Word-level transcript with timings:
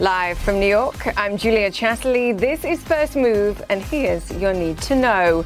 Live 0.00 0.38
from 0.38 0.60
New 0.60 0.68
York, 0.68 1.12
I'm 1.18 1.36
Julia 1.36 1.72
Chatterley. 1.72 2.38
This 2.38 2.64
is 2.64 2.80
First 2.84 3.16
Move, 3.16 3.60
and 3.68 3.82
here's 3.82 4.30
your 4.34 4.54
need 4.54 4.78
to 4.82 4.94
know. 4.94 5.44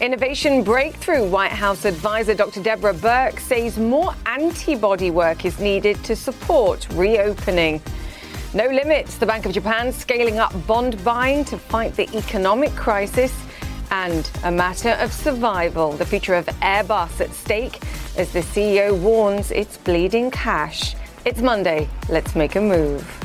Innovation 0.00 0.64
breakthrough. 0.64 1.24
White 1.24 1.52
House 1.52 1.84
advisor 1.84 2.34
Dr. 2.34 2.60
Deborah 2.60 2.92
Birx 2.92 3.38
says 3.38 3.78
more 3.78 4.12
antibody 4.26 5.12
work 5.12 5.44
is 5.44 5.60
needed 5.60 6.02
to 6.02 6.16
support 6.16 6.88
reopening. 6.94 7.80
No 8.52 8.66
limits. 8.66 9.16
The 9.16 9.26
Bank 9.26 9.46
of 9.46 9.52
Japan 9.52 9.92
scaling 9.92 10.40
up 10.40 10.52
bond 10.66 11.02
buying 11.04 11.44
to 11.44 11.56
fight 11.56 11.94
the 11.94 12.12
economic 12.18 12.74
crisis. 12.74 13.32
And 13.92 14.28
a 14.42 14.50
matter 14.50 14.96
of 14.98 15.12
survival. 15.12 15.92
The 15.92 16.06
future 16.06 16.34
of 16.34 16.46
Airbus 16.46 17.20
at 17.20 17.32
stake 17.32 17.80
as 18.16 18.32
the 18.32 18.40
CEO 18.40 19.00
warns 19.00 19.52
it's 19.52 19.76
bleeding 19.76 20.32
cash. 20.32 20.96
It's 21.24 21.40
Monday. 21.40 21.88
Let's 22.08 22.34
make 22.34 22.56
a 22.56 22.60
move. 22.60 23.23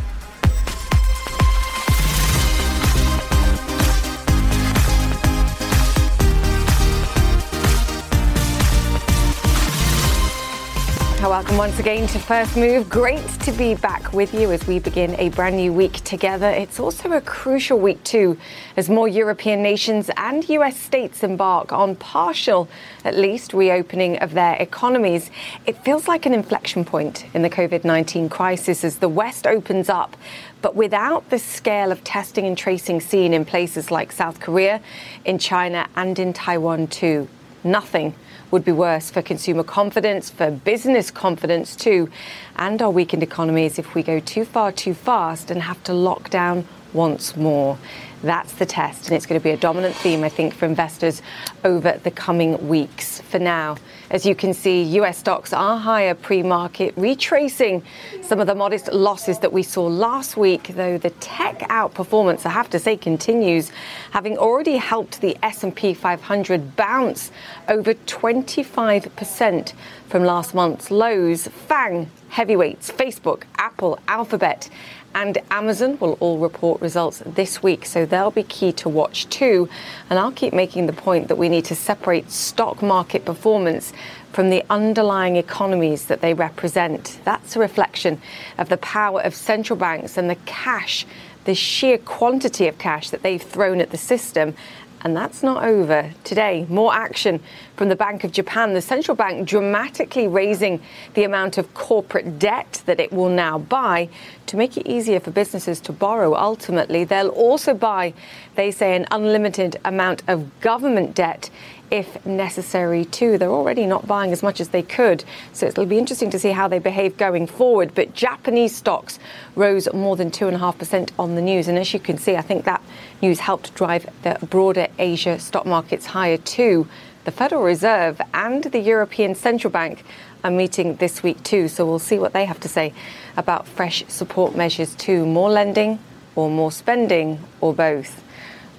Welcome 11.22 11.58
once 11.58 11.78
again 11.80 12.08
to 12.08 12.18
First 12.18 12.56
Move. 12.56 12.90
Great 12.90 13.28
to 13.42 13.52
be 13.52 13.76
back 13.76 14.14
with 14.14 14.34
you 14.34 14.52
as 14.52 14.66
we 14.66 14.80
begin 14.80 15.16
a 15.20 15.30
brand 15.30 15.58
new 15.58 15.72
week 15.72 16.02
together. 16.06 16.50
It's 16.50 16.80
also 16.80 17.12
a 17.12 17.22
crucial 17.22 17.78
week, 17.78 18.02
too, 18.04 18.38
as 18.78 18.90
more 18.90 19.08
European 19.08 19.62
nations 19.62 20.10
and 20.16 20.48
US 20.50 20.80
states 20.80 21.22
embark 21.22 21.74
on 21.74 21.98
partial, 21.98 22.70
at 23.04 23.16
least, 23.16 23.54
reopening 23.54 24.18
of 24.20 24.34
their 24.34 24.56
economies. 24.56 25.30
It 25.68 25.84
feels 25.84 26.08
like 26.08 26.26
an 26.26 26.34
inflection 26.34 26.84
point 26.86 27.26
in 27.36 27.44
the 27.44 27.50
COVID 27.50 27.84
19 27.84 28.30
crisis 28.30 28.84
as 28.84 28.98
the 28.98 29.10
West 29.10 29.46
opens 29.46 29.90
up 29.90 30.16
but 30.62 30.74
without 30.74 31.30
the 31.30 31.40
scale 31.40 31.92
of 31.92 32.04
testing 32.04 32.46
and 32.46 32.58
tracing 32.58 33.02
seen 33.02 33.34
in 33.34 33.46
places 33.46 33.92
like 33.92 34.14
South 34.14 34.40
Korea, 34.40 34.82
in 35.26 35.38
China, 35.38 35.88
and 35.96 36.18
in 36.18 36.34
Taiwan, 36.34 36.88
too. 36.88 37.28
Nothing 37.64 38.16
would 38.52 38.66
be 38.66 38.72
worse 38.72 39.12
for 39.12 39.22
consumer 39.22 39.64
confidence, 39.64 40.30
for 40.30 40.52
business 40.52 41.12
confidence 41.12 41.76
too, 41.76 42.10
and 42.56 42.82
our 42.82 42.92
weakened 42.92 43.24
economies 43.24 43.80
if 43.80 43.96
we 43.96 44.04
go 44.04 44.20
too 44.20 44.46
far 44.46 44.72
too 44.72 44.94
fast 44.94 45.52
and 45.52 45.62
have 45.62 45.84
to 45.84 45.94
lock 45.94 46.30
down 46.30 46.66
once 46.94 47.36
more. 47.36 47.78
That's 48.22 48.54
the 48.54 48.66
test, 48.66 49.08
and 49.08 49.16
it's 49.16 49.26
going 49.26 49.40
to 49.40 49.44
be 49.44 49.52
a 49.52 49.58
dominant 49.58 49.96
theme, 49.96 50.24
I 50.24 50.30
think, 50.30 50.54
for 50.54 50.66
investors 50.66 51.22
over 51.64 52.00
the 52.04 52.12
coming 52.12 52.68
weeks. 52.68 53.22
For 53.22 53.40
now, 53.40 53.78
as 54.10 54.26
you 54.26 54.34
can 54.34 54.54
see, 54.54 54.82
US 55.00 55.20
stocks 55.20 55.54
are 55.54 55.78
higher 55.78 56.16
pre 56.16 56.42
market, 56.42 56.94
retracing 56.98 57.84
some 58.22 58.40
of 58.40 58.48
the 58.48 58.56
modest 58.56 58.92
losses 58.92 59.40
that 59.40 59.54
we 59.54 59.62
saw 59.62 59.86
last 59.86 60.36
week, 60.36 60.70
though 60.70 60.98
the 60.98 61.12
tech 61.12 61.60
outperformance, 61.70 62.46
I 62.46 62.50
have 62.50 62.70
to 62.72 62.80
say, 62.80 62.98
continues, 62.98 63.72
having 64.12 64.38
already 64.38 64.78
helped 64.78 65.22
the 65.22 65.38
S&P 65.44 65.94
500 65.94 66.76
bounce 66.76 67.32
over 67.68 67.94
25% 67.94 69.74
from 70.08 70.24
last 70.24 70.56
month's 70.56 70.90
lows. 70.90 71.48
FANG, 71.48 72.10
heavyweights, 72.30 72.92
Facebook, 72.92 73.44
Apple, 73.58 74.00
Alphabet, 74.08 74.70
and 75.16 75.40
Amazon 75.50 75.98
will 76.00 76.18
all 76.20 76.38
report 76.38 76.82
results 76.82 77.24
this 77.26 77.64
week, 77.64 77.86
so 77.86 78.06
they'll 78.06 78.32
be 78.32 78.44
key 78.44 78.72
to 78.74 78.88
watch 78.88 79.28
too. 79.30 79.68
And 80.10 80.20
I'll 80.20 80.32
keep 80.32 80.54
making 80.54 80.86
the 80.86 80.94
point 80.94 81.28
that 81.28 81.38
we 81.38 81.50
need 81.50 81.66
to 81.66 81.76
separate 81.76 82.30
stock 82.30 82.82
market 82.82 83.26
performance 83.26 83.92
from 84.32 84.52
the 84.52 84.64
underlying 84.70 85.36
economies 85.36 86.06
that 86.06 86.22
they 86.22 86.34
represent. 86.34 87.20
That's 87.24 87.56
a 87.56 87.60
reflection 87.60 88.22
of 88.58 88.70
the 88.70 88.78
power 88.78 89.22
of 89.22 89.34
central 89.34 89.78
banks 89.78 90.18
and 90.18 90.30
the 90.30 90.38
cash, 90.46 91.06
the 91.46 91.56
sheer 91.56 91.98
quantity 91.98 92.68
of 92.68 92.78
cash 92.78 93.10
that 93.10 93.24
they've 93.24 93.42
thrown 93.42 93.82
at 93.82 93.90
the 93.90 93.98
system 93.98 94.54
and 95.02 95.16
that's 95.16 95.44
not 95.44 95.64
over. 95.64 96.12
Today, 96.24 96.66
more 96.70 96.94
action 96.94 97.40
from 97.76 97.90
the 97.90 97.96
Bank 97.96 98.24
of 98.24 98.32
Japan, 98.32 98.74
the 98.74 98.82
central 98.82 99.16
bank 99.16 99.48
dramatically 99.48 100.28
raising 100.28 100.82
the 101.14 101.24
amount 101.24 101.58
of 101.58 101.74
corporate 101.74 102.38
debt 102.40 102.82
that 102.86 103.00
it 103.00 103.14
will 103.14 103.30
now 103.30 103.58
buy 103.58 104.10
to 104.48 104.58
make 104.58 104.76
it 104.76 104.88
easier 104.88 105.20
for 105.20 105.32
businesses 105.32 105.80
to 105.82 105.94
borrow. 105.94 106.36
Ultimately, 106.36 107.04
they'll 107.04 107.30
also 107.30 107.74
buy, 107.74 108.14
they 108.56 108.72
say, 108.72 108.96
an 108.96 109.08
unlimited 109.12 109.80
amount 109.86 110.24
of 110.28 110.60
government 110.60 111.16
debt 111.16 111.50
if 111.92 112.26
necessary 112.26 113.06
too. 113.06 113.38
They're 113.38 113.50
already 113.50 113.86
not 113.86 114.08
buying 114.08 114.32
as 114.32 114.44
much 114.44 114.60
as 114.60 114.70
they 114.70 114.84
could, 114.84 115.24
so 115.54 115.66
it'll 115.66 115.86
be 115.86 115.98
interesting 115.98 116.30
to 116.32 116.40
see 116.40 116.52
how 116.52 116.68
they 116.68 116.80
behave 116.80 117.18
going 117.18 117.48
forward. 117.48 117.94
But 117.96 118.14
Japanese 118.14 118.76
stocks 118.76 119.20
rose 119.56 119.92
more 119.94 120.16
than 120.16 120.32
2.5% 120.32 121.12
on 121.18 121.36
the 121.36 121.42
news, 121.42 121.68
and 121.68 121.78
as 121.78 121.94
you 121.94 122.00
can 122.00 122.18
see, 122.18 122.36
I 122.36 122.42
think 122.42 122.66
that 122.66 122.82
news 123.22 123.40
helped 123.40 123.74
drive 123.76 124.10
the 124.24 124.38
broader 124.46 124.88
Asia 124.98 125.40
stock 125.40 125.66
markets 125.66 126.08
higher 126.08 126.38
too. 126.38 126.88
The 127.26 127.32
Federal 127.32 127.64
Reserve 127.64 128.22
and 128.34 128.64
the 128.64 128.80
European 128.80 129.36
Central 129.36 129.72
Bank 129.72 130.04
are 130.44 130.52
meeting 130.52 130.96
this 130.96 131.22
week 131.22 131.44
too, 131.44 131.68
so 131.68 131.86
we'll 131.86 132.00
see 132.00 132.18
what 132.18 132.34
they 132.34 132.46
have 132.46 132.60
to 132.62 132.70
say 132.70 132.94
about 133.36 133.68
fresh 133.68 134.06
support 134.08 134.56
measures 134.56 134.96
too. 134.96 135.26
More 135.26 135.50
lending 135.50 136.00
or 136.36 136.50
more 136.50 136.72
spending 136.72 137.40
or 137.60 137.74
both. 137.74 138.24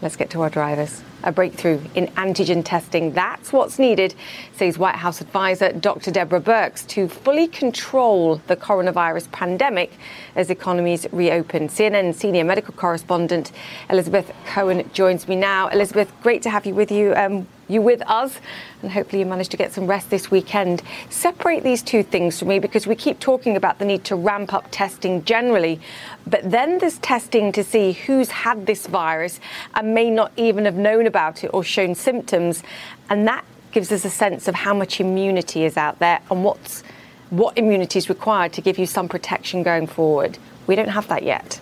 Let's 0.01 0.17
get 0.17 0.31
to 0.31 0.41
our 0.41 0.51
drivers 0.51 1.03
a 1.23 1.33
breakthrough 1.33 1.81
in 1.95 2.07
antigen 2.09 2.65
testing. 2.65 3.13
That's 3.13 3.53
what's 3.53 3.79
needed, 3.79 4.15
says 4.53 4.79
White 4.79 4.97
House 4.97 5.21
advisor 5.21 5.73
Dr. 5.73 6.11
Deborah 6.11 6.41
Birx, 6.41 6.87
to 6.89 7.09
fully 7.09 7.47
control 7.47 8.37
the 8.47 8.57
coronavirus 8.57 9.31
pandemic 9.33 9.93
as 10.37 10.51
economies 10.51 11.07
reopen. 11.13 11.69
CNN 11.69 12.15
senior 12.15 12.45
medical 12.45 12.75
correspondent 12.75 13.53
Elizabeth 13.89 14.33
Cohen 14.47 14.89
joins 14.93 15.29
me 15.29 15.37
now. 15.37 15.69
Elizabeth, 15.69 16.13
great 16.23 16.43
to 16.43 16.51
have 16.51 16.67
you 16.67 16.75
with 16.75 16.91
you. 16.91 17.15
Um, 17.15 17.47
you 17.71 17.81
with 17.81 18.03
us, 18.09 18.39
and 18.83 18.91
hopefully 18.91 19.21
you 19.21 19.27
managed 19.27 19.51
to 19.53 19.57
get 19.57 19.73
some 19.73 19.87
rest 19.87 20.11
this 20.11 20.31
weekend. 20.31 20.83
Separate 21.09 21.63
these 21.63 21.83
two 21.83 22.03
things 22.03 22.39
for 22.39 22.45
me 22.45 22.59
because 22.59 22.87
we 22.87 22.95
keep 22.95 23.21
talking 23.21 23.57
about 23.57 23.79
the 23.79 23.85
need 23.85 24.05
to 24.05 24.17
ramp 24.17 24.53
up 24.53 24.67
testing 24.71 25.25
generally, 25.25 25.81
but 26.27 26.51
then 26.51 26.79
there's 26.79 26.99
testing 26.99 27.53
to 27.53 27.65
see 27.65 27.93
who's 27.93 28.31
had 28.31 28.67
this 28.67 28.87
virus 28.87 29.41
and 29.75 29.95
may 29.95 30.11
not 30.11 30.33
even 30.37 30.65
have 30.65 30.77
known 30.77 31.07
about 31.07 31.45
it 31.45 31.49
or 31.55 31.65
shown 31.65 31.95
symptoms, 31.95 32.63
and 33.09 33.27
that 33.27 33.45
gives 33.73 33.93
us 33.93 34.05
a 34.05 34.11
sense 34.11 34.49
of 34.49 34.55
how 34.55 34.75
much 34.75 35.01
immunity 35.01 35.65
is 35.65 35.77
out 35.77 35.99
there 36.01 36.21
and 36.31 36.45
what's 36.45 36.83
what 37.31 37.57
immunity 37.57 37.97
is 37.97 38.09
required 38.09 38.53
to 38.53 38.61
give 38.61 38.77
you 38.77 38.87
some 38.87 39.09
protection 39.09 39.63
going 39.63 39.87
forward. 39.87 40.37
We 40.67 40.75
don't 40.75 40.89
have 40.89 41.07
that 41.09 41.23
yet. 41.23 41.61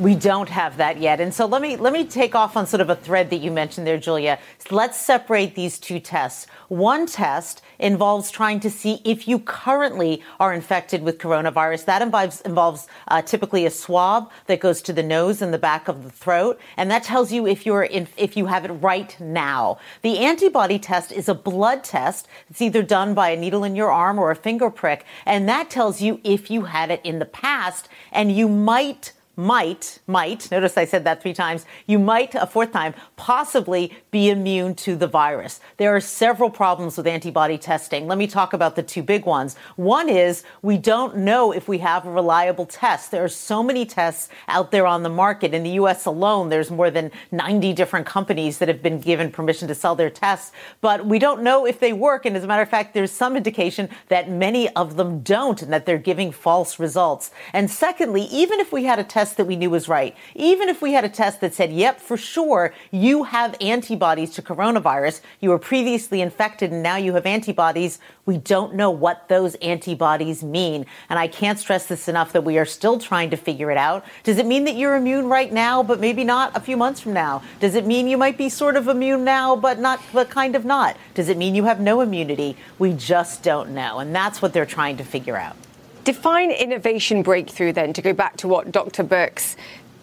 We 0.00 0.14
don't 0.14 0.48
have 0.48 0.78
that 0.78 0.98
yet. 0.98 1.20
And 1.20 1.34
so 1.34 1.44
let 1.44 1.60
me 1.60 1.76
let 1.76 1.92
me 1.92 2.06
take 2.06 2.34
off 2.34 2.56
on 2.56 2.66
sort 2.66 2.80
of 2.80 2.88
a 2.88 2.96
thread 2.96 3.28
that 3.28 3.36
you 3.36 3.50
mentioned 3.50 3.86
there, 3.86 3.98
Julia. 3.98 4.38
Let's 4.70 4.98
separate 4.98 5.54
these 5.54 5.78
two 5.78 6.00
tests. 6.00 6.46
One 6.68 7.04
test 7.04 7.60
involves 7.78 8.30
trying 8.30 8.60
to 8.60 8.70
see 8.70 9.02
if 9.04 9.28
you 9.28 9.38
currently 9.40 10.22
are 10.38 10.54
infected 10.54 11.02
with 11.02 11.18
coronavirus. 11.18 11.84
That 11.84 12.00
involves 12.00 12.40
involves 12.40 12.88
uh, 13.08 13.20
typically 13.20 13.66
a 13.66 13.70
swab 13.70 14.30
that 14.46 14.58
goes 14.58 14.80
to 14.82 14.94
the 14.94 15.02
nose 15.02 15.42
and 15.42 15.52
the 15.52 15.58
back 15.58 15.86
of 15.86 16.02
the 16.02 16.10
throat, 16.10 16.58
and 16.78 16.90
that 16.90 17.02
tells 17.02 17.30
you 17.30 17.46
if 17.46 17.66
you're 17.66 17.82
in, 17.82 18.08
if 18.16 18.38
you 18.38 18.46
have 18.46 18.64
it 18.64 18.72
right 18.72 19.14
now. 19.20 19.76
The 20.00 20.16
antibody 20.20 20.78
test 20.78 21.12
is 21.12 21.28
a 21.28 21.34
blood 21.34 21.84
test. 21.84 22.26
It's 22.48 22.62
either 22.62 22.82
done 22.82 23.12
by 23.12 23.30
a 23.30 23.36
needle 23.36 23.64
in 23.64 23.76
your 23.76 23.92
arm 23.92 24.18
or 24.18 24.30
a 24.30 24.36
finger 24.36 24.70
prick, 24.70 25.04
and 25.26 25.46
that 25.50 25.68
tells 25.68 26.00
you 26.00 26.22
if 26.24 26.50
you 26.50 26.62
had 26.62 26.90
it 26.90 27.02
in 27.04 27.18
the 27.18 27.26
past, 27.26 27.86
and 28.12 28.34
you 28.34 28.48
might 28.48 29.12
might, 29.40 30.00
might, 30.06 30.50
notice 30.50 30.76
I 30.76 30.84
said 30.84 31.04
that 31.04 31.22
three 31.22 31.32
times, 31.32 31.64
you 31.86 31.98
might, 31.98 32.34
a 32.34 32.46
fourth 32.46 32.72
time, 32.72 32.94
possibly 33.16 33.96
be 34.10 34.28
immune 34.28 34.74
to 34.76 34.96
the 34.96 35.06
virus. 35.06 35.60
There 35.78 35.94
are 35.96 36.00
several 36.00 36.50
problems 36.50 36.98
with 36.98 37.06
antibody 37.06 37.56
testing. 37.56 38.06
Let 38.06 38.18
me 38.18 38.26
talk 38.26 38.52
about 38.52 38.76
the 38.76 38.82
two 38.82 39.02
big 39.02 39.24
ones. 39.24 39.56
One 39.76 40.10
is 40.10 40.44
we 40.60 40.76
don't 40.76 41.16
know 41.18 41.52
if 41.52 41.68
we 41.68 41.78
have 41.78 42.06
a 42.06 42.10
reliable 42.10 42.66
test. 42.66 43.10
There 43.10 43.24
are 43.24 43.28
so 43.28 43.62
many 43.62 43.86
tests 43.86 44.28
out 44.46 44.70
there 44.72 44.86
on 44.86 45.02
the 45.02 45.08
market. 45.08 45.54
In 45.54 45.62
the 45.62 45.70
US 45.70 46.04
alone, 46.04 46.50
there's 46.50 46.70
more 46.70 46.90
than 46.90 47.10
90 47.32 47.72
different 47.72 48.06
companies 48.06 48.58
that 48.58 48.68
have 48.68 48.82
been 48.82 49.00
given 49.00 49.30
permission 49.30 49.68
to 49.68 49.74
sell 49.74 49.94
their 49.94 50.10
tests, 50.10 50.52
but 50.82 51.06
we 51.06 51.18
don't 51.18 51.42
know 51.42 51.64
if 51.64 51.80
they 51.80 51.94
work. 51.94 52.26
And 52.26 52.36
as 52.36 52.44
a 52.44 52.46
matter 52.46 52.62
of 52.62 52.68
fact, 52.68 52.92
there's 52.92 53.10
some 53.10 53.36
indication 53.36 53.88
that 54.08 54.30
many 54.30 54.68
of 54.70 54.96
them 54.96 55.20
don't 55.20 55.62
and 55.62 55.72
that 55.72 55.86
they're 55.86 55.98
giving 55.98 56.30
false 56.30 56.78
results. 56.78 57.30
And 57.54 57.70
secondly, 57.70 58.24
even 58.24 58.60
if 58.60 58.70
we 58.70 58.84
had 58.84 58.98
a 58.98 59.04
test 59.04 59.29
test 59.30 59.36
that 59.36 59.46
we 59.46 59.54
knew 59.54 59.70
was 59.70 59.88
right. 59.88 60.16
Even 60.34 60.68
if 60.68 60.82
we 60.82 60.92
had 60.92 61.04
a 61.04 61.08
test 61.08 61.40
that 61.40 61.54
said, 61.54 61.72
yep, 61.72 62.00
for 62.00 62.16
sure, 62.16 62.74
you 62.90 63.22
have 63.24 63.54
antibodies 63.60 64.30
to 64.34 64.42
coronavirus, 64.42 65.20
you 65.40 65.50
were 65.50 65.58
previously 65.58 66.20
infected 66.20 66.72
and 66.72 66.82
now 66.82 66.96
you 66.96 67.14
have 67.14 67.26
antibodies, 67.26 68.00
we 68.26 68.38
don't 68.38 68.74
know 68.74 68.90
what 68.90 69.28
those 69.28 69.54
antibodies 69.56 70.42
mean. 70.42 70.84
And 71.08 71.16
I 71.16 71.28
can't 71.28 71.60
stress 71.60 71.86
this 71.86 72.08
enough 72.08 72.32
that 72.32 72.42
we 72.42 72.58
are 72.58 72.64
still 72.64 72.98
trying 72.98 73.30
to 73.30 73.36
figure 73.36 73.70
it 73.70 73.76
out. 73.76 74.04
Does 74.24 74.38
it 74.38 74.46
mean 74.46 74.64
that 74.64 74.74
you're 74.74 74.96
immune 74.96 75.28
right 75.28 75.52
now, 75.52 75.84
but 75.84 76.00
maybe 76.00 76.24
not 76.24 76.56
a 76.56 76.60
few 76.60 76.76
months 76.76 77.00
from 77.00 77.12
now? 77.12 77.42
Does 77.60 77.76
it 77.76 77.86
mean 77.86 78.08
you 78.08 78.18
might 78.18 78.36
be 78.36 78.48
sort 78.48 78.76
of 78.76 78.88
immune 78.88 79.22
now, 79.22 79.54
but 79.54 79.78
not, 79.78 80.00
but 80.12 80.28
kind 80.28 80.56
of 80.56 80.64
not? 80.64 80.96
Does 81.14 81.28
it 81.28 81.36
mean 81.36 81.54
you 81.54 81.64
have 81.64 81.78
no 81.78 82.00
immunity? 82.00 82.56
We 82.80 82.94
just 82.94 83.44
don't 83.44 83.70
know. 83.70 84.00
And 84.00 84.12
that's 84.12 84.42
what 84.42 84.52
they're 84.52 84.66
trying 84.66 84.96
to 84.96 85.04
figure 85.04 85.36
out. 85.36 85.56
Define 86.04 86.50
innovation 86.50 87.22
breakthrough 87.22 87.72
then, 87.72 87.92
to 87.92 88.02
go 88.02 88.12
back 88.12 88.36
to 88.38 88.48
what 88.48 88.72
Dr. 88.72 89.04
Birx 89.04 89.56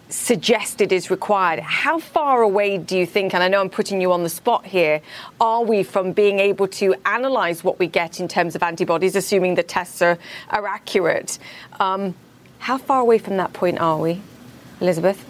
suggested 0.08 0.92
is 0.92 1.10
required. 1.10 1.58
How 1.60 1.98
far 1.98 2.42
away 2.42 2.78
do 2.78 2.96
you 2.96 3.04
think, 3.04 3.34
and 3.34 3.42
I 3.42 3.48
know 3.48 3.60
I'm 3.60 3.68
putting 3.68 4.00
you 4.00 4.12
on 4.12 4.22
the 4.22 4.28
spot 4.28 4.64
here, 4.64 5.00
are 5.40 5.62
we 5.62 5.82
from 5.82 6.12
being 6.12 6.38
able 6.38 6.68
to 6.68 6.94
analyze 7.04 7.62
what 7.62 7.78
we 7.78 7.88
get 7.88 8.20
in 8.20 8.28
terms 8.28 8.54
of 8.54 8.62
antibodies, 8.62 9.16
assuming 9.16 9.54
the 9.54 9.62
tests 9.62 10.00
are, 10.00 10.18
are 10.50 10.66
accurate? 10.66 11.38
Um, 11.78 12.14
how 12.58 12.78
far 12.78 13.00
away 13.00 13.18
from 13.18 13.36
that 13.36 13.52
point 13.52 13.78
are 13.80 13.98
we, 13.98 14.20
Elizabeth? 14.80 15.24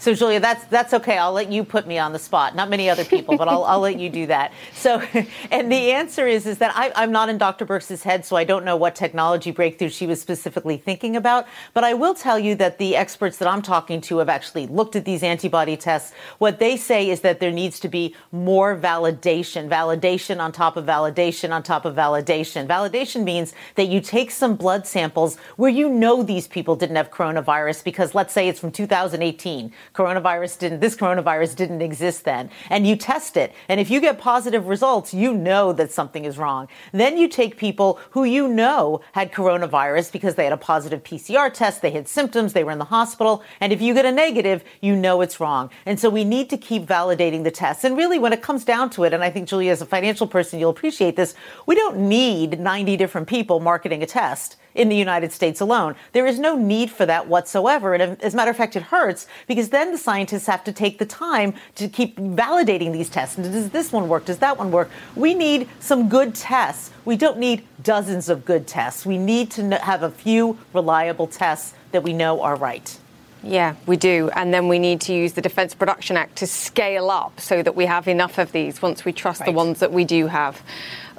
So, 0.00 0.14
Julia, 0.14 0.38
that's 0.38 0.64
that's 0.66 0.94
okay. 0.94 1.18
I'll 1.18 1.32
let 1.32 1.50
you 1.50 1.64
put 1.64 1.86
me 1.86 1.98
on 1.98 2.12
the 2.12 2.20
spot. 2.20 2.54
Not 2.54 2.70
many 2.70 2.88
other 2.88 3.04
people, 3.04 3.36
but 3.36 3.48
I'll, 3.48 3.64
I'll 3.64 3.80
let 3.80 3.98
you 3.98 4.08
do 4.08 4.26
that. 4.26 4.52
So, 4.72 5.02
and 5.50 5.72
the 5.72 5.90
answer 5.90 6.28
is 6.28 6.46
is 6.46 6.58
that 6.58 6.76
I, 6.76 7.02
am 7.02 7.10
not 7.10 7.28
in 7.28 7.36
Dr. 7.36 7.64
Birx's 7.64 8.04
head, 8.04 8.24
so 8.24 8.36
I 8.36 8.44
don't 8.44 8.64
know 8.64 8.76
what 8.76 8.94
technology 8.94 9.50
breakthrough 9.50 9.88
she 9.88 10.06
was 10.06 10.20
specifically 10.20 10.76
thinking 10.76 11.16
about. 11.16 11.46
But 11.74 11.82
I 11.82 11.94
will 11.94 12.14
tell 12.14 12.38
you 12.38 12.54
that 12.56 12.78
the 12.78 12.94
experts 12.94 13.38
that 13.38 13.48
I'm 13.48 13.60
talking 13.60 14.00
to 14.02 14.18
have 14.18 14.28
actually 14.28 14.68
looked 14.68 14.94
at 14.94 15.04
these 15.04 15.24
antibody 15.24 15.76
tests. 15.76 16.12
What 16.38 16.60
they 16.60 16.76
say 16.76 17.10
is 17.10 17.22
that 17.22 17.40
there 17.40 17.50
needs 17.50 17.80
to 17.80 17.88
be 17.88 18.14
more 18.30 18.76
validation, 18.76 19.68
validation 19.68 20.38
on 20.38 20.52
top 20.52 20.76
of 20.76 20.84
validation 20.84 21.50
on 21.50 21.64
top 21.64 21.84
of 21.84 21.96
validation. 21.96 22.68
Validation 22.68 23.24
means 23.24 23.52
that 23.74 23.88
you 23.88 24.00
take 24.00 24.30
some 24.30 24.54
blood 24.54 24.86
samples 24.86 25.36
where 25.56 25.70
you 25.70 25.88
know 25.88 26.22
these 26.22 26.46
people 26.46 26.76
didn't 26.76 26.96
have 26.96 27.10
coronavirus 27.10 27.82
because 27.82 28.14
let's 28.14 28.32
say 28.32 28.48
it's 28.48 28.60
from 28.60 28.70
2018 28.70 29.72
coronavirus 29.94 30.58
didn't, 30.58 30.80
this 30.80 30.96
coronavirus 30.96 31.56
didn't 31.56 31.82
exist 31.82 32.24
then. 32.24 32.50
And 32.70 32.86
you 32.86 32.96
test 32.96 33.36
it. 33.36 33.52
And 33.68 33.80
if 33.80 33.90
you 33.90 34.00
get 34.00 34.18
positive 34.18 34.68
results, 34.68 35.12
you 35.12 35.34
know 35.34 35.72
that 35.72 35.90
something 35.90 36.24
is 36.24 36.38
wrong. 36.38 36.68
Then 36.92 37.16
you 37.16 37.28
take 37.28 37.56
people 37.56 37.98
who 38.10 38.24
you 38.24 38.48
know 38.48 39.00
had 39.12 39.32
coronavirus 39.32 40.12
because 40.12 40.34
they 40.34 40.44
had 40.44 40.52
a 40.52 40.58
positive 40.58 41.02
PCR 41.02 41.52
test, 41.52 41.82
they 41.82 41.90
had 41.90 42.08
symptoms, 42.08 42.52
they 42.52 42.64
were 42.64 42.72
in 42.72 42.78
the 42.78 42.84
hospital. 42.84 43.42
And 43.60 43.72
if 43.72 43.80
you 43.80 43.94
get 43.94 44.04
a 44.04 44.12
negative, 44.12 44.64
you 44.80 44.96
know 44.96 45.20
it's 45.20 45.40
wrong. 45.40 45.70
And 45.86 45.98
so 45.98 46.08
we 46.10 46.24
need 46.24 46.50
to 46.50 46.56
keep 46.56 46.86
validating 46.86 47.44
the 47.44 47.50
tests. 47.50 47.84
And 47.84 47.96
really, 47.96 48.18
when 48.18 48.32
it 48.32 48.42
comes 48.42 48.64
down 48.64 48.90
to 48.90 49.04
it, 49.04 49.12
and 49.12 49.22
I 49.22 49.30
think 49.30 49.48
Julia, 49.48 49.72
as 49.72 49.82
a 49.82 49.86
financial 49.86 50.26
person, 50.26 50.58
you'll 50.58 50.70
appreciate 50.70 51.16
this, 51.16 51.34
we 51.66 51.74
don't 51.74 51.98
need 51.98 52.60
90 52.60 52.96
different 52.96 53.28
people 53.28 53.60
marketing 53.60 54.02
a 54.02 54.06
test 54.06 54.56
in 54.74 54.88
the 54.88 54.96
United 54.96 55.32
States 55.32 55.60
alone. 55.60 55.94
There 56.12 56.26
is 56.26 56.38
no 56.38 56.56
need 56.56 56.90
for 56.90 57.06
that 57.06 57.26
whatsoever. 57.26 57.94
And 57.94 58.20
as 58.22 58.34
a 58.34 58.36
matter 58.36 58.50
of 58.50 58.56
fact, 58.56 58.76
it 58.76 58.82
hurts 58.82 59.26
because 59.46 59.70
then 59.70 59.92
the 59.92 59.98
scientists 59.98 60.46
have 60.46 60.64
to 60.64 60.72
take 60.72 60.98
the 60.98 61.06
time 61.06 61.54
to 61.76 61.88
keep 61.88 62.16
validating 62.16 62.92
these 62.92 63.08
tests. 63.08 63.36
And 63.36 63.50
does 63.52 63.70
this 63.70 63.92
one 63.92 64.08
work? 64.08 64.24
Does 64.24 64.38
that 64.38 64.58
one 64.58 64.70
work? 64.70 64.90
We 65.16 65.34
need 65.34 65.68
some 65.80 66.08
good 66.08 66.34
tests. 66.34 66.90
We 67.04 67.16
don't 67.16 67.38
need 67.38 67.64
dozens 67.82 68.28
of 68.28 68.44
good 68.44 68.66
tests. 68.66 69.04
We 69.04 69.18
need 69.18 69.50
to 69.52 69.76
have 69.78 70.02
a 70.02 70.10
few 70.10 70.58
reliable 70.72 71.26
tests 71.26 71.74
that 71.92 72.02
we 72.02 72.12
know 72.12 72.42
are 72.42 72.56
right. 72.56 72.98
Yeah, 73.42 73.76
we 73.86 73.96
do. 73.96 74.30
And 74.34 74.52
then 74.52 74.68
we 74.68 74.78
need 74.78 75.00
to 75.02 75.12
use 75.12 75.32
the 75.32 75.40
Defence 75.40 75.74
Production 75.74 76.16
Act 76.16 76.36
to 76.36 76.46
scale 76.46 77.10
up 77.10 77.40
so 77.40 77.62
that 77.62 77.76
we 77.76 77.86
have 77.86 78.08
enough 78.08 78.38
of 78.38 78.52
these 78.52 78.82
once 78.82 79.04
we 79.04 79.12
trust 79.12 79.40
right. 79.40 79.46
the 79.46 79.52
ones 79.52 79.78
that 79.80 79.92
we 79.92 80.04
do 80.04 80.26
have. 80.26 80.60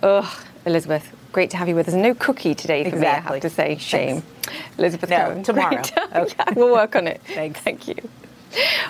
Ugh, 0.04 0.28
Elizabeth, 0.66 1.12
great 1.32 1.52
to 1.52 1.58
have 1.58 1.68
you 1.68 1.76
with 1.76 1.88
us. 1.88 1.94
No 1.94 2.14
cookie 2.14 2.56
today 2.56 2.84
for 2.84 2.90
exactly. 2.90 3.04
me, 3.04 3.30
I 3.30 3.34
have 3.34 3.42
to 3.42 3.50
say. 3.50 3.78
Shame. 3.78 4.22
Thanks. 4.22 4.78
Elizabeth 4.78 5.10
no, 5.10 5.18
Cohen. 5.18 5.44
Tomorrow. 5.44 5.82
okay. 6.16 6.44
we'll 6.56 6.72
work 6.72 6.96
on 6.96 7.08
it. 7.08 7.22
Thanks. 7.26 7.60
Thank 7.60 7.88
you. 7.88 7.96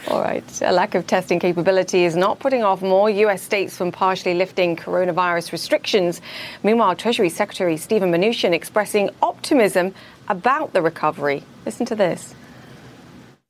All 0.08 0.22
right. 0.22 0.62
A 0.62 0.72
lack 0.72 0.96
of 0.96 1.06
testing 1.06 1.40
capability 1.40 2.06
is 2.06 2.16
not 2.16 2.40
putting 2.40 2.64
off 2.64 2.82
more 2.82 3.10
U.S. 3.10 3.42
states 3.42 3.76
from 3.76 3.92
partially 3.92 4.34
lifting 4.34 4.76
coronavirus 4.76 5.52
restrictions. 5.52 6.22
Meanwhile, 6.64 6.96
Treasury 6.96 7.30
Secretary 7.30 7.76
Steven 7.76 8.12
Mnuchin 8.12 8.54
expressing 8.54 9.10
optimism 9.22 9.94
about 10.30 10.74
the 10.74 10.82
recovery. 10.82 11.44
Listen 11.66 11.86
to 11.88 11.96
this. 11.96 12.36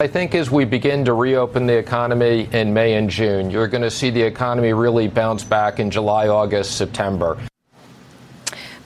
I 0.02 0.08
think 0.08 0.34
as 0.34 0.50
we 0.50 0.64
begin 0.64 1.04
to 1.06 1.14
reopen 1.14 1.68
the 1.68 1.78
economy 1.78 2.48
in 2.54 2.74
May 2.74 2.94
and 2.94 3.10
June, 3.10 3.52
you're 3.52 3.68
going 3.68 3.82
to 3.82 3.92
see 3.92 4.10
the 4.10 4.22
economy 4.22 4.72
really 4.72 5.10
bounce 5.10 5.44
back 5.44 5.78
in 5.80 5.92
July, 5.92 6.30
August, 6.30 6.78
September. 6.78 7.38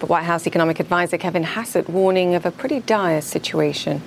But 0.03 0.09
White 0.09 0.25
House 0.25 0.45
economic 0.45 0.81
advisor 0.81 1.17
Kevin 1.17 1.43
Hassett 1.43 1.87
warning 1.87 2.35
of 2.35 2.45
a 2.45 2.51
pretty 2.51 2.81
dire 2.81 3.21
situation. 3.21 4.01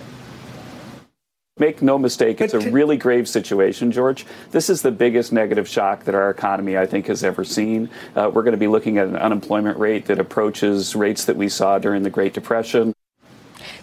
Make 1.56 1.80
no 1.80 1.96
mistake, 1.96 2.42
it's 2.42 2.52
a 2.52 2.70
really 2.70 2.98
grave 2.98 3.26
situation, 3.26 3.90
George. 3.90 4.26
This 4.50 4.68
is 4.68 4.82
the 4.82 4.90
biggest 4.90 5.32
negative 5.32 5.66
shock 5.66 6.04
that 6.04 6.14
our 6.14 6.28
economy, 6.28 6.76
I 6.76 6.84
think, 6.84 7.06
has 7.06 7.24
ever 7.24 7.44
seen. 7.44 7.88
Uh, 8.14 8.30
we're 8.30 8.42
going 8.42 8.52
to 8.52 8.58
be 8.58 8.66
looking 8.66 8.98
at 8.98 9.06
an 9.06 9.16
unemployment 9.16 9.78
rate 9.78 10.04
that 10.04 10.18
approaches 10.18 10.94
rates 10.94 11.24
that 11.24 11.36
we 11.36 11.48
saw 11.48 11.78
during 11.78 12.02
the 12.02 12.10
Great 12.10 12.34
Depression. 12.34 12.92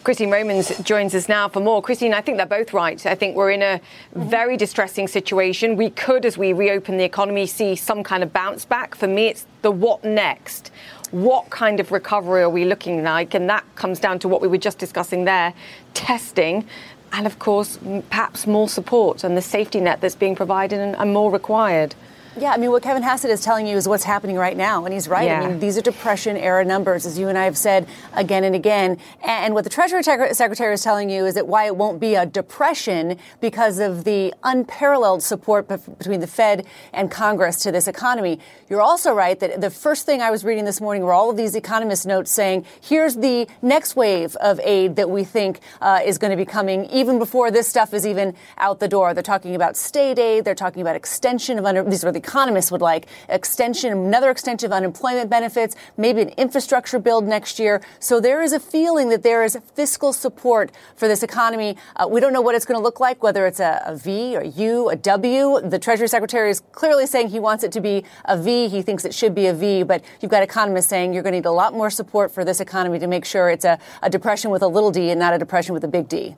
Christine 0.03 0.29
Romans 0.29 0.77
joins 0.83 1.15
us 1.15 1.27
now 1.27 1.47
for 1.47 1.61
more. 1.61 1.81
Christine, 1.81 2.13
I 2.13 2.21
think 2.21 2.37
they're 2.37 2.45
both 2.45 2.73
right. 2.73 3.03
I 3.07 3.15
think 3.15 3.35
we're 3.35 3.51
in 3.51 3.63
a 3.63 3.81
very 4.13 4.55
distressing 4.55 5.07
situation. 5.07 5.77
We 5.77 5.89
could, 5.89 6.27
as 6.27 6.37
we 6.37 6.53
reopen 6.53 6.97
the 6.97 7.05
economy, 7.05 7.47
see 7.47 7.75
some 7.75 8.03
kind 8.03 8.21
of 8.21 8.31
bounce 8.31 8.65
back. 8.65 8.93
For 8.93 9.07
me, 9.07 9.29
it's 9.29 9.47
the 9.63 9.71
what 9.71 10.03
next 10.03 10.71
what 11.13 11.51
kind 11.51 11.79
of 11.79 11.91
recovery 11.91 12.41
are 12.41 12.49
we 12.49 12.65
looking 12.65 13.03
like? 13.03 13.35
And 13.35 13.47
that 13.47 13.63
comes 13.75 13.99
down 13.99 14.17
to 14.19 14.27
what 14.27 14.41
we 14.41 14.47
were 14.47 14.57
just 14.57 14.79
discussing 14.79 15.25
there 15.25 15.53
testing. 15.93 16.67
And 17.11 17.27
of 17.27 17.37
course, 17.37 17.77
perhaps 18.09 18.47
more 18.47 18.67
support 18.67 19.23
and 19.23 19.37
the 19.37 19.41
safety 19.41 19.79
net 19.79 20.01
that's 20.01 20.15
being 20.15 20.35
provided 20.35 20.79
and, 20.79 20.95
and 20.95 21.13
more 21.13 21.31
required. 21.31 21.93
Yeah, 22.35 22.51
I 22.51 22.57
mean, 22.57 22.71
what 22.71 22.81
Kevin 22.81 23.03
Hassett 23.03 23.29
is 23.29 23.41
telling 23.41 23.67
you 23.67 23.77
is 23.77 23.87
what's 23.87 24.03
happening 24.03 24.37
right 24.37 24.57
now. 24.57 24.85
And 24.85 24.93
he's 24.93 25.07
right. 25.07 25.25
Yeah. 25.25 25.41
I 25.41 25.47
mean, 25.47 25.59
these 25.59 25.77
are 25.77 25.81
Depression 25.81 26.35
era 26.35 26.65
numbers, 26.65 27.05
as 27.05 27.19
you 27.19 27.27
and 27.27 27.37
I 27.37 27.45
have 27.45 27.57
said 27.57 27.87
again 28.13 28.43
and 28.43 28.55
again. 28.55 28.97
And 29.23 29.53
what 29.53 29.65
the 29.65 29.69
Treasury 29.69 30.01
Secretary 30.01 30.73
is 30.73 30.81
telling 30.81 31.09
you 31.09 31.25
is 31.25 31.35
that 31.35 31.47
why 31.47 31.65
it 31.65 31.75
won't 31.75 31.99
be 31.99 32.15
a 32.15 32.25
depression 32.25 33.19
because 33.39 33.77
of 33.77 34.03
the 34.03 34.33
unparalleled 34.43 35.21
support 35.21 35.67
between 35.67 36.21
the 36.21 36.27
Fed 36.27 36.65
and 36.91 37.11
Congress 37.11 37.57
to 37.63 37.71
this 37.71 37.87
economy. 37.87 38.39
You're 38.67 38.81
also 38.81 39.13
right 39.13 39.39
that 39.39 39.61
the 39.61 39.69
first 39.69 40.05
thing 40.05 40.21
I 40.21 40.31
was 40.31 40.43
reading 40.43 40.65
this 40.65 40.81
morning 40.81 41.03
were 41.03 41.13
all 41.13 41.29
of 41.29 41.37
these 41.37 41.53
economist 41.53 42.07
notes 42.07 42.31
saying, 42.31 42.65
here's 42.81 43.15
the 43.15 43.47
next 43.61 43.95
wave 43.95 44.35
of 44.37 44.59
aid 44.63 44.95
that 44.95 45.09
we 45.09 45.23
think 45.23 45.59
uh, 45.81 45.99
is 46.03 46.17
going 46.17 46.31
to 46.31 46.37
be 46.37 46.45
coming 46.45 46.85
even 46.85 47.19
before 47.19 47.51
this 47.51 47.67
stuff 47.67 47.93
is 47.93 48.07
even 48.07 48.33
out 48.57 48.79
the 48.79 48.87
door. 48.87 49.13
They're 49.13 49.21
talking 49.21 49.53
about 49.53 49.77
state 49.77 50.17
aid. 50.17 50.45
They're 50.45 50.55
talking 50.55 50.81
about 50.81 50.95
extension 50.95 51.59
of 51.59 51.65
under, 51.65 51.83
these 51.83 52.03
are 52.03 52.11
the 52.11 52.22
economists 52.23 52.71
would 52.71 52.81
like 52.81 53.07
extension, 53.29 53.91
another 53.91 54.29
extension 54.29 54.65
of 54.67 54.73
unemployment 54.73 55.29
benefits, 55.29 55.75
maybe 55.97 56.21
an 56.21 56.29
infrastructure 56.29 56.99
build 56.99 57.23
next 57.25 57.59
year. 57.59 57.81
So 57.99 58.19
there 58.19 58.41
is 58.41 58.53
a 58.53 58.59
feeling 58.59 59.09
that 59.09 59.23
there 59.23 59.43
is 59.43 59.57
fiscal 59.75 60.13
support 60.13 60.71
for 60.95 61.07
this 61.07 61.23
economy. 61.23 61.77
Uh, 61.95 62.07
we 62.09 62.19
don't 62.21 62.33
know 62.33 62.41
what 62.41 62.55
it's 62.55 62.65
going 62.65 62.79
to 62.79 62.83
look 62.83 62.99
like, 62.99 63.21
whether 63.21 63.45
it's 63.45 63.59
a, 63.59 63.81
a 63.85 63.95
V 63.95 64.35
or 64.37 64.41
a 64.41 64.47
U, 64.47 64.89
a 64.89 64.95
W. 64.95 65.61
The 65.61 65.79
Treasury 65.79 66.07
Secretary 66.07 66.49
is 66.49 66.61
clearly 66.71 67.05
saying 67.05 67.29
he 67.29 67.39
wants 67.39 67.63
it 67.63 67.71
to 67.73 67.81
be 67.81 68.03
a 68.25 68.37
V. 68.37 68.67
He 68.69 68.81
thinks 68.81 69.05
it 69.05 69.13
should 69.13 69.35
be 69.35 69.47
a 69.47 69.53
V, 69.53 69.83
but 69.83 70.03
you've 70.21 70.31
got 70.31 70.43
economists 70.43 70.87
saying 70.87 71.13
you're 71.13 71.23
going 71.23 71.33
to 71.33 71.39
need 71.39 71.45
a 71.45 71.51
lot 71.51 71.73
more 71.73 71.89
support 71.89 72.31
for 72.31 72.45
this 72.45 72.59
economy 72.59 72.99
to 72.99 73.07
make 73.07 73.25
sure 73.25 73.49
it's 73.49 73.65
a, 73.65 73.77
a 74.01 74.09
depression 74.09 74.51
with 74.51 74.61
a 74.61 74.67
little 74.67 74.91
d 74.91 75.09
and 75.09 75.19
not 75.19 75.33
a 75.33 75.37
depression 75.37 75.73
with 75.73 75.83
a 75.83 75.87
big 75.87 76.07
D. 76.07 76.35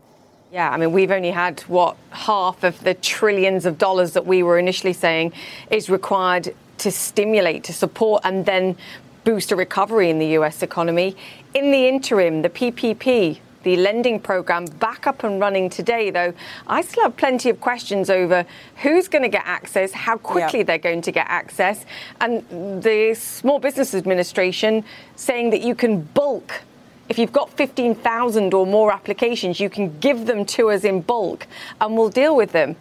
Yeah, 0.55 0.69
I 0.69 0.77
mean, 0.77 0.93
we've 0.93 1.11
only 1.11 1.31
had 1.31 1.59
what 1.63 1.97
half 2.11 2.63
of 2.63 2.81
the 2.81 2.93
trillions 2.93 3.65
of 3.65 3.77
dollars 3.77 4.13
that 4.13 4.25
we 4.25 4.41
were 4.41 4.57
initially 4.57 4.93
saying 4.93 5.33
is 5.69 5.89
required 5.89 6.55
to 6.77 6.91
stimulate, 6.91 7.65
to 7.65 7.73
support, 7.73 8.21
and 8.23 8.45
then 8.45 8.77
boost 9.25 9.51
a 9.51 9.57
recovery 9.57 10.09
in 10.09 10.17
the 10.17 10.27
US 10.37 10.63
economy. 10.63 11.17
In 11.53 11.71
the 11.71 11.89
interim, 11.89 12.41
the 12.41 12.49
PPP, 12.49 13.39
the 13.63 13.75
lending 13.75 14.17
program, 14.17 14.63
back 14.63 15.05
up 15.07 15.25
and 15.25 15.41
running 15.41 15.69
today, 15.69 16.09
though 16.09 16.33
I 16.67 16.83
still 16.83 17.03
have 17.03 17.17
plenty 17.17 17.49
of 17.49 17.59
questions 17.59 18.09
over 18.09 18.45
who's 18.77 19.09
going 19.09 19.23
to 19.23 19.27
get 19.27 19.43
access, 19.45 19.91
how 19.91 20.15
quickly 20.15 20.63
they're 20.63 20.77
going 20.77 21.01
to 21.01 21.11
get 21.11 21.27
access, 21.27 21.85
and 22.21 22.81
the 22.81 23.13
Small 23.13 23.59
Business 23.59 23.93
Administration 23.93 24.85
saying 25.17 25.49
that 25.49 25.63
you 25.63 25.75
can 25.75 26.03
bulk 26.03 26.61
if 27.09 27.19
you've 27.19 27.31
got 27.31 27.51
15,000 27.51 28.53
or 28.53 28.65
more 28.65 28.91
applications, 28.91 29.59
you 29.59 29.69
can 29.69 29.99
give 29.99 30.25
them 30.25 30.45
to 30.45 30.71
us 30.71 30.83
in 30.83 31.01
bulk 31.01 31.47
and 31.79 31.95
we'll 31.95 32.09
deal 32.09 32.35
with 32.35 32.51
them. 32.51 32.75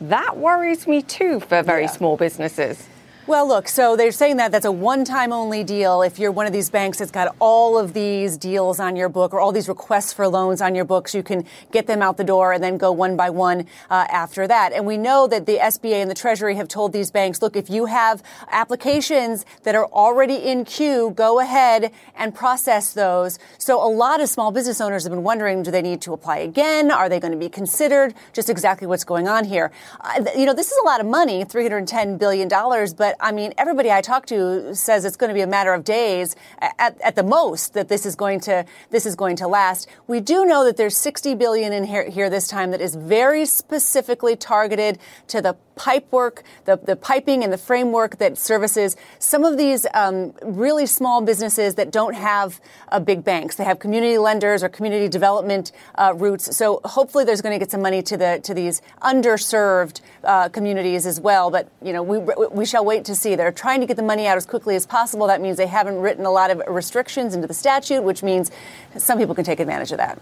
That 0.00 0.36
worries 0.36 0.86
me 0.86 1.02
too 1.02 1.40
for 1.40 1.62
very 1.62 1.82
yeah. 1.82 1.90
small 1.90 2.16
businesses. 2.16 2.88
Well, 3.28 3.46
look, 3.46 3.68
so 3.68 3.94
they're 3.94 4.10
saying 4.10 4.38
that 4.38 4.52
that's 4.52 4.64
a 4.64 4.72
one 4.72 5.04
time 5.04 5.34
only 5.34 5.62
deal. 5.62 6.00
If 6.00 6.18
you're 6.18 6.32
one 6.32 6.46
of 6.46 6.52
these 6.54 6.70
banks 6.70 6.96
that's 6.96 7.10
got 7.10 7.36
all 7.40 7.76
of 7.76 7.92
these 7.92 8.38
deals 8.38 8.80
on 8.80 8.96
your 8.96 9.10
book 9.10 9.34
or 9.34 9.38
all 9.40 9.52
these 9.52 9.68
requests 9.68 10.14
for 10.14 10.26
loans 10.26 10.62
on 10.62 10.74
your 10.74 10.86
books, 10.86 11.14
you 11.14 11.22
can 11.22 11.44
get 11.70 11.86
them 11.86 12.00
out 12.00 12.16
the 12.16 12.24
door 12.24 12.54
and 12.54 12.64
then 12.64 12.78
go 12.78 12.90
one 12.90 13.16
by 13.16 13.28
one 13.28 13.66
uh, 13.90 14.06
after 14.08 14.46
that. 14.46 14.72
And 14.72 14.86
we 14.86 14.96
know 14.96 15.26
that 15.26 15.44
the 15.44 15.58
SBA 15.58 15.96
and 15.96 16.10
the 16.10 16.14
Treasury 16.14 16.54
have 16.54 16.68
told 16.68 16.94
these 16.94 17.10
banks, 17.10 17.42
look, 17.42 17.54
if 17.54 17.68
you 17.68 17.84
have 17.84 18.22
applications 18.50 19.44
that 19.64 19.74
are 19.74 19.84
already 19.88 20.36
in 20.36 20.64
queue, 20.64 21.12
go 21.14 21.38
ahead 21.38 21.92
and 22.16 22.34
process 22.34 22.94
those. 22.94 23.38
So 23.58 23.76
a 23.86 23.92
lot 23.92 24.22
of 24.22 24.30
small 24.30 24.52
business 24.52 24.80
owners 24.80 25.02
have 25.02 25.12
been 25.12 25.22
wondering, 25.22 25.62
do 25.62 25.70
they 25.70 25.82
need 25.82 26.00
to 26.00 26.14
apply 26.14 26.38
again? 26.38 26.90
Are 26.90 27.10
they 27.10 27.20
going 27.20 27.34
to 27.34 27.38
be 27.38 27.50
considered? 27.50 28.14
Just 28.32 28.48
exactly 28.48 28.86
what's 28.86 29.04
going 29.04 29.28
on 29.28 29.44
here. 29.44 29.70
Uh, 30.00 30.24
you 30.34 30.46
know, 30.46 30.54
this 30.54 30.72
is 30.72 30.78
a 30.82 30.86
lot 30.86 30.98
of 30.98 31.06
money, 31.06 31.44
$310 31.44 32.18
billion, 32.18 32.48
but 32.96 33.17
I 33.20 33.32
mean, 33.32 33.52
everybody 33.58 33.90
I 33.90 34.00
talk 34.00 34.26
to 34.26 34.74
says 34.74 35.04
it's 35.04 35.16
going 35.16 35.28
to 35.28 35.34
be 35.34 35.40
a 35.40 35.46
matter 35.46 35.72
of 35.72 35.84
days 35.84 36.36
at, 36.60 37.00
at 37.00 37.16
the 37.16 37.22
most 37.22 37.74
that 37.74 37.88
this 37.88 38.06
is 38.06 38.14
going 38.14 38.40
to 38.40 38.64
this 38.90 39.06
is 39.06 39.16
going 39.16 39.36
to 39.36 39.48
last. 39.48 39.88
We 40.06 40.20
do 40.20 40.44
know 40.44 40.64
that 40.64 40.76
there's 40.76 40.96
60 40.96 41.34
billion 41.34 41.72
in 41.72 41.84
here, 41.84 42.08
here 42.08 42.30
this 42.30 42.48
time 42.48 42.70
that 42.70 42.80
is 42.80 42.94
very 42.94 43.44
specifically 43.46 44.36
targeted 44.36 44.98
to 45.28 45.42
the 45.42 45.56
pipe 45.78 46.10
work, 46.12 46.42
the, 46.64 46.76
the 46.76 46.96
piping 46.96 47.44
and 47.44 47.52
the 47.52 47.58
framework 47.58 48.18
that 48.18 48.36
services 48.36 48.96
some 49.18 49.44
of 49.44 49.56
these 49.56 49.86
um, 49.94 50.34
really 50.42 50.84
small 50.84 51.22
businesses 51.22 51.76
that 51.76 51.90
don't 51.90 52.14
have 52.14 52.60
uh, 52.88 52.98
big 53.00 53.24
banks. 53.24 53.54
They 53.56 53.64
have 53.64 53.78
community 53.78 54.18
lenders 54.18 54.62
or 54.62 54.68
community 54.68 55.08
development 55.08 55.72
uh, 55.94 56.12
routes. 56.16 56.56
So 56.56 56.80
hopefully 56.84 57.24
there's 57.24 57.40
going 57.40 57.54
to 57.54 57.58
get 57.58 57.70
some 57.70 57.80
money 57.80 58.02
to 58.02 58.16
the 58.16 58.40
to 58.42 58.52
these 58.54 58.82
underserved 59.02 60.00
uh, 60.24 60.48
communities 60.48 61.06
as 61.06 61.20
well. 61.20 61.50
But 61.50 61.70
you 61.80 61.92
know 61.92 62.02
we 62.02 62.18
we 62.18 62.66
shall 62.66 62.84
wait 62.84 63.04
to 63.06 63.14
see. 63.14 63.36
They're 63.36 63.52
trying 63.52 63.80
to 63.80 63.86
get 63.86 63.96
the 63.96 64.02
money 64.02 64.26
out 64.26 64.36
as 64.36 64.46
quickly 64.46 64.74
as 64.74 64.84
possible. 64.84 65.28
That 65.28 65.40
means 65.40 65.56
they 65.56 65.66
haven't 65.66 66.00
written 66.00 66.26
a 66.26 66.30
lot 66.30 66.50
of 66.50 66.60
restrictions 66.68 67.34
into 67.34 67.46
the 67.46 67.54
statute, 67.54 68.02
which 68.02 68.22
means 68.22 68.50
some 68.96 69.18
people 69.18 69.34
can 69.34 69.44
take 69.44 69.60
advantage 69.60 69.92
of 69.92 69.98
that. 69.98 70.18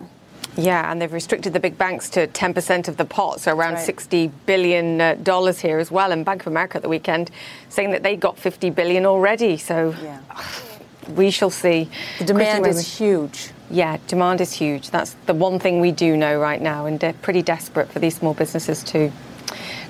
Yeah, 0.56 0.90
and 0.90 1.00
they've 1.00 1.12
restricted 1.12 1.52
the 1.52 1.60
big 1.60 1.76
banks 1.76 2.08
to 2.10 2.26
10% 2.26 2.88
of 2.88 2.96
the 2.96 3.04
pot, 3.04 3.40
so 3.40 3.54
around 3.54 3.75
right. 3.75 3.88
$60 3.88 4.30
billion 4.46 5.00
uh, 5.00 5.52
here 5.52 5.78
as 5.78 5.90
well. 5.90 6.12
And 6.12 6.25
Bank 6.25 6.42
of 6.42 6.46
America 6.46 6.76
at 6.76 6.82
the 6.82 6.88
weekend 6.88 7.30
saying 7.68 7.90
that 7.90 8.02
they 8.02 8.16
got 8.16 8.38
50 8.38 8.70
billion 8.70 9.04
already. 9.04 9.58
So 9.58 9.94
yeah. 10.02 10.20
we 11.10 11.30
shall 11.30 11.50
see. 11.50 11.90
The 12.18 12.25
demand 12.25 12.66
is 12.66 12.98
huge. 12.98 13.50
Yeah, 13.70 13.98
demand 14.06 14.40
is 14.40 14.52
huge. 14.52 14.90
That's 14.90 15.14
the 15.26 15.34
one 15.34 15.58
thing 15.58 15.80
we 15.80 15.92
do 15.92 16.16
know 16.16 16.38
right 16.40 16.62
now, 16.62 16.86
and 16.86 16.98
they're 17.00 17.12
pretty 17.14 17.42
desperate 17.42 17.90
for 17.90 17.98
these 17.98 18.16
small 18.16 18.32
businesses 18.32 18.82
too. 18.82 19.12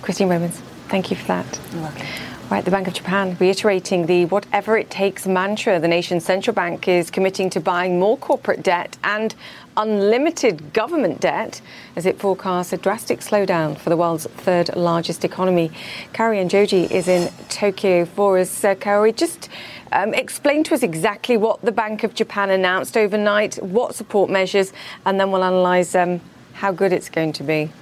Christine 0.03 0.29
Romans, 0.29 0.61
thank 0.89 1.11
you 1.11 1.17
for 1.17 1.27
that. 1.29 1.61
Right, 2.49 2.65
the 2.65 2.71
Bank 2.71 2.87
of 2.87 2.95
Japan 2.95 3.37
reiterating 3.41 4.07
the 4.07 4.25
whatever 4.27 4.79
it 4.79 4.89
takes 4.89 5.27
mantra. 5.27 5.81
The 5.81 5.89
nation's 5.89 6.25
central 6.25 6.55
bank 6.55 6.87
is 6.87 7.11
committing 7.11 7.51
to 7.51 7.61
buying 7.61 7.99
more 7.99 8.17
corporate 8.17 8.63
debt 8.63 8.97
and 9.03 9.35
unlimited 9.77 10.73
government 10.73 11.21
debt 11.21 11.61
as 11.97 12.07
it 12.07 12.21
forecasts 12.21 12.73
a 12.73 12.77
drastic 12.77 13.19
slowdown 13.19 13.77
for 13.77 13.91
the 13.91 13.97
world's 13.97 14.27
third 14.27 14.77
largest 14.77 15.25
economy. 15.25 15.73
Kaori 16.13 16.41
Enjoji 16.41 16.89
is 16.89 17.09
in 17.09 17.33
Tokyo 17.49 18.05
for 18.05 18.39
us. 18.39 18.63
Uh, 18.63 18.77
Kaori, 18.77 19.15
just 19.15 19.49
um, 19.91 20.15
explain 20.15 20.63
to 20.63 20.75
us 20.75 20.85
exactly 20.85 21.37
what 21.37 21.61
the 21.63 21.73
Bank 21.73 22.05
of 22.05 22.15
Japan 22.15 22.51
announced 22.51 22.97
overnight, 22.97 23.61
what 23.61 23.97
support 23.97 24.31
measures, 24.31 24.73
and 25.05 25.19
then 25.19 25.33
we'll 25.33 25.43
analyse 25.43 25.97
um, 25.97 26.21
how 26.53 26.71
good 26.71 26.93
it's 26.93 27.09
going 27.09 27.33
to 27.33 27.43
be. 27.43 27.73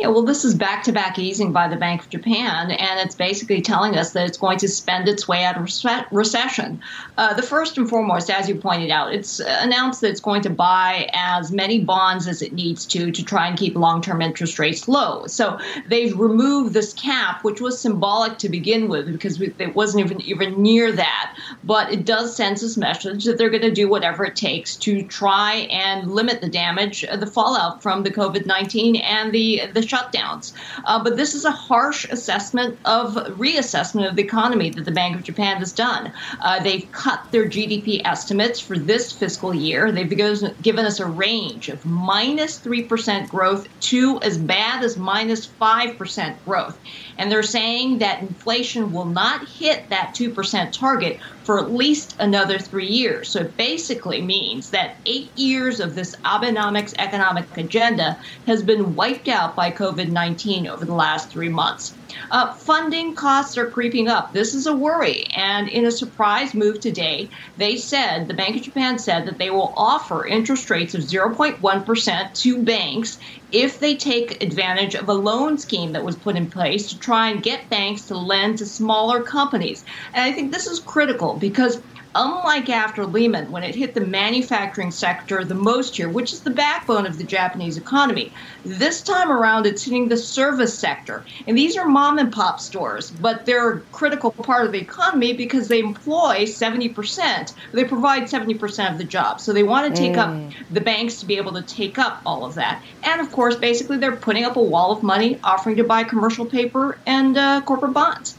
Yeah, 0.00 0.06
well, 0.06 0.22
this 0.22 0.46
is 0.46 0.54
back 0.54 0.82
to 0.84 0.92
back 0.92 1.18
easing 1.18 1.52
by 1.52 1.68
the 1.68 1.76
Bank 1.76 2.00
of 2.00 2.08
Japan, 2.08 2.70
and 2.70 3.00
it's 3.00 3.14
basically 3.14 3.60
telling 3.60 3.98
us 3.98 4.12
that 4.12 4.26
it's 4.26 4.38
going 4.38 4.56
to 4.60 4.66
spend 4.66 5.10
its 5.10 5.28
way 5.28 5.44
out 5.44 5.58
of 5.58 5.68
recession. 6.10 6.80
Uh, 7.18 7.34
the 7.34 7.42
first 7.42 7.76
and 7.76 7.86
foremost, 7.86 8.30
as 8.30 8.48
you 8.48 8.54
pointed 8.54 8.90
out, 8.90 9.12
it's 9.12 9.40
announced 9.40 10.00
that 10.00 10.08
it's 10.08 10.20
going 10.22 10.40
to 10.40 10.48
buy 10.48 11.10
as 11.12 11.52
many 11.52 11.84
bonds 11.84 12.26
as 12.26 12.40
it 12.40 12.54
needs 12.54 12.86
to 12.86 13.10
to 13.10 13.22
try 13.22 13.46
and 13.46 13.58
keep 13.58 13.76
long 13.76 14.00
term 14.00 14.22
interest 14.22 14.58
rates 14.58 14.88
low. 14.88 15.26
So 15.26 15.58
they've 15.88 16.18
removed 16.18 16.72
this 16.72 16.94
cap, 16.94 17.44
which 17.44 17.60
was 17.60 17.78
symbolic 17.78 18.38
to 18.38 18.48
begin 18.48 18.88
with 18.88 19.12
because 19.12 19.38
it 19.38 19.76
wasn't 19.76 20.06
even, 20.06 20.22
even 20.22 20.62
near 20.62 20.92
that. 20.92 21.36
But 21.62 21.92
it 21.92 22.06
does 22.06 22.34
send 22.34 22.56
this 22.56 22.78
message 22.78 23.26
that 23.26 23.36
they're 23.36 23.50
going 23.50 23.60
to 23.60 23.70
do 23.70 23.86
whatever 23.86 24.24
it 24.24 24.34
takes 24.34 24.76
to 24.76 25.02
try 25.02 25.68
and 25.70 26.10
limit 26.10 26.40
the 26.40 26.48
damage, 26.48 27.02
the 27.02 27.26
fallout 27.26 27.82
from 27.82 28.02
the 28.02 28.10
COVID 28.10 28.46
19 28.46 28.96
and 28.96 29.30
the, 29.30 29.64
the 29.74 29.89
shutdowns. 29.90 30.52
Uh, 30.84 31.02
but 31.02 31.16
this 31.16 31.34
is 31.34 31.44
a 31.44 31.50
harsh 31.50 32.06
assessment 32.10 32.78
of 32.84 33.14
reassessment 33.38 34.08
of 34.08 34.16
the 34.16 34.22
economy 34.22 34.70
that 34.70 34.84
the 34.84 34.92
Bank 34.92 35.16
of 35.16 35.22
Japan 35.22 35.56
has 35.56 35.72
done. 35.72 36.12
Uh, 36.40 36.62
they've 36.62 36.90
cut 36.92 37.20
their 37.30 37.46
GDP 37.46 38.02
estimates 38.04 38.60
for 38.60 38.78
this 38.78 39.12
fiscal 39.12 39.54
year. 39.54 39.90
They've 39.90 40.08
given 40.08 40.86
us 40.86 41.00
a 41.00 41.06
range 41.06 41.68
of 41.68 41.84
minus 41.84 42.60
3% 42.60 43.28
growth 43.28 43.68
to 43.80 44.20
as 44.22 44.38
bad 44.38 44.84
as 44.84 44.96
minus 44.96 45.46
5% 45.46 46.44
growth. 46.44 46.78
And 47.18 47.30
they're 47.30 47.42
saying 47.42 47.98
that 47.98 48.22
inflation 48.22 48.92
will 48.92 49.04
not 49.04 49.48
hit 49.48 49.88
that 49.90 50.14
2% 50.14 50.72
target 50.72 51.18
for 51.44 51.58
at 51.58 51.72
least 51.72 52.16
another 52.18 52.58
three 52.58 52.86
years. 52.86 53.28
So 53.28 53.40
it 53.40 53.56
basically 53.56 54.20
means 54.20 54.70
that 54.70 54.96
eight 55.06 55.30
years 55.36 55.80
of 55.80 55.94
this 55.94 56.14
Abenomics 56.24 56.94
economic 56.98 57.56
agenda 57.56 58.18
has 58.46 58.62
been 58.62 58.94
wiped 58.94 59.28
out 59.28 59.56
by 59.56 59.70
COVID 59.70 60.10
19 60.10 60.66
over 60.66 60.84
the 60.84 60.94
last 60.94 61.30
three 61.30 61.48
months. 61.48 61.94
Uh, 62.30 62.52
funding 62.52 63.14
costs 63.14 63.56
are 63.58 63.70
creeping 63.70 64.08
up. 64.08 64.32
This 64.32 64.54
is 64.54 64.66
a 64.66 64.74
worry. 64.74 65.24
And 65.36 65.68
in 65.68 65.84
a 65.84 65.90
surprise 65.90 66.54
move 66.54 66.80
today, 66.80 67.30
they 67.56 67.76
said, 67.76 68.28
the 68.28 68.34
Bank 68.34 68.56
of 68.56 68.62
Japan 68.62 68.98
said 68.98 69.26
that 69.26 69.38
they 69.38 69.50
will 69.50 69.72
offer 69.76 70.26
interest 70.26 70.70
rates 70.70 70.94
of 70.94 71.02
0.1% 71.02 72.34
to 72.34 72.62
banks 72.62 73.18
if 73.52 73.80
they 73.80 73.96
take 73.96 74.42
advantage 74.42 74.94
of 74.94 75.08
a 75.08 75.12
loan 75.12 75.58
scheme 75.58 75.92
that 75.92 76.04
was 76.04 76.16
put 76.16 76.36
in 76.36 76.50
place 76.50 76.88
to 76.88 76.98
try 76.98 77.30
and 77.30 77.42
get 77.42 77.68
banks 77.68 78.06
to 78.06 78.16
lend 78.16 78.58
to 78.58 78.66
smaller 78.66 79.22
companies. 79.22 79.84
And 80.12 80.24
I 80.24 80.32
think 80.32 80.52
this 80.52 80.66
is 80.66 80.80
critical 80.80 81.34
because 81.34 81.82
unlike 82.14 82.68
after 82.68 83.06
Lehman, 83.06 83.50
when 83.50 83.62
it 83.62 83.74
hit 83.74 83.94
the 83.94 84.00
manufacturing 84.00 84.90
sector 84.90 85.44
the 85.44 85.54
most 85.54 85.96
here, 85.96 86.08
which 86.08 86.32
is 86.32 86.40
the 86.40 86.50
backbone 86.50 87.06
of 87.06 87.18
the 87.18 87.24
Japanese 87.24 87.76
economy, 87.76 88.32
this 88.64 89.02
time 89.02 89.30
around 89.30 89.66
it's 89.66 89.84
hitting 89.84 90.08
the 90.08 90.16
service 90.16 90.76
sector. 90.76 91.24
And 91.46 91.56
these 91.56 91.76
are 91.76 91.86
mom 91.86 92.18
and 92.18 92.32
pop 92.32 92.60
stores, 92.60 93.10
but 93.10 93.46
they're 93.46 93.70
a 93.70 93.80
critical 93.92 94.30
part 94.30 94.66
of 94.66 94.72
the 94.72 94.80
economy 94.80 95.32
because 95.32 95.68
they 95.68 95.78
employ 95.78 96.44
70%, 96.44 97.52
they 97.72 97.84
provide 97.84 98.24
70% 98.24 98.92
of 98.92 98.98
the 98.98 99.04
jobs. 99.04 99.44
So 99.44 99.52
they 99.52 99.62
want 99.62 99.94
to 99.94 100.00
take 100.00 100.14
mm. 100.14 100.18
up 100.18 100.54
the 100.70 100.80
banks 100.80 101.20
to 101.20 101.26
be 101.26 101.36
able 101.36 101.52
to 101.52 101.62
take 101.62 101.98
up 101.98 102.22
all 102.26 102.44
of 102.44 102.54
that. 102.54 102.82
And 103.04 103.20
of 103.20 103.30
course, 103.32 103.56
basically, 103.56 103.98
they're 103.98 104.16
putting 104.16 104.44
up 104.44 104.56
a 104.56 104.62
wall 104.62 104.92
of 104.92 105.02
money, 105.02 105.38
offering 105.44 105.76
to 105.76 105.84
buy 105.84 106.04
commercial 106.04 106.46
paper 106.46 106.98
and 107.06 107.36
uh, 107.36 107.60
corporate 107.62 107.92
bonds. 107.92 108.36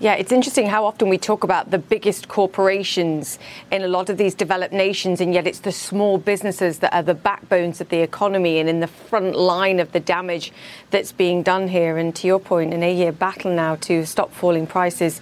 Yeah, 0.00 0.14
it's 0.14 0.32
interesting 0.32 0.66
how 0.66 0.86
often 0.86 1.10
we 1.10 1.18
talk 1.18 1.44
about 1.44 1.70
the 1.70 1.78
biggest 1.78 2.26
corporations 2.26 3.38
in 3.70 3.82
a 3.82 3.86
lot 3.86 4.08
of 4.08 4.16
these 4.16 4.34
developed 4.34 4.72
nations, 4.72 5.20
and 5.20 5.34
yet 5.34 5.46
it's 5.46 5.58
the 5.58 5.72
small 5.72 6.16
businesses 6.16 6.78
that 6.78 6.94
are 6.94 7.02
the 7.02 7.12
backbones 7.12 7.82
of 7.82 7.90
the 7.90 7.98
economy 7.98 8.58
and 8.58 8.66
in 8.66 8.80
the 8.80 8.86
front 8.86 9.36
line 9.36 9.78
of 9.78 9.92
the 9.92 10.00
damage 10.00 10.52
that's 10.88 11.12
being 11.12 11.42
done 11.42 11.68
here. 11.68 11.98
And 11.98 12.16
to 12.16 12.26
your 12.26 12.40
point, 12.40 12.72
an 12.72 12.82
eight 12.82 12.96
year 12.96 13.12
battle 13.12 13.52
now 13.52 13.76
to 13.76 14.06
stop 14.06 14.32
falling 14.32 14.66
prices 14.66 15.20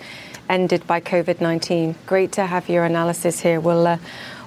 ended 0.48 0.86
by 0.86 1.00
COVID 1.00 1.40
19. 1.40 1.96
Great 2.06 2.30
to 2.32 2.46
have 2.46 2.68
your 2.68 2.84
analysis 2.84 3.40
here. 3.40 3.58
We'll, 3.58 3.84
uh, 3.84 3.98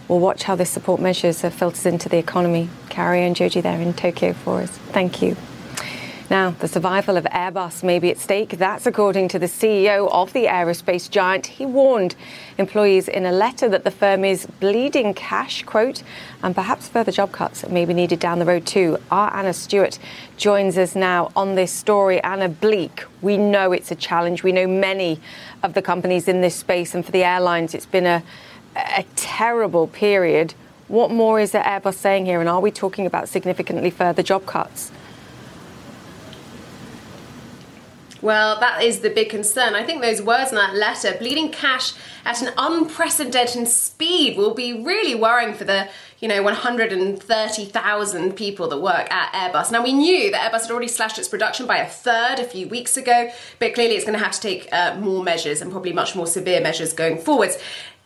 we'll 0.07 0.21
watch 0.21 0.43
how 0.43 0.55
this 0.55 0.69
support 0.69 1.01
measures 1.01 1.41
filters 1.41 1.85
into 1.85 2.07
the 2.07 2.17
economy. 2.17 2.69
Kaori 2.87 3.29
Enjoji 3.29 3.61
there 3.61 3.81
in 3.81 3.93
Tokyo 3.93 4.31
for 4.31 4.61
us. 4.61 4.69
Thank 4.69 5.21
you. 5.21 5.35
Now, 6.31 6.51
the 6.51 6.69
survival 6.69 7.17
of 7.17 7.25
Airbus 7.25 7.83
may 7.83 7.99
be 7.99 8.09
at 8.09 8.17
stake. 8.17 8.51
That's 8.51 8.85
according 8.85 9.27
to 9.27 9.37
the 9.37 9.47
CEO 9.47 10.09
of 10.13 10.31
the 10.31 10.45
aerospace 10.45 11.09
giant. 11.09 11.45
He 11.45 11.65
warned 11.65 12.15
employees 12.57 13.09
in 13.09 13.25
a 13.25 13.33
letter 13.33 13.67
that 13.67 13.83
the 13.83 13.91
firm 13.91 14.23
is 14.23 14.45
bleeding 14.45 15.13
cash, 15.13 15.63
quote, 15.63 16.03
and 16.41 16.55
perhaps 16.55 16.87
further 16.87 17.11
job 17.11 17.33
cuts 17.33 17.67
may 17.67 17.83
be 17.83 17.93
needed 17.93 18.19
down 18.21 18.39
the 18.39 18.45
road 18.45 18.65
too. 18.65 18.97
Our 19.11 19.35
Anna 19.35 19.51
Stewart 19.51 19.99
joins 20.37 20.77
us 20.77 20.95
now 20.95 21.33
on 21.35 21.55
this 21.55 21.73
story. 21.73 22.23
Anna 22.23 22.47
Bleak, 22.47 23.03
we 23.21 23.35
know 23.35 23.73
it's 23.73 23.91
a 23.91 23.95
challenge. 23.95 24.41
We 24.41 24.53
know 24.53 24.67
many 24.67 25.19
of 25.63 25.73
the 25.73 25.81
companies 25.81 26.29
in 26.29 26.39
this 26.39 26.55
space, 26.55 26.95
and 26.95 27.05
for 27.05 27.11
the 27.11 27.25
airlines, 27.25 27.73
it's 27.73 27.85
been 27.85 28.05
a, 28.05 28.23
a 28.77 29.03
terrible 29.17 29.87
period. 29.87 30.53
What 30.87 31.11
more 31.11 31.41
is 31.41 31.51
Airbus 31.51 31.95
saying 31.95 32.25
here, 32.25 32.39
and 32.39 32.47
are 32.47 32.61
we 32.61 32.71
talking 32.71 33.05
about 33.05 33.27
significantly 33.27 33.89
further 33.89 34.23
job 34.23 34.45
cuts? 34.45 34.93
Well, 38.21 38.59
that 38.59 38.83
is 38.83 38.99
the 38.99 39.09
big 39.09 39.29
concern. 39.29 39.73
I 39.73 39.83
think 39.83 40.03
those 40.03 40.21
words 40.21 40.51
in 40.51 40.55
that 40.55 40.75
letter, 40.75 41.15
bleeding 41.17 41.51
cash 41.51 41.93
at 42.23 42.39
an 42.43 42.53
unprecedented 42.55 43.67
speed, 43.67 44.37
will 44.37 44.53
be 44.53 44.73
really 44.73 45.15
worrying 45.15 45.55
for 45.55 45.63
the, 45.63 45.89
you 46.19 46.27
know, 46.27 46.43
130,000 46.43 48.33
people 48.33 48.67
that 48.67 48.77
work 48.77 49.11
at 49.11 49.33
Airbus. 49.33 49.71
Now, 49.71 49.83
we 49.83 49.91
knew 49.91 50.29
that 50.29 50.51
Airbus 50.51 50.61
had 50.61 50.71
already 50.71 50.87
slashed 50.87 51.17
its 51.17 51.27
production 51.27 51.65
by 51.65 51.77
a 51.77 51.89
third 51.89 52.37
a 52.37 52.43
few 52.43 52.67
weeks 52.67 52.95
ago, 52.95 53.31
but 53.57 53.73
clearly 53.73 53.95
it's 53.95 54.05
going 54.05 54.17
to 54.17 54.23
have 54.23 54.33
to 54.33 54.41
take 54.41 54.69
uh, 54.71 54.95
more 54.99 55.23
measures 55.23 55.59
and 55.59 55.71
probably 55.71 55.93
much 55.93 56.15
more 56.15 56.27
severe 56.27 56.61
measures 56.61 56.93
going 56.93 57.17
forwards. 57.17 57.57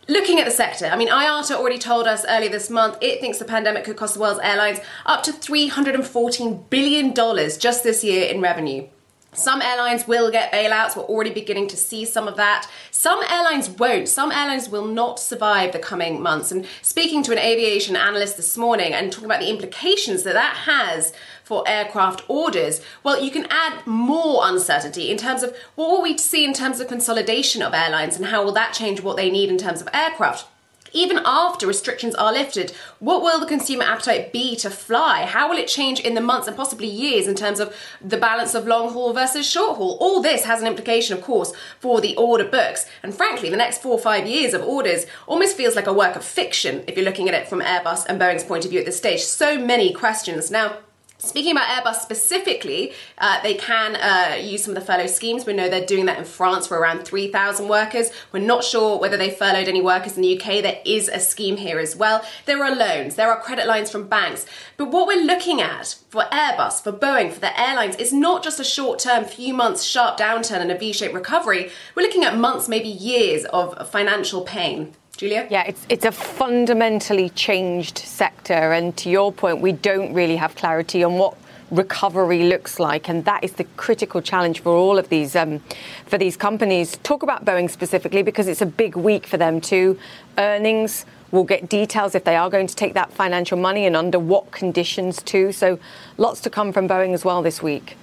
Looking 0.07 0.39
at 0.39 0.45
the 0.45 0.51
sector, 0.51 0.85
I 0.85 0.95
mean, 0.95 1.09
IATA 1.09 1.55
already 1.55 1.79
told 1.79 2.07
us 2.07 2.23
earlier 2.29 2.49
this 2.49 2.69
month 2.69 2.99
it 3.01 3.19
thinks 3.19 3.39
the 3.39 3.45
pandemic 3.45 3.83
could 3.83 3.97
cost 3.97 4.13
the 4.13 4.21
world's 4.21 4.39
airlines 4.39 4.79
up 5.05 5.23
to 5.23 5.31
$314 5.33 6.69
billion 6.69 7.13
just 7.13 7.83
this 7.83 8.03
year 8.03 8.29
in 8.29 8.39
revenue. 8.39 8.87
Some 9.35 9.61
airlines 9.61 10.07
will 10.07 10.31
get 10.31 10.51
bailouts. 10.51 10.95
We're 10.95 11.03
already 11.03 11.31
beginning 11.31 11.67
to 11.69 11.77
see 11.77 12.05
some 12.05 12.27
of 12.27 12.37
that. 12.37 12.69
Some 12.91 13.21
airlines 13.29 13.69
won't. 13.69 14.07
Some 14.07 14.31
airlines 14.31 14.69
will 14.69 14.85
not 14.85 15.19
survive 15.19 15.73
the 15.73 15.79
coming 15.79 16.21
months. 16.21 16.51
And 16.51 16.65
speaking 16.81 17.21
to 17.23 17.31
an 17.31 17.37
aviation 17.37 17.95
analyst 17.95 18.37
this 18.37 18.57
morning 18.57 18.93
and 18.93 19.11
talking 19.11 19.25
about 19.25 19.41
the 19.41 19.49
implications 19.49 20.23
that 20.23 20.33
that 20.33 20.55
has 20.65 21.13
for 21.43 21.67
aircraft 21.67 22.23
orders, 22.27 22.81
well, 23.03 23.21
you 23.21 23.29
can 23.29 23.45
add 23.49 23.85
more 23.85 24.41
uncertainty 24.43 25.11
in 25.11 25.17
terms 25.17 25.43
of 25.43 25.55
what 25.75 25.89
will 25.89 26.01
we 26.01 26.17
see 26.17 26.45
in 26.45 26.53
terms 26.53 26.79
of 26.79 26.87
consolidation 26.87 27.61
of 27.61 27.73
airlines 27.73 28.15
and 28.15 28.27
how 28.27 28.43
will 28.43 28.53
that 28.53 28.73
change 28.73 29.01
what 29.01 29.17
they 29.17 29.29
need 29.29 29.49
in 29.49 29.57
terms 29.57 29.81
of 29.81 29.89
aircraft 29.93 30.47
even 30.95 31.19
after 31.25 31.67
restrictions 31.67 32.15
are 32.15 32.31
lifted, 32.31 32.71
what 32.99 33.21
will 33.21 33.39
the 33.39 33.45
consumer 33.45 33.83
appetite 33.83 34.31
be 34.31 34.55
to 34.55 34.69
fly? 34.69 35.25
How 35.25 35.49
will 35.49 35.57
it 35.57 35.67
change 35.67 35.99
in 35.99 36.15
the 36.15 36.21
months 36.21 36.47
and 36.47 36.55
possibly 36.55 36.87
years 36.87 37.27
in 37.27 37.35
terms 37.35 37.59
of 37.59 37.75
the 38.01 38.17
balance 38.17 38.55
of 38.55 38.65
long 38.65 38.91
haul 38.93 39.13
versus 39.13 39.49
short 39.49 39.77
haul? 39.77 39.97
All 39.99 40.21
this 40.21 40.45
has 40.45 40.61
an 40.61 40.67
implication, 40.67 41.17
of 41.17 41.23
course, 41.23 41.53
for 41.79 42.01
the 42.01 42.15
order 42.15 42.45
books. 42.45 42.85
And 43.03 43.13
frankly, 43.13 43.49
the 43.49 43.57
next 43.57 43.81
four 43.81 43.93
or 43.93 43.99
five 43.99 44.25
years 44.25 44.53
of 44.53 44.63
orders 44.63 45.05
almost 45.27 45.57
feels 45.57 45.75
like 45.75 45.87
a 45.87 45.93
work 45.93 46.15
of 46.15 46.23
fiction 46.23 46.83
if 46.87 46.95
you're 46.95 47.05
looking 47.05 47.27
at 47.27 47.35
it 47.35 47.47
from 47.47 47.61
Airbus 47.61 48.05
and 48.07 48.19
Boeing's 48.19 48.43
point 48.43 48.65
of 48.65 48.71
view 48.71 48.79
at 48.79 48.85
this 48.85 48.97
stage. 48.97 49.21
So 49.21 49.59
many 49.59 49.93
questions. 49.93 50.49
Now, 50.49 50.77
Speaking 51.17 51.53
about 51.53 51.67
Airbus 51.67 52.01
specifically, 52.01 52.91
uh, 53.17 53.41
they 53.41 53.53
can 53.53 53.95
uh, 53.95 54.35
use 54.35 54.65
some 54.65 54.75
of 54.75 54.83
the 54.83 54.85
furlough 54.85 55.07
schemes. 55.07 55.45
We 55.45 55.53
know 55.53 55.69
they're 55.69 55.85
doing 55.85 56.05
that 56.07 56.17
in 56.17 56.25
France 56.25 56.67
for 56.67 56.77
around 56.77 57.05
3,000 57.05 57.69
workers. 57.69 58.11
We're 58.33 58.39
not 58.39 58.65
sure 58.65 58.99
whether 58.99 59.15
they 59.15 59.29
furloughed 59.29 59.69
any 59.69 59.81
workers 59.81 60.17
in 60.17 60.23
the 60.23 60.37
UK. 60.37 60.61
There 60.61 60.81
is 60.83 61.07
a 61.07 61.21
scheme 61.21 61.55
here 61.55 61.79
as 61.79 61.95
well. 61.95 62.21
There 62.45 62.61
are 62.61 62.75
loans, 62.75 63.15
there 63.15 63.31
are 63.31 63.39
credit 63.39 63.65
lines 63.65 63.89
from 63.89 64.07
banks. 64.07 64.45
But 64.75 64.91
what 64.91 65.07
we're 65.07 65.23
looking 65.23 65.61
at 65.61 65.95
for 66.09 66.23
Airbus, 66.33 66.83
for 66.83 66.91
Boeing, 66.91 67.31
for 67.31 67.39
the 67.39 67.59
airlines 67.59 67.95
is 67.95 68.11
not 68.11 68.43
just 68.43 68.59
a 68.59 68.65
short 68.65 68.99
term, 68.99 69.23
few 69.23 69.53
months 69.53 69.83
sharp 69.83 70.17
downturn 70.17 70.59
and 70.59 70.71
a 70.71 70.77
V 70.77 70.91
shaped 70.91 71.13
recovery. 71.13 71.71
We're 71.95 72.03
looking 72.03 72.25
at 72.25 72.37
months, 72.37 72.67
maybe 72.67 72.89
years 72.89 73.45
of 73.45 73.89
financial 73.89 74.41
pain. 74.41 74.95
Julia? 75.17 75.47
Yeah, 75.49 75.63
it's 75.63 75.85
it's 75.89 76.05
a 76.05 76.11
fundamentally 76.11 77.29
changed 77.29 77.97
sector, 77.97 78.73
and 78.73 78.95
to 78.97 79.09
your 79.09 79.31
point, 79.31 79.61
we 79.61 79.71
don't 79.71 80.13
really 80.13 80.35
have 80.35 80.55
clarity 80.55 81.03
on 81.03 81.17
what 81.17 81.37
recovery 81.71 82.43
looks 82.43 82.79
like, 82.79 83.09
and 83.09 83.25
that 83.25 83.43
is 83.43 83.53
the 83.53 83.63
critical 83.75 84.21
challenge 84.21 84.61
for 84.61 84.75
all 84.75 84.99
of 84.99 85.09
these 85.09 85.35
um, 85.35 85.59
for 86.05 86.17
these 86.17 86.35
companies. 86.35 86.97
Talk 87.03 87.23
about 87.23 87.45
Boeing 87.45 87.69
specifically 87.69 88.23
because 88.23 88.47
it's 88.47 88.61
a 88.61 88.65
big 88.65 88.95
week 88.95 89.25
for 89.25 89.37
them 89.37 89.61
too. 89.61 89.97
Earnings. 90.37 91.05
We'll 91.31 91.43
get 91.43 91.67
details 91.67 92.15
if 92.15 92.23
they 92.23 92.35
are 92.35 92.49
going 92.49 92.67
to 92.67 92.75
take 92.75 92.93
that 92.93 93.11
financial 93.11 93.57
money 93.57 93.85
and 93.85 93.95
under 93.95 94.19
what 94.19 94.51
conditions 94.51 95.21
too. 95.21 95.51
So, 95.51 95.79
lots 96.17 96.39
to 96.41 96.49
come 96.49 96.71
from 96.71 96.87
Boeing 96.87 97.13
as 97.13 97.25
well 97.25 97.41
this 97.41 97.61
week. 97.61 97.97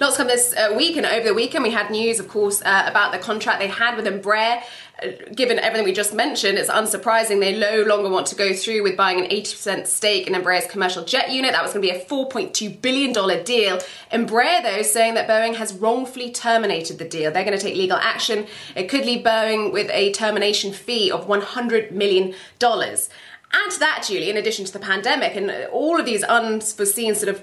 Lots 0.00 0.16
come 0.16 0.28
this 0.28 0.54
uh, 0.56 0.74
week, 0.76 0.96
and 0.96 1.04
over 1.04 1.26
the 1.26 1.34
weekend 1.34 1.64
we 1.64 1.72
had 1.72 1.90
news, 1.90 2.20
of 2.20 2.28
course, 2.28 2.62
uh, 2.62 2.84
about 2.86 3.10
the 3.10 3.18
contract 3.18 3.58
they 3.58 3.66
had 3.66 3.96
with 3.96 4.06
Embraer. 4.06 4.62
Uh, 5.02 5.08
given 5.34 5.58
everything 5.58 5.84
we 5.84 5.92
just 5.92 6.14
mentioned, 6.14 6.56
it's 6.56 6.70
unsurprising 6.70 7.40
they 7.40 7.58
no 7.58 7.82
longer 7.82 8.08
want 8.08 8.28
to 8.28 8.36
go 8.36 8.54
through 8.54 8.84
with 8.84 8.96
buying 8.96 9.18
an 9.18 9.28
80% 9.28 9.88
stake 9.88 10.28
in 10.28 10.34
Embraer's 10.34 10.66
commercial 10.66 11.04
jet 11.04 11.32
unit. 11.32 11.50
That 11.50 11.64
was 11.64 11.72
going 11.72 11.84
to 11.84 11.92
be 11.92 11.98
a 11.98 12.04
$4.2 12.04 12.80
billion 12.80 13.12
deal. 13.42 13.80
Embraer, 14.12 14.62
though, 14.62 14.82
saying 14.82 15.14
that 15.14 15.28
Boeing 15.28 15.56
has 15.56 15.72
wrongfully 15.72 16.30
terminated 16.30 16.98
the 16.98 17.08
deal. 17.08 17.32
They're 17.32 17.44
going 17.44 17.58
to 17.58 17.62
take 17.62 17.76
legal 17.76 17.98
action. 17.98 18.46
It 18.76 18.88
could 18.88 19.04
leave 19.04 19.24
Boeing 19.24 19.72
with 19.72 19.90
a 19.92 20.12
termination 20.12 20.72
fee 20.72 21.10
of 21.10 21.26
$100 21.26 21.90
million. 21.90 22.34
Add 22.62 23.70
to 23.70 23.78
that, 23.80 24.04
Julie, 24.06 24.30
in 24.30 24.36
addition 24.36 24.64
to 24.64 24.72
the 24.72 24.78
pandemic 24.78 25.34
and 25.34 25.50
all 25.72 25.98
of 25.98 26.06
these 26.06 26.22
unforeseen 26.22 27.16
sort 27.16 27.34
of 27.34 27.42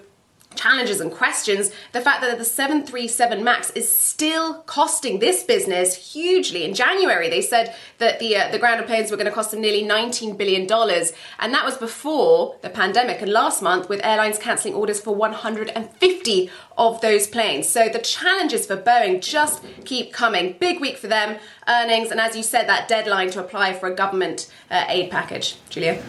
challenges 0.56 1.00
and 1.00 1.12
questions, 1.12 1.72
the 1.92 2.02
fact 2.02 2.22
that 2.22 2.38
the 2.38 2.46
737 2.46 3.44
MAX 3.44 3.70
is 3.72 3.90
still 3.90 4.62
costing 4.64 5.20
this 5.20 5.44
business 5.44 6.14
hugely. 6.14 6.64
In 6.64 6.74
January, 6.74 7.30
they 7.30 7.42
said 7.42 7.76
that 7.98 8.20
the 8.20 8.36
uh, 8.36 8.52
the 8.52 8.60
grounded 8.60 8.88
planes 8.88 9.12
were 9.12 9.18
going 9.18 9.28
to 9.28 9.32
cost 9.32 9.52
them 9.52 9.62
nearly 9.62 9.84
19 9.84 10.36
billion 10.38 10.68
dollars, 10.68 11.14
and 11.40 11.54
that 11.54 11.66
was 11.66 11.78
before 11.78 12.56
the 12.62 12.70
pandemic. 12.70 13.22
And 13.22 13.32
last 13.32 13.62
month, 13.62 13.90
with 13.90 14.04
airlines 14.04 14.38
cancelling 14.38 14.76
orders 14.76 15.00
for 15.00 15.14
150 15.14 16.50
of 16.78 17.02
those 17.02 17.28
planes, 17.28 17.68
so 17.68 17.90
the 17.90 18.00
challenges 18.00 18.66
for 18.66 18.78
Boeing 18.78 19.22
just 19.22 19.64
keep 19.86 20.14
coming. 20.14 20.56
Big 20.60 20.80
week 20.80 20.98
for 20.98 21.08
them, 21.08 21.38
earnings, 21.68 22.12
and 22.12 22.20
as 22.20 22.36
you 22.36 22.44
said, 22.44 22.68
that 22.68 22.88
deadline 22.88 23.30
to 23.32 23.40
apply 23.40 23.74
for 23.74 23.88
a 23.88 23.96
government 23.96 24.52
uh, 24.72 24.86
aid 24.88 25.10
package. 25.12 25.58
Julia. 25.70 26.02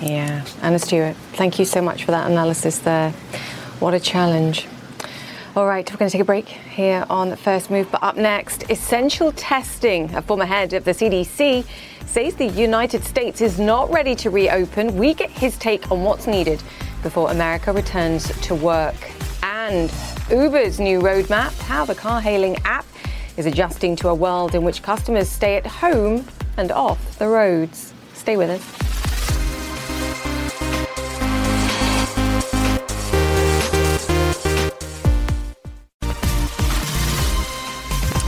Yeah, 0.00 0.44
Anna 0.62 0.80
Stewart, 0.80 1.14
thank 1.34 1.60
you 1.60 1.64
so 1.64 1.80
much 1.80 2.04
for 2.04 2.10
that 2.10 2.28
analysis 2.28 2.78
there. 2.78 3.14
What 3.82 3.94
a 3.94 3.98
challenge. 3.98 4.68
All 5.56 5.66
right, 5.66 5.90
we're 5.90 5.96
going 5.96 6.08
to 6.08 6.12
take 6.12 6.20
a 6.20 6.24
break 6.24 6.46
here 6.46 7.04
on 7.10 7.34
First 7.34 7.68
Move. 7.68 7.90
But 7.90 8.00
up 8.00 8.16
next, 8.16 8.70
essential 8.70 9.32
testing. 9.32 10.14
A 10.14 10.22
former 10.22 10.44
head 10.44 10.72
of 10.72 10.84
the 10.84 10.92
CDC 10.92 11.66
says 12.06 12.36
the 12.36 12.46
United 12.46 13.02
States 13.02 13.40
is 13.40 13.58
not 13.58 13.90
ready 13.90 14.14
to 14.14 14.30
reopen. 14.30 14.96
We 14.96 15.14
get 15.14 15.30
his 15.30 15.58
take 15.58 15.90
on 15.90 16.04
what's 16.04 16.28
needed 16.28 16.62
before 17.02 17.32
America 17.32 17.72
returns 17.72 18.28
to 18.42 18.54
work. 18.54 18.94
And 19.42 19.92
Uber's 20.30 20.78
new 20.78 21.00
roadmap, 21.00 21.58
how 21.62 21.84
the 21.84 21.96
car 21.96 22.20
hailing 22.20 22.58
app 22.64 22.86
is 23.36 23.46
adjusting 23.46 23.96
to 23.96 24.10
a 24.10 24.14
world 24.14 24.54
in 24.54 24.62
which 24.62 24.84
customers 24.84 25.28
stay 25.28 25.56
at 25.56 25.66
home 25.66 26.24
and 26.56 26.70
off 26.70 27.18
the 27.18 27.26
roads. 27.26 27.92
Stay 28.14 28.36
with 28.36 28.50
us. 28.50 28.91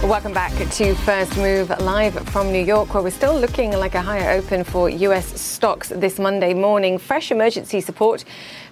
Welcome 0.05 0.35
back 0.35 0.53
to 0.53 0.95
First 0.97 1.35
Move 1.39 1.71
live 1.81 2.13
from 2.29 2.53
New 2.53 2.63
York, 2.63 2.93
where 2.93 3.03
we're 3.03 3.09
still 3.09 3.41
looking 3.41 3.73
like 3.73 3.95
a 3.95 4.03
higher 4.03 4.33
open 4.33 4.63
for 4.63 4.91
US 4.91 5.41
stocks 5.41 5.89
this 5.89 6.19
Monday 6.19 6.53
morning. 6.53 6.99
Fresh 6.99 7.31
emergency 7.31 7.81
support 7.81 8.23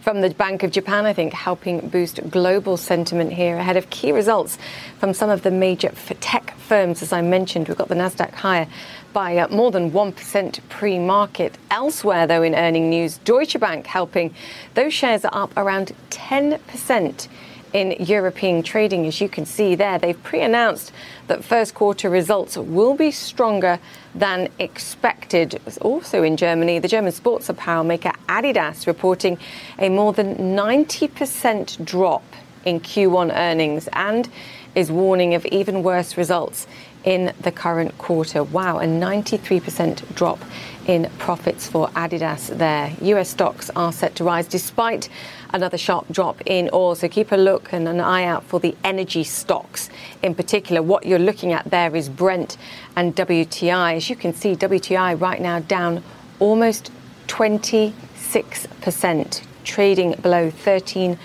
from 0.03 0.21
the 0.21 0.29
Bank 0.29 0.63
of 0.63 0.71
Japan, 0.71 1.07
I 1.07 1.15
think, 1.15 1.33
helping 1.33 1.89
boost 1.89 2.21
global 2.29 2.77
sentiment 2.77 3.33
here 3.33 3.57
ahead 3.57 3.79
of 3.79 3.89
key 3.89 4.13
results 4.13 4.59
from 4.99 5.15
some 5.15 5.31
of 5.31 5.43
the 5.43 5.51
major 5.51 5.91
tech 6.21 6.55
firms. 6.59 7.01
As 7.01 7.15
I 7.15 7.23
mentioned, 7.23 7.67
we've 7.67 7.79
got 7.79 7.89
the 7.89 7.95
Nasdaq 7.95 8.35
higher 8.35 8.67
by 9.15 9.39
uh, 9.39 9.49
more 9.49 9.71
than 9.71 9.91
1% 9.91 10.61
pre 10.69 10.99
market. 10.99 11.57
Elsewhere, 11.71 12.27
though, 12.27 12.43
in 12.43 12.55
earning 12.55 12.91
news, 12.91 13.17
Deutsche 13.17 13.59
Bank 13.59 13.87
helping. 13.87 14.35
Those 14.75 14.93
shares 14.93 15.25
are 15.25 15.35
up 15.35 15.57
around 15.57 15.93
10% 16.11 17.29
in 17.73 17.93
European 18.05 18.63
trading. 18.63 19.07
As 19.07 19.21
you 19.21 19.29
can 19.29 19.47
see 19.47 19.75
there, 19.75 19.99
they've 19.99 20.23
pre 20.23 20.41
announced 20.43 20.93
that 21.27 21.45
first 21.45 21.75
quarter 21.75 22.11
results 22.11 22.57
will 22.57 22.95
be 22.95 23.11
stronger 23.11 23.79
than 24.15 24.49
expected. 24.59 25.61
Also 25.81 26.23
in 26.23 26.37
Germany, 26.37 26.79
the 26.79 26.89
German 26.89 27.13
sports 27.13 27.49
apparel 27.49 27.85
maker 27.85 28.13
Adidas 28.29 28.87
reporting 28.87 29.39
a 29.79 29.89
more 29.89 30.13
than 30.13 30.37
90% 30.57 31.85
drop 31.85 32.25
in 32.65 32.81
Q1 32.81 33.35
earnings 33.37 33.89
and 33.93 34.29
is 34.75 34.91
warning 34.91 35.35
of 35.35 35.45
even 35.47 35.83
worse 35.83 36.17
results 36.17 36.67
in 37.05 37.33
the 37.41 37.53
current 37.53 37.97
quarter. 37.99 38.45
Wow, 38.45 38.79
a 38.79 38.85
93% 38.85 40.15
drop 40.15 40.39
in 40.87 41.11
profits 41.19 41.69
for 41.69 41.89
Adidas 41.89 42.57
there. 42.57 42.93
US 43.01 43.31
stocks 43.31 43.71
are 43.77 43.93
set 43.93 44.15
to 44.17 44.25
rise 44.25 44.47
despite 44.47 45.09
another 45.51 45.79
sharp 45.79 46.07
drop 46.11 46.41
in 46.47 46.71
oil. 46.73 46.95
So 46.95 47.09
keep 47.09 47.33
a 47.33 47.37
look 47.37 47.73
and 47.73 47.89
an 47.89 48.01
eye 48.01 48.25
out 48.25 48.45
for 48.45 48.61
the 48.61 48.77
energy 48.83 49.25
stocks 49.25 49.91
in 50.23 50.35
particular. 50.35 50.83
What 50.83 51.07
you're 51.07 51.19
looking 51.19 51.53
at 51.53 51.71
there 51.71 51.95
is 51.95 52.09
Brent 52.09 52.57
and 52.97 53.15
WTI. 53.15 53.97
As 53.97 54.11
you 54.11 54.17
can 54.17 54.35
see, 54.35 54.57
WTI 54.57 55.21
right 55.21 55.41
now 55.41 55.61
down 55.61 56.03
almost 56.39 56.91
26%, 57.29 59.43
trading 59.65 60.13
below 60.21 60.51
13 60.51 61.19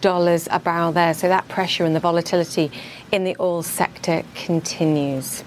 dollars 0.00 0.48
a 0.50 0.58
barrel 0.58 0.92
there. 0.92 1.14
So 1.14 1.28
that 1.28 1.48
pressure 1.48 1.84
and 1.84 1.94
the 1.94 2.00
volatility 2.00 2.70
in 3.10 3.24
the 3.24 3.36
oil 3.38 3.62
sector 3.62 4.22
continues. 4.34 5.44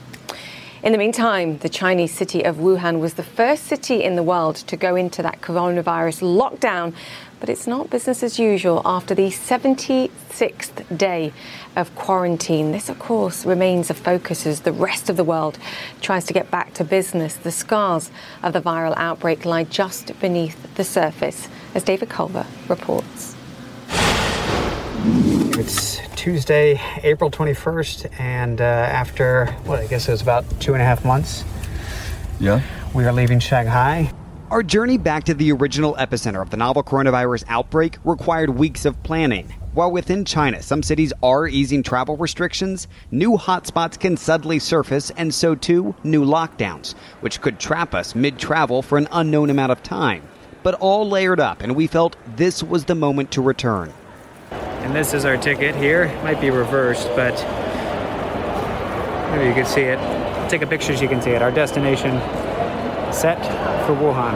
In 0.86 0.92
the 0.92 1.00
meantime, 1.00 1.58
the 1.58 1.68
Chinese 1.68 2.14
city 2.14 2.46
of 2.46 2.58
Wuhan 2.58 3.00
was 3.00 3.16
the 3.16 3.24
first 3.24 3.64
city 3.64 4.04
in 4.04 4.16
the 4.16 4.22
world 4.22 4.58
to 4.58 4.78
go 4.78 4.96
into 4.96 5.24
that 5.24 5.42
coronavirus 5.42 6.22
lockdown, 6.22 6.94
but 7.40 7.50
it's 7.50 7.66
not 7.66 7.90
business 7.90 8.22
as 8.22 8.38
usual 8.38 8.84
after 8.86 9.16
the 9.16 9.30
76th 9.30 10.96
day 10.96 11.34
of 11.76 11.96
quarantine. 11.96 12.72
This, 12.72 12.88
of 12.88 13.00
course, 13.00 13.48
remains 13.48 13.90
a 13.90 13.96
focus 13.96 14.46
as 14.46 14.62
the 14.62 14.72
rest 14.72 15.10
of 15.10 15.18
the 15.18 15.24
world 15.24 15.58
tries 16.02 16.26
to 16.26 16.34
get 16.34 16.52
back 16.52 16.76
to 16.76 16.84
business. 16.84 17.34
The 17.34 17.52
scars 17.52 18.12
of 18.44 18.54
the 18.54 18.62
viral 18.62 18.94
outbreak 18.96 19.44
lie 19.44 19.64
just 19.64 20.20
beneath 20.20 20.76
the 20.76 20.84
surface, 20.84 21.50
as 21.74 21.82
David 21.82 22.10
Culver 22.10 22.46
reports. 22.68 23.35
It's 25.58 26.00
Tuesday, 26.16 26.82
April 27.04 27.30
21st, 27.30 28.20
and 28.20 28.60
uh, 28.60 28.64
after 28.64 29.46
what 29.66 29.80
I 29.80 29.88
guess 29.88 30.08
it 30.08 30.12
was 30.12 30.22
about 30.22 30.44
two 30.60 30.74
and 30.74 30.82
a 30.82 30.86
half 30.86 31.06
months. 31.06 31.44
Yeah. 32.40 32.62
We 32.94 33.06
are 33.06 33.14
leaving 33.14 33.40
Shanghai. 33.40 34.12
Our 34.50 34.64
journey 34.64 34.98
back 34.98 35.24
to 35.26 35.34
the 35.34 35.52
original 35.52 35.96
epicenter 35.96 36.42
of 36.42 36.50
the 36.50 36.58
novel 36.58 36.84
coronavirus 36.84 37.44
outbreak 37.48 37.98
required 38.04 38.50
weeks 38.50 38.86
of 38.86 39.02
planning. 39.04 39.54
While 39.74 39.92
within 39.92 40.26
China, 40.26 40.64
some 40.64 40.82
cities 40.82 41.14
are 41.22 41.48
easing 41.48 41.84
travel 41.84 42.18
restrictions, 42.18 42.88
new 43.12 43.38
hotspots 43.38 44.00
can 44.00 44.18
suddenly 44.18 44.58
surface, 44.58 45.12
and 45.18 45.34
so 45.34 45.54
too 45.54 45.94
new 46.04 46.26
lockdowns, 46.26 46.94
which 47.22 47.42
could 47.42 47.60
trap 47.60 47.94
us 47.94 48.16
mid 48.16 48.40
travel 48.40 48.82
for 48.82 48.98
an 48.98 49.08
unknown 49.12 49.50
amount 49.50 49.72
of 49.72 49.84
time. 49.84 50.24
But 50.64 50.76
all 50.76 51.08
layered 51.08 51.40
up, 51.40 51.62
and 51.62 51.76
we 51.76 51.86
felt 51.86 52.16
this 52.36 52.64
was 52.64 52.86
the 52.86 52.96
moment 52.96 53.30
to 53.32 53.42
return. 53.42 53.94
And 54.84 54.96
this 54.96 55.14
is 55.14 55.26
our 55.26 55.38
ticket 55.38 55.76
here. 55.76 56.04
It 56.04 56.24
might 56.24 56.40
be 56.40 56.50
reversed, 56.50 57.08
but 57.16 57.34
maybe 59.32 59.48
you 59.48 59.54
can 59.54 59.66
see 59.66 59.82
it. 59.82 60.00
Take 60.50 60.62
a 60.62 60.68
picture 60.68 60.96
so 60.96 61.02
you 61.02 61.10
can 61.10 61.22
see 61.22 61.32
it. 61.32 61.42
Our 61.42 61.52
destination 61.52 62.12
set 63.14 63.42
for 63.86 63.94
Wuhan. 63.94 64.34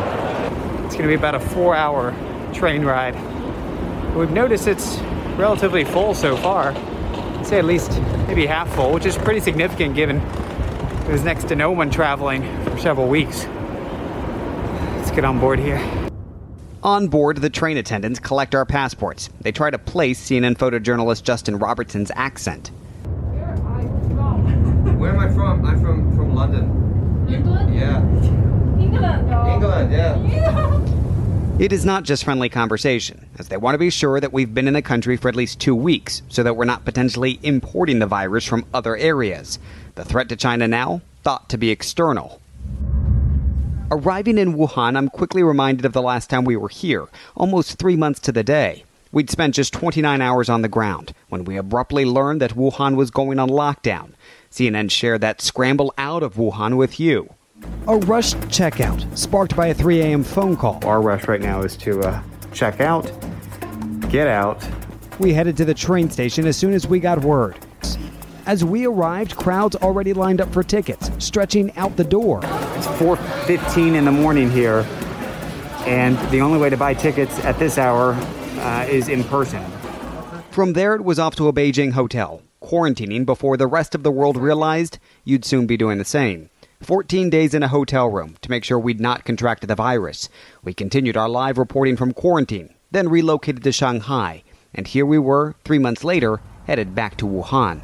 It's 0.86 0.95
going 0.95 1.03
to 1.03 1.08
be 1.08 1.15
about 1.15 1.36
a 1.36 1.39
four 1.39 1.75
hour 1.75 2.15
train 2.53 2.84
ride. 2.84 3.15
We've 4.15 4.32
noticed 4.32 4.67
it's 4.67 4.97
relatively 5.38 5.84
full 5.84 6.13
so 6.13 6.36
far. 6.38 6.73
I'd 6.73 7.45
say 7.45 7.60
at 7.60 7.65
least 7.65 7.91
maybe 8.27 8.45
half 8.45 8.73
full, 8.73 8.91
which 8.91 9.05
is 9.05 9.17
pretty 9.17 9.39
significant 9.39 9.95
given 9.95 10.19
there's 11.10 11.23
next 11.23 11.47
to 11.47 11.55
no 11.55 11.71
one 11.71 11.89
traveling 11.89 12.43
for 12.63 12.77
several 12.77 13.08
weeks. 13.08 13.45
Let's 14.97 15.10
get 15.10 15.25
on 15.25 15.39
board 15.39 15.58
here. 15.58 15.98
On 16.81 17.09
board, 17.09 17.37
the 17.37 17.49
train 17.49 17.75
attendants 17.75 18.19
collect 18.19 18.55
our 18.55 18.65
passports. 18.65 19.29
They 19.41 19.51
try 19.51 19.69
to 19.69 19.77
place 19.77 20.29
CNN 20.29 20.57
photojournalist 20.57 21.23
Justin 21.23 21.59
Robertson's 21.59 22.11
accent. 22.15 22.69
Where 24.97 25.11
am 25.11 25.19
I 25.19 25.33
from? 25.33 25.65
I'm 25.65 25.81
from, 25.81 26.15
from 26.15 26.35
London. 26.35 27.27
England? 27.29 27.75
Yeah. 27.75 28.01
England. 28.81 29.29
England, 29.49 29.91
yeah. 29.91 31.59
It 31.59 31.73
is 31.73 31.83
not 31.83 32.03
just 32.03 32.23
friendly 32.23 32.47
conversation, 32.47 33.25
as 33.37 33.49
they 33.49 33.57
want 33.57 33.73
to 33.75 33.79
be 33.79 33.89
sure 33.89 34.21
that 34.21 34.31
we've 34.31 34.53
been 34.53 34.69
in 34.69 34.73
the 34.73 34.81
country 34.81 35.17
for 35.17 35.27
at 35.27 35.35
least 35.35 35.59
two 35.59 35.75
weeks, 35.75 36.21
so 36.29 36.43
that 36.43 36.55
we're 36.55 36.63
not 36.63 36.85
potentially 36.85 37.39
importing 37.43 37.99
the 37.99 38.07
virus 38.07 38.45
from 38.45 38.65
other 38.73 38.95
areas. 38.95 39.59
The 39.95 40.05
threat 40.05 40.29
to 40.29 40.37
China 40.37 40.69
now 40.69 41.01
thought 41.23 41.49
to 41.49 41.57
be 41.57 41.71
external. 41.71 42.39
Arriving 43.91 44.38
in 44.38 44.54
Wuhan, 44.54 44.95
I'm 44.95 45.10
quickly 45.10 45.41
reminded 45.41 45.84
of 45.84 45.93
the 45.93 46.02
last 46.02 46.30
time 46.30 46.45
we 46.45 46.56
were 46.56 46.69
here, 46.69 47.08
almost 47.36 47.80
three 47.80 47.95
months 47.95 48.19
to 48.19 48.32
the 48.32 48.43
day. 48.43 48.84
We'd 49.12 49.32
spent 49.32 49.56
just 49.56 49.73
29 49.73 50.21
hours 50.21 50.47
on 50.47 50.62
the 50.62 50.67
ground 50.67 51.15
when 51.30 51.43
we 51.43 51.58
abruptly 51.58 52.06
learned 52.06 52.39
that 52.39 52.54
Wuhan 52.54 52.95
was 52.95 53.10
going 53.10 53.39
on 53.39 53.49
lockdown. 53.49 54.12
CNN 54.52 54.91
shared 54.91 55.21
that 55.21 55.41
scramble 55.41 55.91
out 55.97 56.21
of 56.21 56.36
Wuhan 56.36 56.78
with 56.78 56.99
you. 56.99 57.34
A 57.88 57.97
rushed 57.97 58.38
checkout, 58.41 59.17
sparked 59.17 59.56
by 59.56 59.67
a 59.67 59.73
3 59.73 60.02
a.m. 60.02 60.23
phone 60.23 60.56
call. 60.56 60.80
Our 60.86 61.02
rush 61.02 61.28
right 61.28 61.41
now 61.41 61.63
is 61.63 61.75
to 61.78 62.02
uh, 62.02 62.21
check 62.54 62.82
out, 62.82 63.12
get 64.10 64.28
out. 64.28 64.63
We 65.17 65.34
headed 65.34 65.58
to 65.58 65.65
the 65.65 65.73
train 65.73 66.12
station 66.12 66.45
as 66.45 66.56
soon 66.56 66.73
as 66.73 66.86
we 66.86 66.99
got 66.99 67.21
word. 67.23 67.58
As 68.49 68.65
we 68.65 68.88
arrived, 68.88 69.35
crowds 69.35 69.75
already 69.75 70.12
lined 70.12 70.41
up 70.41 70.51
for 70.51 70.63
tickets, 70.63 71.12
stretching 71.19 71.71
out 71.77 71.97
the 71.97 72.03
door. 72.03 72.39
It's 72.43 72.88
4:15 72.88 73.93
in 73.93 74.05
the 74.05 74.12
morning 74.12 74.49
here, 74.49 74.88
and 75.85 76.17
the 76.31 76.41
only 76.41 76.57
way 76.57 76.71
to 76.71 76.75
buy 76.75 76.95
tickets 76.95 77.38
at 77.45 77.59
this 77.59 77.77
hour 77.77 78.13
uh, 78.57 78.88
is 78.89 79.07
in 79.07 79.23
person. 79.25 79.63
From 80.49 80.73
there, 80.73 80.95
it 80.95 81.03
was 81.03 81.19
off 81.19 81.35
to 81.35 81.47
a 81.47 81.53
Beijing 81.53 81.91
hotel, 81.91 82.41
quarantining 82.59 83.23
before 83.23 83.55
the 83.55 83.67
rest 83.67 83.93
of 83.93 84.01
the 84.01 84.12
world 84.12 84.35
realized 84.35 84.97
you'd 85.23 85.45
soon 85.45 85.67
be 85.67 85.77
doing 85.77 85.99
the 85.99 86.03
same. 86.03 86.49
14 86.81 87.29
days 87.29 87.53
in 87.53 87.62
a 87.62 87.67
hotel 87.67 88.09
room 88.09 88.35
to 88.41 88.49
make 88.49 88.63
sure 88.63 88.79
we'd 88.79 88.99
not 88.99 89.25
contracted 89.25 89.69
the 89.69 89.75
virus. 89.75 90.27
We 90.63 90.73
continued 90.73 91.17
our 91.17 91.29
live 91.29 91.59
reporting 91.59 91.97
from 91.97 92.13
quarantine, 92.13 92.73
then 92.89 93.09
relocated 93.09 93.62
to 93.62 93.71
Shanghai, 93.71 94.41
and 94.73 94.88
here 94.88 95.05
we 95.05 95.19
were, 95.19 95.53
three 95.63 95.77
months 95.77 96.03
later, 96.03 96.41
headed 96.65 96.95
back 96.95 97.15
to 97.17 97.27
Wuhan. 97.27 97.81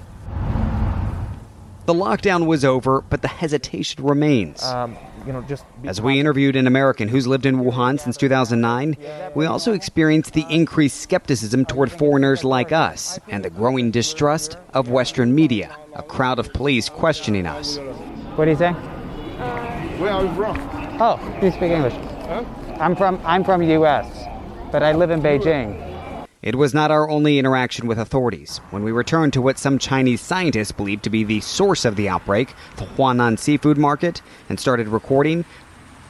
The 1.86 1.94
lockdown 1.94 2.48
was 2.48 2.66
over, 2.66 3.02
but 3.02 3.22
the 3.22 3.28
hesitation 3.28 4.04
remains. 4.04 4.64
Um, 4.64 4.98
you 5.28 5.34
know, 5.34 5.44
just 5.44 5.66
As 5.86 6.02
we 6.02 6.20
interviewed 6.20 6.56
an 6.56 6.66
American 6.66 7.08
who's 7.08 7.28
lived 7.28 7.46
in 7.46 7.58
Wuhan 7.58 8.00
since 8.00 8.18
2009, 8.18 8.98
we 9.36 9.46
also 9.46 9.72
experienced 9.74 10.34
the 10.34 10.46
increased 10.50 11.02
skepticism 11.02 11.64
toward 11.66 11.92
foreigners 11.92 12.44
like 12.44 12.72
us 12.72 13.20
and 13.30 13.46
the 13.46 13.52
growing 13.52 13.92
distrust 13.92 14.58
of 14.74 14.90
Western 14.90 15.36
media, 15.36 15.76
a 15.94 16.02
crowd 16.02 16.40
of 16.40 16.52
police 16.54 16.90
questioning 16.90 17.46
us. 17.46 17.78
What 18.36 18.46
do 18.46 18.52
you 18.52 18.58
say? 18.58 18.72
Where 18.72 20.12
are 20.12 20.26
you 20.26 20.34
from? 20.34 20.58
Oh, 21.00 21.20
you 21.42 21.52
speak 21.52 21.72
English. 21.72 21.94
Huh? 21.94 22.44
I'm 22.80 22.96
from 22.96 23.22
I'm 23.26 23.44
from 23.44 23.62
U.S., 23.62 24.08
but 24.72 24.82
I 24.82 24.92
live 24.92 25.12
in 25.12 25.22
Beijing. 25.22 25.85
It 26.46 26.58
was 26.58 26.76
not 26.76 26.92
our 26.92 27.10
only 27.10 27.40
interaction 27.40 27.88
with 27.88 27.98
authorities. 27.98 28.60
When 28.70 28.84
we 28.84 28.92
returned 28.92 29.34
to 29.34 29.42
what 29.42 29.58
some 29.58 29.80
Chinese 29.80 30.22
scientists 30.22 30.72
believe 30.72 31.02
to 31.02 31.10
be 31.10 31.24
the 31.24 31.40
source 31.40 31.86
of 31.86 31.96
the 31.96 32.08
outbreak, 32.08 32.54
the 32.76 32.86
Huanan 32.86 33.40
seafood 33.40 33.80
market, 33.80 34.22
and 34.48 34.60
started 34.60 34.88
recording, 34.88 35.44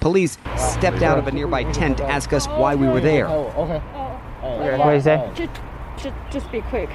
police 0.02 0.38
stepped 0.58 1.02
out 1.02 1.18
of 1.18 1.28
a 1.28 1.32
nearby 1.32 1.64
tent 1.72 2.00
to 2.00 2.04
ask 2.04 2.34
us 2.34 2.48
why 2.48 2.76
we 2.76 2.86
were 2.86 3.00
there. 3.00 3.30
Oh, 3.30 3.46
okay. 3.56 3.80
What 4.78 4.90
do 4.90 4.96
you 4.96 5.02
say? 5.02 5.32
Just, 5.36 5.62
just, 5.98 6.16
just 6.30 6.52
be 6.52 6.60
quick. 6.64 6.90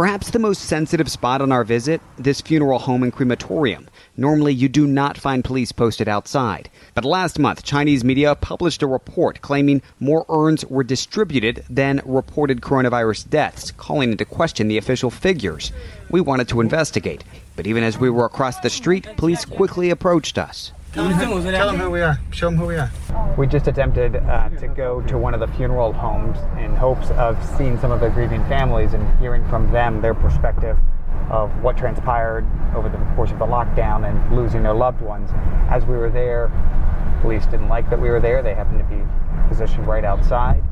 Perhaps 0.00 0.30
the 0.30 0.38
most 0.38 0.62
sensitive 0.62 1.10
spot 1.10 1.42
on 1.42 1.52
our 1.52 1.62
visit, 1.62 2.00
this 2.16 2.40
funeral 2.40 2.78
home 2.78 3.02
and 3.02 3.12
crematorium. 3.12 3.86
Normally, 4.16 4.54
you 4.54 4.66
do 4.66 4.86
not 4.86 5.18
find 5.18 5.44
police 5.44 5.72
posted 5.72 6.08
outside. 6.08 6.70
But 6.94 7.04
last 7.04 7.38
month, 7.38 7.64
Chinese 7.64 8.02
media 8.02 8.34
published 8.34 8.82
a 8.82 8.86
report 8.86 9.42
claiming 9.42 9.82
more 9.98 10.24
urns 10.30 10.64
were 10.64 10.84
distributed 10.84 11.66
than 11.68 12.00
reported 12.06 12.62
coronavirus 12.62 13.28
deaths, 13.28 13.72
calling 13.72 14.12
into 14.12 14.24
question 14.24 14.68
the 14.68 14.78
official 14.78 15.10
figures. 15.10 15.70
We 16.08 16.22
wanted 16.22 16.48
to 16.48 16.62
investigate, 16.62 17.22
but 17.54 17.66
even 17.66 17.84
as 17.84 17.98
we 17.98 18.08
were 18.08 18.24
across 18.24 18.58
the 18.60 18.70
street, 18.70 19.06
police 19.18 19.44
quickly 19.44 19.90
approached 19.90 20.38
us. 20.38 20.72
Tell 20.92 21.04
them 21.04 21.78
who 21.78 21.90
we 21.90 22.00
are. 22.00 22.18
Show 22.32 22.46
them 22.46 22.56
who 22.56 22.66
we 22.66 22.76
are. 22.76 22.90
We 23.38 23.46
just 23.46 23.68
attempted 23.68 24.16
uh, 24.16 24.48
to 24.48 24.66
go 24.66 25.00
to 25.02 25.16
one 25.16 25.34
of 25.34 25.40
the 25.40 25.46
funeral 25.46 25.92
homes 25.92 26.36
in 26.58 26.74
hopes 26.74 27.10
of 27.12 27.38
seeing 27.56 27.78
some 27.78 27.92
of 27.92 28.00
the 28.00 28.08
grieving 28.08 28.44
families 28.46 28.92
and 28.92 29.18
hearing 29.20 29.46
from 29.48 29.70
them 29.70 30.02
their 30.02 30.14
perspective 30.14 30.76
of 31.30 31.50
what 31.62 31.76
transpired 31.76 32.44
over 32.74 32.88
the 32.88 32.98
course 33.14 33.30
of 33.30 33.38
the 33.38 33.46
lockdown 33.46 34.08
and 34.08 34.36
losing 34.36 34.64
their 34.64 34.74
loved 34.74 35.00
ones. 35.00 35.30
As 35.70 35.84
we 35.84 35.96
were 35.96 36.10
there, 36.10 36.50
police 37.20 37.46
didn't 37.46 37.68
like 37.68 37.88
that 37.90 38.00
we 38.00 38.10
were 38.10 38.20
there. 38.20 38.42
They 38.42 38.54
happened 38.54 38.80
to 38.80 38.84
be 38.84 39.00
positioned 39.48 39.86
right 39.86 40.04
outside. 40.04 40.64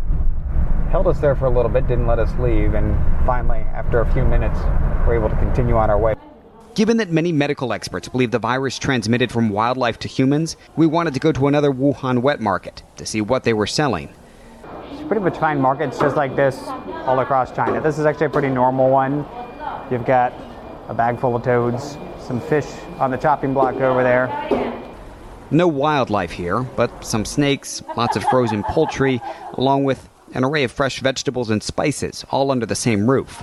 Held 0.90 1.06
us 1.06 1.20
there 1.20 1.36
for 1.36 1.46
a 1.46 1.50
little 1.50 1.70
bit, 1.70 1.86
didn't 1.86 2.08
let 2.08 2.18
us 2.18 2.32
leave, 2.40 2.74
and 2.74 2.96
finally, 3.24 3.60
after 3.60 4.00
a 4.00 4.12
few 4.12 4.24
minutes, 4.24 4.58
we 5.06 5.06
were 5.06 5.14
able 5.14 5.28
to 5.28 5.36
continue 5.36 5.76
on 5.76 5.90
our 5.90 5.98
way. 5.98 6.17
Given 6.78 6.98
that 6.98 7.10
many 7.10 7.32
medical 7.32 7.72
experts 7.72 8.08
believe 8.08 8.30
the 8.30 8.38
virus 8.38 8.78
transmitted 8.78 9.32
from 9.32 9.48
wildlife 9.48 9.98
to 9.98 10.06
humans, 10.06 10.56
we 10.76 10.86
wanted 10.86 11.12
to 11.14 11.18
go 11.18 11.32
to 11.32 11.48
another 11.48 11.72
Wuhan 11.72 12.22
wet 12.22 12.40
market 12.40 12.84
to 12.98 13.04
see 13.04 13.20
what 13.20 13.42
they 13.42 13.52
were 13.52 13.66
selling. 13.66 14.10
It's 14.92 15.02
pretty 15.08 15.20
much 15.20 15.36
find 15.38 15.60
markets 15.60 15.98
just 15.98 16.14
like 16.14 16.36
this 16.36 16.56
all 16.68 17.18
across 17.18 17.50
China. 17.50 17.80
This 17.80 17.98
is 17.98 18.06
actually 18.06 18.26
a 18.26 18.30
pretty 18.30 18.50
normal 18.50 18.90
one. 18.90 19.26
You've 19.90 20.06
got 20.06 20.32
a 20.86 20.94
bag 20.94 21.18
full 21.18 21.34
of 21.34 21.42
toads, 21.42 21.98
some 22.20 22.40
fish 22.40 22.68
on 23.00 23.10
the 23.10 23.16
chopping 23.16 23.52
block 23.52 23.74
over 23.80 24.04
there. 24.04 24.28
No 25.50 25.66
wildlife 25.66 26.30
here, 26.30 26.62
but 26.62 27.04
some 27.04 27.24
snakes, 27.24 27.82
lots 27.96 28.14
of 28.14 28.22
frozen 28.22 28.62
poultry, 28.62 29.20
along 29.54 29.82
with 29.82 30.08
an 30.32 30.44
array 30.44 30.62
of 30.62 30.70
fresh 30.70 31.00
vegetables 31.00 31.50
and 31.50 31.60
spices, 31.60 32.24
all 32.30 32.52
under 32.52 32.66
the 32.66 32.76
same 32.76 33.10
roof. 33.10 33.42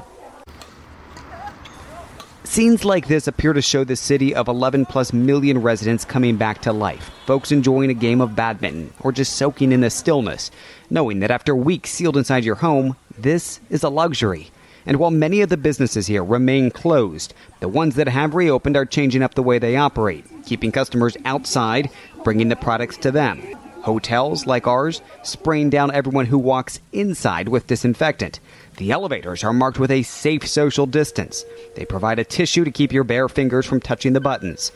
Scenes 2.46 2.86
like 2.86 3.08
this 3.08 3.28
appear 3.28 3.54
to 3.54 3.62
show 3.62 3.84
the 3.84 3.96
city 3.96 4.36
of 4.36 4.48
11 4.48 4.86
plus 4.86 5.12
million 5.12 5.58
residents 5.62 6.06
coming 6.06 6.38
back 6.38 6.62
to 6.62 6.72
life. 6.72 7.10
Folks 7.26 7.52
enjoying 7.52 7.90
a 7.90 7.96
game 7.96 8.22
of 8.22 8.36
badminton 8.36 8.94
or 9.00 9.12
just 9.12 9.36
soaking 9.36 9.72
in 9.72 9.82
the 9.82 9.90
stillness, 9.90 10.52
knowing 10.92 11.20
that 11.20 11.32
after 11.32 11.56
weeks 11.56 11.90
sealed 11.90 12.16
inside 12.16 12.46
your 12.46 12.56
home, 12.56 12.96
this 13.18 13.60
is 13.72 13.82
a 13.82 13.90
luxury. 13.90 14.52
And 14.86 14.98
while 14.98 15.10
many 15.10 15.42
of 15.42 15.50
the 15.50 15.58
businesses 15.58 16.06
here 16.06 16.24
remain 16.24 16.70
closed, 16.70 17.34
the 17.62 17.68
ones 17.68 17.96
that 17.96 18.08
have 18.08 18.36
reopened 18.36 18.78
are 18.78 18.86
changing 18.86 19.24
up 19.24 19.34
the 19.34 19.44
way 19.44 19.58
they 19.58 19.76
operate, 19.76 20.24
keeping 20.46 20.72
customers 20.72 21.18
outside, 21.26 21.90
bringing 22.24 22.50
the 22.50 22.56
products 22.56 22.98
to 22.98 23.10
them. 23.10 23.42
Hotels 23.82 24.46
like 24.46 24.68
ours 24.68 25.02
spraying 25.24 25.72
down 25.72 25.92
everyone 25.92 26.28
who 26.28 26.38
walks 26.38 26.80
inside 26.94 27.50
with 27.50 27.68
disinfectant. 27.68 28.40
The 28.78 28.92
elevators 28.92 29.44
are 29.46 29.54
marked 29.54 29.80
with 29.80 29.90
a 29.90 30.04
safe 30.04 30.46
social 30.46 30.86
distance. 30.86 31.46
They 31.76 31.86
provide 31.86 32.20
a 32.20 32.26
tissue 32.26 32.66
to 32.66 32.72
keep 32.72 32.92
your 32.92 33.06
bare 33.06 33.30
fingers 33.30 33.66
from 33.66 33.80
touching 33.80 34.12
the 34.12 34.20
buttons. 34.20 34.74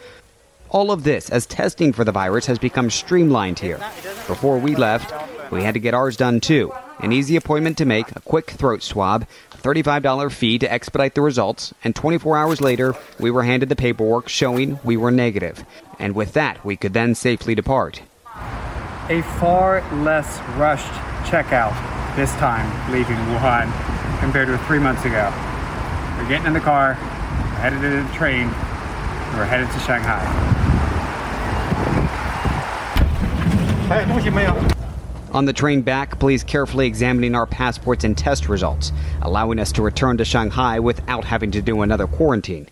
All 0.69 0.91
of 0.91 1.03
this 1.03 1.29
as 1.29 1.45
testing 1.45 1.91
for 1.91 2.05
the 2.05 2.11
virus 2.11 2.45
has 2.45 2.59
become 2.59 2.89
streamlined 2.89 3.59
here. 3.59 3.77
Before 4.27 4.57
we 4.57 4.75
left, 4.75 5.11
we 5.51 5.63
had 5.63 5.73
to 5.73 5.81
get 5.81 5.93
ours 5.93 6.15
done 6.15 6.39
too. 6.39 6.71
An 6.99 7.11
easy 7.11 7.35
appointment 7.35 7.77
to 7.79 7.85
make, 7.85 8.09
a 8.15 8.21
quick 8.21 8.51
throat 8.51 8.83
swab, 8.83 9.27
a 9.51 9.57
$35 9.57 10.31
fee 10.31 10.59
to 10.59 10.71
expedite 10.71 11.15
the 11.15 11.21
results, 11.21 11.73
and 11.83 11.95
24 11.95 12.37
hours 12.37 12.61
later, 12.61 12.95
we 13.19 13.31
were 13.31 13.43
handed 13.43 13.67
the 13.67 13.75
paperwork 13.75 14.29
showing 14.29 14.79
we 14.83 14.95
were 14.95 15.11
negative. 15.11 15.65
And 15.97 16.15
with 16.15 16.33
that, 16.33 16.63
we 16.63 16.77
could 16.77 16.93
then 16.93 17.15
safely 17.15 17.55
depart. 17.55 18.01
a 19.09 19.23
far 19.39 19.81
less 20.03 20.39
rushed 20.55 20.93
checkout 21.27 21.98
this 22.19 22.35
time 22.35 22.67
leaving 22.91 23.15
Wuhan 23.31 23.71
compared 24.19 24.49
to 24.49 24.57
three 24.65 24.77
months 24.77 25.05
ago. 25.05 25.31
We're 26.17 26.27
getting 26.27 26.47
in 26.47 26.53
the 26.53 26.59
car, 26.59 26.97
we're 26.99 27.61
headed 27.61 27.79
to 27.79 28.03
the 28.03 28.13
train, 28.13 28.47
we're 29.37 29.45
headed 29.45 29.71
to 29.71 29.79
Shanghai. 29.79 30.19
On 35.31 35.45
the 35.45 35.53
train 35.53 35.81
back, 35.81 36.19
police 36.19 36.43
carefully 36.43 36.87
examining 36.87 37.35
our 37.35 37.45
passports 37.45 38.03
and 38.03 38.17
test 38.17 38.49
results, 38.49 38.91
allowing 39.21 39.57
us 39.57 39.71
to 39.71 39.81
return 39.81 40.17
to 40.17 40.25
Shanghai 40.25 40.77
without 40.77 41.23
having 41.23 41.51
to 41.51 41.61
do 41.61 41.81
another 41.83 42.05
quarantine. 42.05 42.67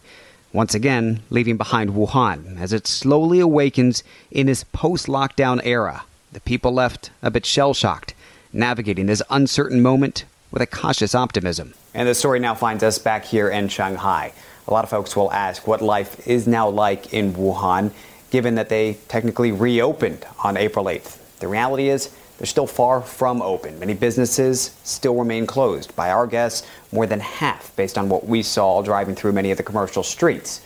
Once 0.52 0.76
again, 0.76 1.22
leaving 1.30 1.56
behind 1.56 1.92
Wuhan 1.92 2.60
as 2.60 2.74
it 2.74 2.86
slowly 2.86 3.40
awakens 3.40 4.04
in 4.30 4.48
this 4.48 4.66
post 4.66 5.08
lockdown 5.08 5.62
era. 5.64 6.04
The 6.34 6.42
people 6.42 6.74
left 6.74 7.12
a 7.22 7.32
bit 7.32 7.46
shell 7.46 7.74
shocked, 7.74 8.14
navigating 8.58 9.06
this 9.06 9.22
uncertain 9.30 9.82
moment 9.82 10.26
with 10.52 10.62
a 10.62 10.68
cautious 10.68 11.14
optimism. 11.14 11.74
And 11.94 12.08
the 12.08 12.16
story 12.16 12.40
now 12.40 12.56
finds 12.56 12.84
us 12.84 12.98
back 12.98 13.24
here 13.24 13.50
in 13.50 13.70
Shanghai. 13.70 14.34
A 14.68 14.74
lot 14.74 14.84
of 14.84 14.90
folks 14.90 15.16
will 15.16 15.32
ask 15.32 15.68
what 15.68 15.82
life 15.82 16.28
is 16.28 16.48
now 16.48 16.68
like 16.68 17.14
in 17.14 17.34
Wuhan, 17.34 17.92
given 18.32 18.56
that 18.56 18.70
they 18.70 18.98
technically 19.08 19.52
reopened 19.52 20.26
on 20.44 20.58
April 20.58 20.86
8th. 20.86 21.40
The 21.40 21.48
reality 21.48 21.90
is, 21.90 22.14
they're 22.38 22.46
still 22.46 22.68
far 22.68 23.02
from 23.02 23.42
open. 23.42 23.80
Many 23.80 23.96
businesses 23.96 24.76
still 24.84 25.16
remain 25.16 25.48
closed. 25.48 25.96
By 25.96 26.12
our 26.12 26.28
guess, 26.28 26.68
more 26.92 27.08
than 27.08 27.20
half, 27.20 27.76
based 27.76 27.98
on 27.98 28.10
what 28.10 28.28
we 28.28 28.44
saw 28.44 28.84
driving 28.84 29.16
through 29.16 29.32
many 29.32 29.50
of 29.50 29.58
the 29.58 29.64
commercial 29.64 30.04
streets. 30.04 30.62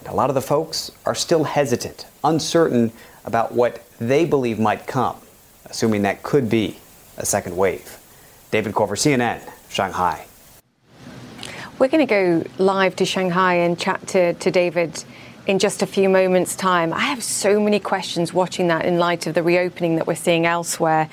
And 0.00 0.08
a 0.08 0.14
lot 0.14 0.28
of 0.28 0.34
the 0.34 0.42
folks 0.42 0.90
are 1.06 1.14
still 1.14 1.44
hesitant, 1.44 2.06
uncertain 2.24 2.92
about 3.24 3.52
what 3.52 3.82
they 3.98 4.26
believe 4.26 4.58
might 4.58 4.86
come, 4.86 5.16
assuming 5.64 6.02
that 6.02 6.22
could 6.22 6.50
be 6.50 6.78
a 7.16 7.26
second 7.26 7.56
wave. 7.56 7.98
David 8.50 8.74
Culver, 8.74 8.96
CNN, 8.96 9.40
Shanghai. 9.68 10.26
We're 11.78 11.88
going 11.88 12.06
to 12.06 12.42
go 12.42 12.44
live 12.58 12.94
to 12.96 13.04
Shanghai 13.04 13.54
and 13.54 13.78
chat 13.78 14.06
to, 14.08 14.34
to 14.34 14.50
David 14.50 15.02
in 15.46 15.58
just 15.58 15.82
a 15.82 15.86
few 15.86 16.08
moments' 16.08 16.54
time. 16.56 16.92
I 16.92 17.00
have 17.00 17.22
so 17.22 17.60
many 17.60 17.80
questions 17.80 18.32
watching 18.32 18.68
that 18.68 18.84
in 18.84 18.98
light 18.98 19.26
of 19.26 19.34
the 19.34 19.42
reopening 19.42 19.96
that 19.96 20.06
we're 20.06 20.14
seeing 20.14 20.46
elsewhere. 20.46 21.10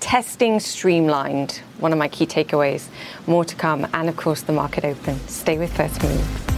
Testing 0.00 0.60
streamlined, 0.60 1.60
one 1.78 1.92
of 1.92 1.98
my 1.98 2.08
key 2.08 2.26
takeaways. 2.26 2.88
More 3.26 3.44
to 3.44 3.54
come, 3.54 3.86
and 3.92 4.08
of 4.08 4.16
course, 4.16 4.42
the 4.42 4.52
market 4.52 4.84
open. 4.84 5.18
Stay 5.28 5.58
with 5.58 5.76
First 5.76 6.02
Move. 6.02 6.57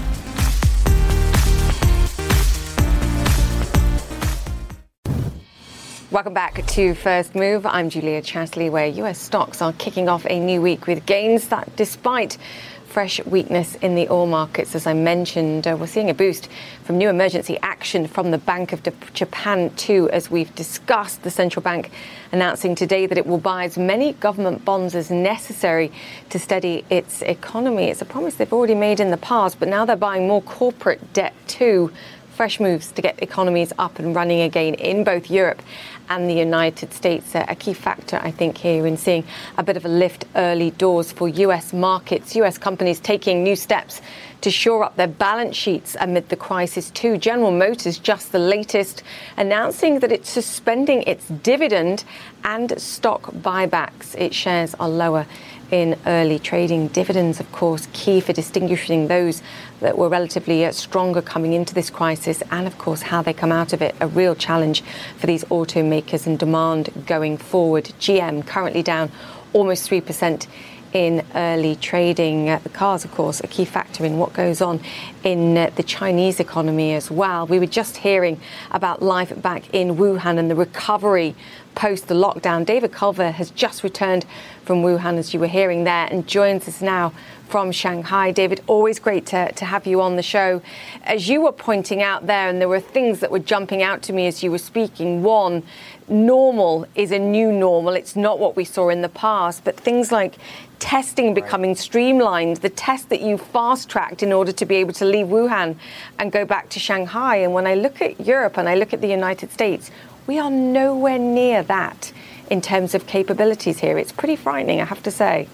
Welcome 6.11 6.35
back 6.35 6.66
to 6.66 6.94
First 6.96 7.37
Move. 7.37 7.64
I'm 7.64 7.88
Julia 7.88 8.20
Chatterley, 8.20 8.68
where 8.68 8.85
US 8.85 9.16
stocks 9.16 9.62
are 9.62 9.73
kicking 9.75 10.09
off 10.09 10.27
a 10.27 10.40
new 10.40 10.61
week 10.61 10.88
with 10.88 11.07
gains 11.07 11.46
that, 11.51 11.77
despite 11.77 12.37
fresh 12.85 13.25
weakness 13.27 13.77
in 13.77 13.94
the 13.94 14.09
oil 14.09 14.27
markets. 14.27 14.75
As 14.75 14.88
I 14.88 14.92
mentioned, 14.92 15.68
uh, 15.68 15.77
we're 15.79 15.87
seeing 15.87 16.11
a 16.11 16.14
boost 16.14 16.49
from 16.83 16.99
new 16.99 17.09
emergency 17.09 17.57
action 17.62 18.09
from 18.09 18.33
the 18.33 18.38
Bank 18.38 18.73
of 18.73 18.83
Japan, 19.14 19.70
too, 19.77 20.11
as 20.11 20.29
we've 20.33 20.53
discussed. 20.57 21.23
The 21.23 21.31
central 21.31 21.62
bank 21.62 21.92
announcing 22.33 22.75
today 22.75 23.07
that 23.07 23.16
it 23.16 23.25
will 23.25 23.38
buy 23.38 23.62
as 23.62 23.79
many 23.79 24.14
government 24.14 24.64
bonds 24.64 24.96
as 24.96 25.12
necessary 25.12 25.92
to 26.31 26.40
steady 26.40 26.85
its 26.90 27.23
economy. 27.23 27.85
It's 27.85 28.03
a 28.03 28.05
promise 28.05 28.35
they've 28.35 28.53
already 28.53 28.75
made 28.75 28.99
in 28.99 29.12
the 29.12 29.16
past, 29.16 29.61
but 29.61 29.68
now 29.68 29.85
they're 29.85 29.94
buying 29.94 30.27
more 30.27 30.42
corporate 30.42 31.12
debt, 31.12 31.35
too 31.46 31.92
fresh 32.40 32.59
moves 32.59 32.90
to 32.90 33.03
get 33.03 33.22
economies 33.22 33.70
up 33.79 33.98
and 33.98 34.16
running 34.16 34.40
again 34.40 34.72
in 34.72 35.05
both 35.05 35.31
Europe 35.31 35.61
and 36.09 36.26
the 36.26 36.33
United 36.33 36.90
States. 36.90 37.35
A 37.35 37.55
key 37.55 37.74
factor, 37.74 38.18
I 38.22 38.31
think, 38.31 38.57
here 38.57 38.87
in 38.87 38.96
seeing 38.96 39.24
a 39.59 39.62
bit 39.62 39.76
of 39.76 39.85
a 39.85 39.88
lift 39.88 40.24
early 40.35 40.70
doors 40.70 41.12
for 41.12 41.29
US 41.29 41.74
markets. 41.74 42.35
US 42.37 42.57
companies 42.57 42.98
taking 42.98 43.42
new 43.42 43.55
steps 43.55 44.00
to 44.40 44.50
shore 44.50 44.83
up 44.83 44.96
their 44.96 45.07
balance 45.07 45.55
sheets 45.55 45.98
amid 46.00 46.31
the 46.31 46.37
crisis, 46.37 46.90
too. 46.92 47.18
General 47.18 47.50
Motors, 47.50 47.98
just 47.98 48.33
the 48.33 48.38
latest, 48.38 49.03
announcing 49.37 49.98
that 49.98 50.11
it's 50.11 50.31
suspending 50.31 51.03
its 51.03 51.29
dividend 51.29 52.05
and 52.42 52.81
stock 52.81 53.35
buybacks. 53.35 54.14
Its 54.14 54.35
shares 54.35 54.74
are 54.81 54.88
lower 54.88 55.26
in 55.71 55.99
early 56.07 56.39
trading. 56.39 56.89
Dividends, 56.89 57.41
of 57.41 57.51
course, 57.53 57.89
key 57.93 58.21
for 58.21 58.33
distinguishing 58.33 59.09
those 59.09 59.43
that 59.81 59.97
were 59.97 60.09
relatively 60.09 60.65
uh, 60.65 60.73
stronger 60.73 61.23
coming 61.23 61.53
into 61.53 61.75
this 61.75 61.91
crisis, 61.91 62.43
and 62.51 62.67
of 62.67 62.77
course, 62.79 63.03
how 63.03 63.23
they 63.23 63.33
come 63.33 63.53
out 63.53 63.73
of 63.73 63.83
it. 63.83 63.95
A 64.01 64.09
real 64.09 64.35
challenge 64.35 64.83
for 65.19 65.27
these 65.27 65.45
automakers 65.45 66.27
and 66.27 66.39
demand 66.39 66.91
going 67.07 67.37
forward. 67.37 67.85
GM 68.01 68.47
currently 68.47 68.83
down 68.83 69.11
almost 69.53 69.89
3% 69.91 70.47
in 70.92 71.24
early 71.35 71.76
trading. 71.76 72.46
The 72.46 72.70
cars, 72.72 73.05
of 73.05 73.12
course, 73.12 73.40
a 73.40 73.46
key 73.46 73.64
factor 73.64 74.05
in 74.05 74.18
what 74.18 74.33
goes 74.33 74.61
on 74.61 74.81
in 75.22 75.57
uh, 75.57 75.70
the 75.76 75.83
Chinese 75.83 76.40
economy 76.40 76.94
as 76.94 77.11
well. 77.11 77.46
We 77.46 77.59
were 77.59 77.66
just 77.66 77.98
hearing 77.98 78.40
about 78.70 79.03
life 79.03 79.40
back 79.40 79.72
in 79.72 79.96
Wuhan 79.96 80.38
and 80.38 80.50
the 80.50 80.55
recovery 80.55 81.35
post 81.74 82.09
the 82.09 82.14
lockdown. 82.14 82.66
David 82.66 82.92
Culver 82.92 83.31
has 83.31 83.50
just 83.50 83.85
returned 83.85 84.26
from 84.64 84.83
Wuhan, 84.83 85.18
as 85.18 85.33
you 85.33 85.40
were 85.40 85.46
hearing 85.46 85.85
there, 85.85 86.09
and 86.11 86.26
joins 86.26 86.66
us 86.68 86.83
now 86.83 87.12
from 87.48 87.72
Shanghai. 87.72 88.31
David, 88.31 88.61
always 88.66 88.98
great 88.98 89.26
to, 89.26 89.50
to 89.53 89.64
have 89.64 89.87
you 89.87 90.00
on 90.00 90.16
the 90.16 90.22
show. 90.22 90.62
As 91.03 91.29
you 91.29 91.42
were 91.42 91.53
pointing 91.53 92.03
out 92.03 92.26
there, 92.26 92.48
and 92.48 92.61
there 92.61 92.68
were 92.68 92.81
things 92.81 93.20
that 93.20 93.31
were 93.31 93.40
jumping 93.40 93.83
out 93.83 94.03
to 94.03 94.12
me 94.12 94.26
as 94.26 94.42
you 94.42 94.50
were 94.50 94.59
speaking. 94.59 95.22
One, 95.22 95.62
normal 96.09 96.87
is 96.94 97.11
a 97.11 97.18
new 97.18 97.53
normal. 97.53 97.94
It's 97.94 98.14
not 98.14 98.38
what 98.38 98.57
we 98.57 98.64
saw 98.64 98.88
in 98.88 99.03
the 99.03 99.09
past, 99.09 99.64
but 99.64 99.76
things 99.76 100.12
like 100.12 100.37
testing 100.81 101.35
becoming 101.35 101.77
streamlined, 101.77 102.57
the 102.59 102.71
test 102.71 103.11
that 103.11 103.21
you 103.21 103.38
fast 103.38 103.88
tracked 103.88 104.23
in 104.23 104.33
order 104.33 104.51
to 104.51 104.66
be 104.66 104.77
able 104.77 104.93
to 104.95 105.05
leave 105.05 105.27
Wuhan 105.27 105.77
and 106.19 106.33
go 106.33 106.45
back 106.45 106.71
to 106.71 106.81
Shanghai. 106.81 107.37
And 107.37 107.55
when 107.55 107.66
I 107.66 107.75
look 107.75 108.03
at 108.03 108.19
Europe 108.21 108.57
and 108.57 108.69
I 108.69 108.75
look 108.75 108.93
at 108.93 109.01
the 109.01 109.09
United 109.09 109.53
States, 109.53 109.90
we 110.27 110.38
are 110.38 110.51
nowhere 110.51 111.19
near 111.19 111.62
that 111.64 112.12
in 112.51 112.61
terms 112.61 112.95
of 112.95 113.07
capabilities 113.07 113.79
here. 113.79 113.97
It's 113.97 114.12
pretty 114.12 114.37
frightening, 114.37 114.81
I 114.81 114.85
have 114.85 115.03
to 115.05 115.11
say. 115.11 115.49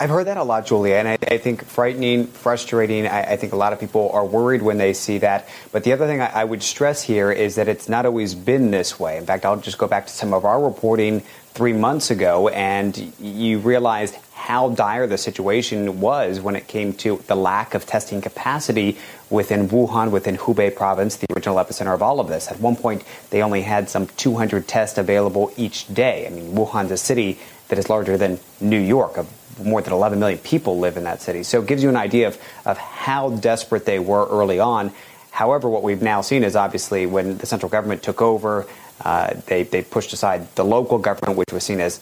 I've 0.00 0.08
heard 0.08 0.28
that 0.28 0.38
a 0.38 0.42
lot, 0.42 0.64
Julia, 0.64 0.94
and 0.94 1.06
I, 1.06 1.18
I 1.20 1.36
think 1.36 1.62
frightening, 1.62 2.26
frustrating. 2.26 3.06
I, 3.06 3.32
I, 3.32 3.36
think 3.36 3.52
a 3.52 3.56
lot 3.56 3.74
of 3.74 3.80
people 3.80 4.08
are 4.14 4.24
worried 4.24 4.62
when 4.62 4.78
they 4.78 4.94
see 4.94 5.18
that. 5.18 5.46
But 5.72 5.84
the 5.84 5.92
other 5.92 6.06
thing 6.06 6.22
I, 6.22 6.40
I, 6.40 6.44
would 6.44 6.62
stress 6.62 7.02
here 7.02 7.30
is 7.30 7.56
that 7.56 7.68
it's 7.68 7.86
not 7.86 8.06
always 8.06 8.34
been 8.34 8.70
this 8.70 8.98
way. 8.98 9.18
In 9.18 9.26
fact, 9.26 9.44
I'll 9.44 9.60
just 9.60 9.76
go 9.76 9.86
back 9.86 10.06
to 10.06 10.12
some 10.12 10.32
of 10.32 10.46
our 10.46 10.58
reporting 10.58 11.22
three 11.60 11.74
months 11.74 12.10
ago, 12.10 12.48
and 12.48 13.12
you 13.20 13.58
realized 13.58 14.14
how 14.32 14.70
dire 14.70 15.06
the 15.06 15.18
situation 15.18 16.00
was 16.00 16.40
when 16.40 16.56
it 16.56 16.66
came 16.66 16.94
to 16.94 17.22
the 17.26 17.34
lack 17.34 17.74
of 17.74 17.84
testing 17.84 18.22
capacity 18.22 18.96
within 19.28 19.68
Wuhan, 19.68 20.10
within 20.10 20.38
Hubei 20.38 20.74
province, 20.74 21.16
the 21.16 21.26
original 21.34 21.56
epicenter 21.56 21.92
of 21.92 22.00
all 22.00 22.18
of 22.18 22.28
this. 22.28 22.50
At 22.50 22.58
one 22.60 22.76
point, 22.76 23.04
they 23.28 23.42
only 23.42 23.60
had 23.60 23.90
some 23.90 24.06
200 24.06 24.66
tests 24.66 24.96
available 24.96 25.52
each 25.58 25.86
day. 25.92 26.26
I 26.26 26.30
mean, 26.30 26.54
Wuhan's 26.54 26.92
a 26.92 26.96
city 26.96 27.38
that 27.68 27.78
is 27.78 27.90
larger 27.90 28.16
than 28.16 28.40
New 28.62 28.80
York. 28.80 29.18
More 29.62 29.82
than 29.82 29.92
11 29.92 30.18
million 30.18 30.38
people 30.38 30.78
live 30.78 30.96
in 30.96 31.04
that 31.04 31.20
city. 31.20 31.42
So 31.42 31.60
it 31.60 31.66
gives 31.66 31.82
you 31.82 31.90
an 31.90 31.96
idea 31.96 32.28
of, 32.28 32.38
of 32.64 32.78
how 32.78 33.36
desperate 33.36 33.84
they 33.84 33.98
were 33.98 34.26
early 34.30 34.60
on. 34.60 34.92
However, 35.30 35.68
what 35.68 35.82
we've 35.82 36.00
now 36.00 36.22
seen 36.22 36.42
is 36.42 36.56
obviously 36.56 37.04
when 37.04 37.36
the 37.36 37.44
central 37.44 37.68
government 37.68 38.02
took 38.02 38.22
over, 38.22 38.66
uh, 39.04 39.34
they, 39.46 39.62
they 39.62 39.82
pushed 39.82 40.12
aside 40.12 40.54
the 40.54 40.64
local 40.64 40.98
government, 40.98 41.38
which 41.38 41.52
was 41.52 41.64
seen 41.64 41.80
as 41.80 42.00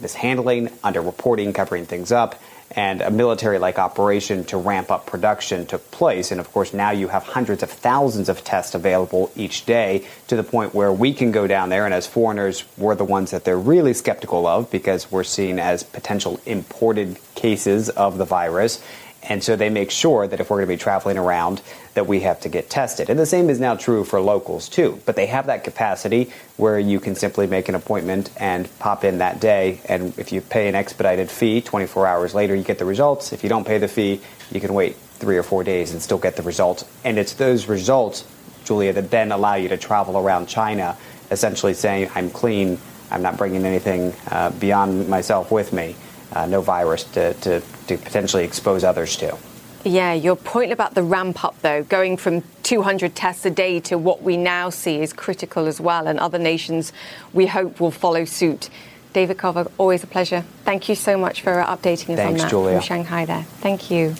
mishandling, 0.00 0.68
underreporting, 0.82 1.54
covering 1.54 1.86
things 1.86 2.12
up, 2.12 2.40
and 2.70 3.02
a 3.02 3.10
military 3.10 3.58
like 3.58 3.78
operation 3.78 4.44
to 4.44 4.56
ramp 4.56 4.90
up 4.90 5.06
production 5.06 5.66
took 5.66 5.88
place. 5.90 6.30
And 6.32 6.40
of 6.40 6.50
course, 6.50 6.74
now 6.74 6.90
you 6.90 7.08
have 7.08 7.22
hundreds 7.22 7.62
of 7.62 7.70
thousands 7.70 8.28
of 8.28 8.42
tests 8.42 8.74
available 8.74 9.30
each 9.36 9.64
day 9.64 10.06
to 10.26 10.36
the 10.36 10.42
point 10.42 10.74
where 10.74 10.92
we 10.92 11.12
can 11.14 11.30
go 11.30 11.46
down 11.46 11.68
there. 11.68 11.84
And 11.84 11.94
as 11.94 12.06
foreigners, 12.06 12.64
we're 12.76 12.96
the 12.96 13.04
ones 13.04 13.30
that 13.30 13.44
they're 13.44 13.58
really 13.58 13.94
skeptical 13.94 14.46
of 14.46 14.70
because 14.70 15.10
we're 15.10 15.24
seen 15.24 15.58
as 15.58 15.82
potential 15.82 16.40
imported 16.46 17.18
cases 17.34 17.90
of 17.90 18.18
the 18.18 18.24
virus. 18.24 18.82
And 19.28 19.42
so 19.42 19.56
they 19.56 19.70
make 19.70 19.90
sure 19.90 20.26
that 20.26 20.40
if 20.40 20.50
we're 20.50 20.58
going 20.58 20.68
to 20.68 20.74
be 20.74 20.78
traveling 20.78 21.16
around, 21.16 21.62
that 21.94 22.06
we 22.06 22.20
have 22.20 22.40
to 22.40 22.48
get 22.48 22.68
tested. 22.68 23.08
And 23.08 23.18
the 23.18 23.26
same 23.26 23.48
is 23.48 23.58
now 23.58 23.74
true 23.74 24.04
for 24.04 24.20
locals 24.20 24.68
too. 24.68 25.00
But 25.06 25.16
they 25.16 25.26
have 25.26 25.46
that 25.46 25.64
capacity 25.64 26.30
where 26.56 26.78
you 26.78 27.00
can 27.00 27.14
simply 27.14 27.46
make 27.46 27.68
an 27.68 27.74
appointment 27.74 28.30
and 28.36 28.68
pop 28.78 29.04
in 29.04 29.18
that 29.18 29.40
day. 29.40 29.80
And 29.86 30.16
if 30.18 30.32
you 30.32 30.40
pay 30.40 30.68
an 30.68 30.74
expedited 30.74 31.30
fee, 31.30 31.60
24 31.60 32.06
hours 32.06 32.34
later, 32.34 32.54
you 32.54 32.62
get 32.62 32.78
the 32.78 32.84
results. 32.84 33.32
If 33.32 33.42
you 33.42 33.48
don't 33.48 33.66
pay 33.66 33.78
the 33.78 33.88
fee, 33.88 34.20
you 34.52 34.60
can 34.60 34.74
wait 34.74 34.96
three 34.96 35.38
or 35.38 35.42
four 35.42 35.64
days 35.64 35.92
and 35.92 36.02
still 36.02 36.18
get 36.18 36.36
the 36.36 36.42
results. 36.42 36.84
And 37.04 37.18
it's 37.18 37.34
those 37.34 37.66
results, 37.66 38.24
Julia, 38.64 38.92
that 38.92 39.10
then 39.10 39.32
allow 39.32 39.54
you 39.54 39.68
to 39.68 39.76
travel 39.76 40.18
around 40.18 40.46
China, 40.46 40.96
essentially 41.30 41.74
saying, 41.74 42.10
I'm 42.14 42.30
clean, 42.30 42.78
I'm 43.10 43.22
not 43.22 43.38
bringing 43.38 43.64
anything 43.64 44.12
uh, 44.30 44.50
beyond 44.50 45.08
myself 45.08 45.50
with 45.50 45.72
me, 45.72 45.96
uh, 46.32 46.46
no 46.46 46.60
virus 46.60 47.04
to, 47.04 47.34
to, 47.34 47.62
to 47.86 47.96
potentially 47.96 48.44
expose 48.44 48.84
others 48.84 49.16
to. 49.18 49.36
Yeah, 49.84 50.14
your 50.14 50.36
point 50.36 50.72
about 50.72 50.94
the 50.94 51.02
ramp 51.02 51.44
up, 51.44 51.60
though, 51.60 51.82
going 51.84 52.16
from 52.16 52.42
200 52.62 53.14
tests 53.14 53.44
a 53.44 53.50
day 53.50 53.80
to 53.80 53.98
what 53.98 54.22
we 54.22 54.38
now 54.38 54.70
see 54.70 55.02
is 55.02 55.12
critical 55.12 55.66
as 55.66 55.78
well, 55.78 56.06
and 56.06 56.18
other 56.18 56.38
nations 56.38 56.92
we 57.34 57.46
hope 57.46 57.80
will 57.80 57.90
follow 57.90 58.24
suit. 58.24 58.70
David 59.14 59.38
Culver, 59.38 59.70
always 59.78 60.02
a 60.02 60.08
pleasure. 60.08 60.44
Thank 60.64 60.88
you 60.88 60.96
so 60.96 61.16
much 61.16 61.40
for 61.40 61.52
updating 61.52 62.10
us 62.10 62.16
Thanks, 62.16 62.20
on 62.20 62.36
that 62.38 62.50
Julia. 62.50 62.72
from 62.72 62.82
Shanghai 62.82 63.24
there. 63.24 63.44
Thank 63.60 63.88
you. 63.88 64.16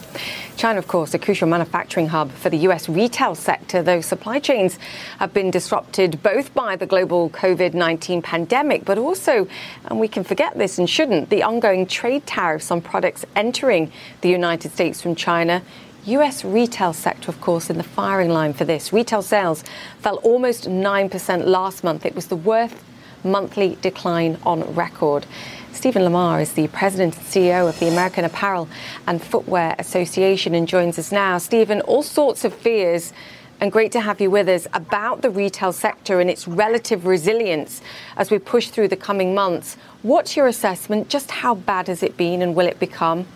China, 0.57 0.78
of 0.78 0.87
course, 0.87 1.12
a 1.14 1.18
crucial 1.18 1.48
manufacturing 1.48 2.07
hub 2.07 2.30
for 2.30 2.48
the 2.48 2.59
US 2.68 2.88
retail 2.88 3.35
sector, 3.35 3.83
though 3.83 4.00
supply 4.00 4.38
chains 4.38 4.78
have 5.18 5.35
been 5.35 5.50
disrupted 5.50 6.22
both 6.22 6.54
by 6.54 6.76
the 6.76 6.87
global 6.87 7.28
COVID 7.30 7.74
19 7.74 8.22
pandemic, 8.22 8.85
but 8.85 8.96
also, 8.96 9.48
and 9.87 9.98
we 9.98 10.07
can 10.07 10.22
forget 10.22 10.57
this 10.57 10.78
and 10.78 10.88
shouldn't, 10.88 11.28
the 11.28 11.42
ongoing 11.42 11.87
trade 11.87 12.24
tariffs 12.24 12.70
on 12.70 12.80
products 12.80 13.26
entering 13.35 13.90
the 14.20 14.30
United 14.30 14.70
States 14.70 15.02
from 15.02 15.16
China. 15.16 15.61
US 16.07 16.44
retail 16.44 16.92
sector, 16.92 17.30
of 17.30 17.40
course, 17.40 17.68
in 17.68 17.78
the 17.78 17.83
firing 17.83 18.30
line 18.30 18.52
for 18.52 18.64
this. 18.64 18.92
Retail 18.92 19.22
sales 19.22 19.64
fell 19.98 20.16
almost 20.16 20.68
9% 20.68 21.46
last 21.46 21.83
month. 21.83 22.07
It 22.07 22.14
was 22.14 22.26
the 22.26 22.37
worst 22.37 22.76
monthly 23.24 23.76
decline 23.80 24.38
on 24.44 24.62
record. 24.74 25.26
Stephen 25.72 26.04
Lamar 26.04 26.40
is 26.40 26.52
the 26.52 26.68
president 26.68 27.16
and 27.16 27.26
CEO 27.26 27.68
of 27.68 27.78
the 27.80 27.88
American 27.88 28.24
Apparel 28.24 28.68
and 29.06 29.22
Footwear 29.22 29.74
Association 29.78 30.54
and 30.54 30.68
joins 30.68 30.98
us 30.98 31.10
now. 31.10 31.38
Stephen, 31.38 31.80
all 31.82 32.02
sorts 32.02 32.44
of 32.44 32.54
fears 32.54 33.12
and 33.60 33.72
great 33.72 33.92
to 33.92 34.00
have 34.00 34.20
you 34.20 34.30
with 34.30 34.48
us 34.48 34.66
about 34.72 35.22
the 35.22 35.30
retail 35.30 35.72
sector 35.72 36.20
and 36.20 36.28
its 36.28 36.46
relative 36.46 37.06
resilience 37.06 37.80
as 38.16 38.30
we 38.30 38.38
push 38.38 38.68
through 38.68 38.88
the 38.88 38.96
coming 38.96 39.34
months. 39.34 39.76
What's 40.02 40.37
your 40.37 40.46
assessment? 40.46 41.08
Just 41.08 41.30
how 41.30 41.54
bad 41.54 41.88
has 41.88 42.02
it 42.02 42.16
been 42.16 42.42
and 42.42 42.54
will 42.54 42.66
it 42.66 42.78
become? 42.78 43.26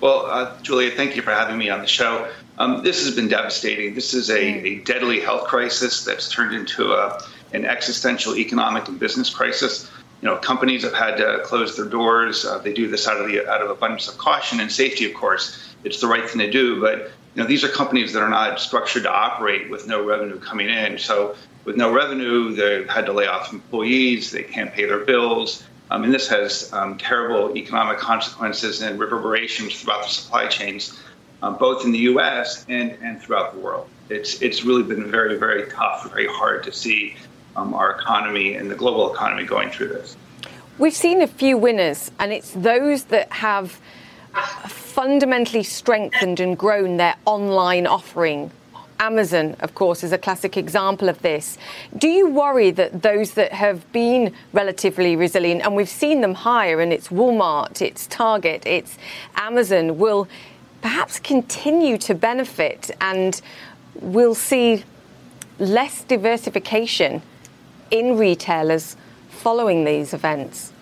Well, 0.00 0.26
uh, 0.26 0.60
Julia, 0.62 0.90
thank 0.90 1.14
you 1.14 1.22
for 1.22 1.30
having 1.30 1.58
me 1.58 1.70
on 1.70 1.80
the 1.80 1.86
show. 1.86 2.28
Um, 2.58 2.82
this 2.82 3.04
has 3.04 3.14
been 3.14 3.28
devastating. 3.28 3.94
This 3.94 4.14
is 4.14 4.30
a, 4.30 4.40
a, 4.40 4.78
deadly 4.80 5.20
health 5.20 5.46
crisis 5.46 6.04
that's 6.04 6.28
turned 6.28 6.54
into 6.54 6.92
a, 6.92 7.22
an 7.52 7.64
existential 7.64 8.36
economic 8.36 8.88
and 8.88 8.98
business 8.98 9.30
crisis. 9.30 9.90
You 10.20 10.28
know, 10.28 10.36
companies 10.36 10.84
have 10.84 10.94
had 10.94 11.16
to 11.16 11.40
close 11.44 11.76
their 11.76 11.86
doors. 11.86 12.44
Uh, 12.44 12.58
they 12.58 12.72
do 12.72 12.88
this 12.88 13.08
out 13.08 13.20
of 13.20 13.26
the 13.26 13.46
out 13.48 13.60
of 13.60 13.70
abundance 13.70 14.08
of 14.08 14.18
caution 14.18 14.60
and 14.60 14.70
safety, 14.70 15.04
of 15.04 15.14
course. 15.14 15.74
It's 15.84 16.00
the 16.00 16.06
right 16.06 16.28
thing 16.28 16.38
to 16.38 16.50
do, 16.50 16.80
but 16.80 17.10
you 17.34 17.42
know, 17.42 17.48
these 17.48 17.64
are 17.64 17.68
companies 17.68 18.12
that 18.12 18.22
are 18.22 18.28
not 18.28 18.60
structured 18.60 19.04
to 19.04 19.10
operate 19.10 19.70
with 19.70 19.86
no 19.86 20.04
revenue 20.04 20.38
coming 20.38 20.68
in. 20.68 20.98
So, 20.98 21.34
with 21.64 21.76
no 21.76 21.92
revenue, 21.92 22.54
they've 22.54 22.88
had 22.88 23.06
to 23.06 23.12
lay 23.12 23.26
off 23.26 23.52
employees. 23.52 24.30
They 24.30 24.42
can't 24.42 24.72
pay 24.72 24.84
their 24.84 25.04
bills. 25.04 25.64
Um, 25.90 26.04
and 26.04 26.12
this 26.12 26.28
has 26.28 26.72
um, 26.72 26.98
terrible 26.98 27.56
economic 27.56 27.98
consequences 27.98 28.82
and 28.82 28.98
reverberations 28.98 29.80
throughout 29.80 30.02
the 30.02 30.08
supply 30.08 30.46
chains, 30.46 30.98
um, 31.42 31.56
both 31.58 31.84
in 31.84 31.92
the 31.92 31.98
U.S. 31.98 32.64
and, 32.68 32.92
and 33.02 33.20
throughout 33.20 33.52
the 33.54 33.60
world. 33.60 33.88
It's 34.08 34.42
it's 34.42 34.64
really 34.64 34.82
been 34.82 35.10
very 35.10 35.38
very 35.38 35.70
tough, 35.70 36.10
very 36.10 36.26
hard 36.26 36.64
to 36.64 36.72
see 36.72 37.16
um, 37.56 37.74
our 37.74 37.92
economy 37.92 38.54
and 38.54 38.70
the 38.70 38.74
global 38.74 39.12
economy 39.12 39.44
going 39.44 39.70
through 39.70 39.88
this. 39.88 40.16
We've 40.78 40.94
seen 40.94 41.22
a 41.22 41.26
few 41.26 41.56
winners, 41.58 42.10
and 42.18 42.32
it's 42.32 42.50
those 42.52 43.04
that 43.04 43.30
have 43.32 43.80
fundamentally 44.66 45.62
strengthened 45.62 46.40
and 46.40 46.56
grown 46.56 46.96
their 46.96 47.14
online 47.24 47.86
offering. 47.86 48.50
Amazon, 48.98 49.56
of 49.60 49.74
course, 49.74 50.04
is 50.04 50.12
a 50.12 50.18
classic 50.18 50.56
example 50.56 51.08
of 51.08 51.20
this. 51.22 51.58
Do 51.98 52.08
you 52.08 52.30
worry 52.30 52.70
that 52.70 53.02
those 53.02 53.32
that 53.32 53.52
have 53.52 53.90
been 53.92 54.32
relatively 54.52 55.16
resilient, 55.16 55.62
and 55.62 55.74
we've 55.74 55.88
seen 55.88 56.20
them 56.20 56.34
higher, 56.34 56.80
and 56.80 56.92
it's 56.92 57.08
Walmart, 57.08 57.82
it's 57.82 58.06
Target, 58.06 58.62
it's 58.64 58.96
Amazon, 59.34 59.98
will 59.98 60.28
perhaps 60.82 61.18
continue 61.18 61.96
to 61.96 62.14
benefit 62.14 62.90
and 63.00 63.40
we'll 63.94 64.34
see 64.34 64.84
less 65.58 66.02
diversification 66.04 67.22
in 67.92 68.16
retailers 68.18 68.96
following 69.28 69.84
these 69.84 70.12
events? 70.12 70.72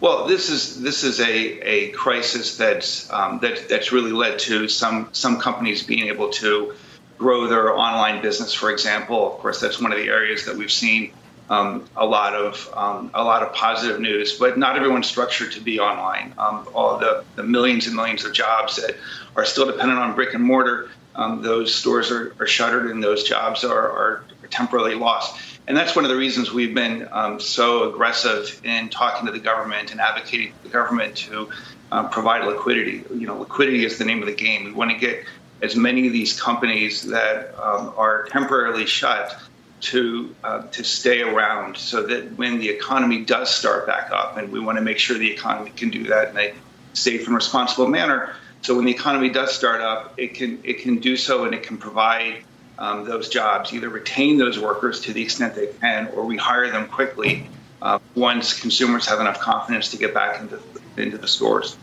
Well, 0.00 0.26
this 0.26 0.50
is 0.50 0.82
this 0.82 1.04
is 1.04 1.20
a, 1.20 1.26
a 1.26 1.90
crisis 1.92 2.56
that's 2.56 3.10
um, 3.12 3.38
that 3.40 3.68
that's 3.68 3.92
really 3.92 4.12
led 4.12 4.38
to 4.40 4.68
some 4.68 5.08
some 5.12 5.38
companies 5.38 5.82
being 5.82 6.08
able 6.08 6.30
to 6.30 6.74
grow 7.16 7.46
their 7.46 7.76
online 7.76 8.20
business. 8.20 8.52
For 8.52 8.70
example, 8.70 9.34
of 9.34 9.40
course, 9.40 9.60
that's 9.60 9.80
one 9.80 9.92
of 9.92 9.98
the 9.98 10.08
areas 10.08 10.44
that 10.44 10.54
we've 10.54 10.72
seen 10.72 11.12
um, 11.48 11.84
a 11.96 12.04
lot 12.04 12.34
of 12.34 12.68
um, 12.74 13.10
a 13.14 13.24
lot 13.24 13.42
of 13.42 13.54
positive 13.54 14.00
news. 14.00 14.38
But 14.38 14.58
not 14.58 14.76
everyone's 14.76 15.06
structured 15.06 15.52
to 15.52 15.60
be 15.60 15.78
online. 15.80 16.34
Um, 16.36 16.68
all 16.74 16.98
the, 16.98 17.24
the 17.36 17.42
millions 17.42 17.86
and 17.86 17.96
millions 17.96 18.24
of 18.24 18.32
jobs 18.32 18.76
that 18.76 18.96
are 19.34 19.44
still 19.44 19.66
dependent 19.66 19.98
on 19.98 20.14
brick 20.14 20.34
and 20.34 20.44
mortar, 20.44 20.90
um, 21.14 21.40
those 21.40 21.74
stores 21.74 22.10
are, 22.10 22.34
are 22.38 22.46
shuttered 22.46 22.90
and 22.90 23.02
those 23.02 23.24
jobs 23.24 23.64
are, 23.64 23.90
are 23.90 24.24
temporarily 24.50 24.94
lost. 24.94 25.55
And 25.68 25.76
that's 25.76 25.96
one 25.96 26.04
of 26.04 26.10
the 26.10 26.16
reasons 26.16 26.52
we've 26.52 26.74
been 26.74 27.08
um, 27.10 27.40
so 27.40 27.90
aggressive 27.90 28.60
in 28.64 28.88
talking 28.88 29.26
to 29.26 29.32
the 29.32 29.40
government 29.40 29.90
and 29.90 30.00
advocating 30.00 30.52
for 30.52 30.62
the 30.62 30.68
government 30.68 31.16
to 31.16 31.50
um, 31.90 32.08
provide 32.10 32.46
liquidity. 32.46 33.02
You 33.12 33.26
know, 33.26 33.38
liquidity 33.38 33.84
is 33.84 33.98
the 33.98 34.04
name 34.04 34.20
of 34.20 34.26
the 34.26 34.34
game. 34.34 34.64
We 34.64 34.72
want 34.72 34.92
to 34.92 34.96
get 34.96 35.24
as 35.62 35.74
many 35.74 36.06
of 36.06 36.12
these 36.12 36.38
companies 36.40 37.02
that 37.02 37.54
um, 37.60 37.92
are 37.96 38.26
temporarily 38.26 38.86
shut 38.86 39.36
to 39.78 40.34
uh, 40.42 40.62
to 40.68 40.82
stay 40.82 41.22
around, 41.22 41.76
so 41.76 42.02
that 42.02 42.36
when 42.38 42.58
the 42.58 42.68
economy 42.68 43.24
does 43.24 43.54
start 43.54 43.86
back 43.86 44.10
up, 44.10 44.36
and 44.36 44.50
we 44.50 44.58
want 44.58 44.78
to 44.78 44.82
make 44.82 44.98
sure 44.98 45.18
the 45.18 45.30
economy 45.30 45.70
can 45.76 45.90
do 45.90 46.04
that 46.04 46.30
in 46.30 46.38
a 46.38 46.54
safe 46.94 47.26
and 47.26 47.34
responsible 47.34 47.86
manner. 47.86 48.34
So 48.62 48.74
when 48.74 48.86
the 48.86 48.90
economy 48.90 49.28
does 49.28 49.54
start 49.54 49.80
up, 49.80 50.14
it 50.16 50.34
can 50.34 50.60
it 50.64 50.78
can 50.78 50.98
do 50.98 51.16
so, 51.16 51.44
and 51.44 51.54
it 51.54 51.62
can 51.62 51.76
provide 51.76 52.42
um, 52.78 53.04
those 53.04 53.28
jobs, 53.28 53.72
either 53.72 53.88
retain 53.88 54.38
those 54.38 54.58
workers 54.58 55.00
to 55.02 55.12
the 55.12 55.22
extent 55.22 55.54
they 55.54 55.68
can, 55.80 56.08
or 56.08 56.24
we 56.24 56.36
hire 56.36 56.70
them 56.70 56.86
quickly 56.88 57.48
uh, 57.82 57.98
once 58.14 58.58
consumers 58.58 59.06
have 59.06 59.20
enough 59.20 59.40
confidence 59.40 59.90
to 59.90 59.96
get 59.96 60.14
back 60.14 60.40
into 60.40 60.60
into 60.96 61.18
the 61.18 61.28
stores. 61.28 61.76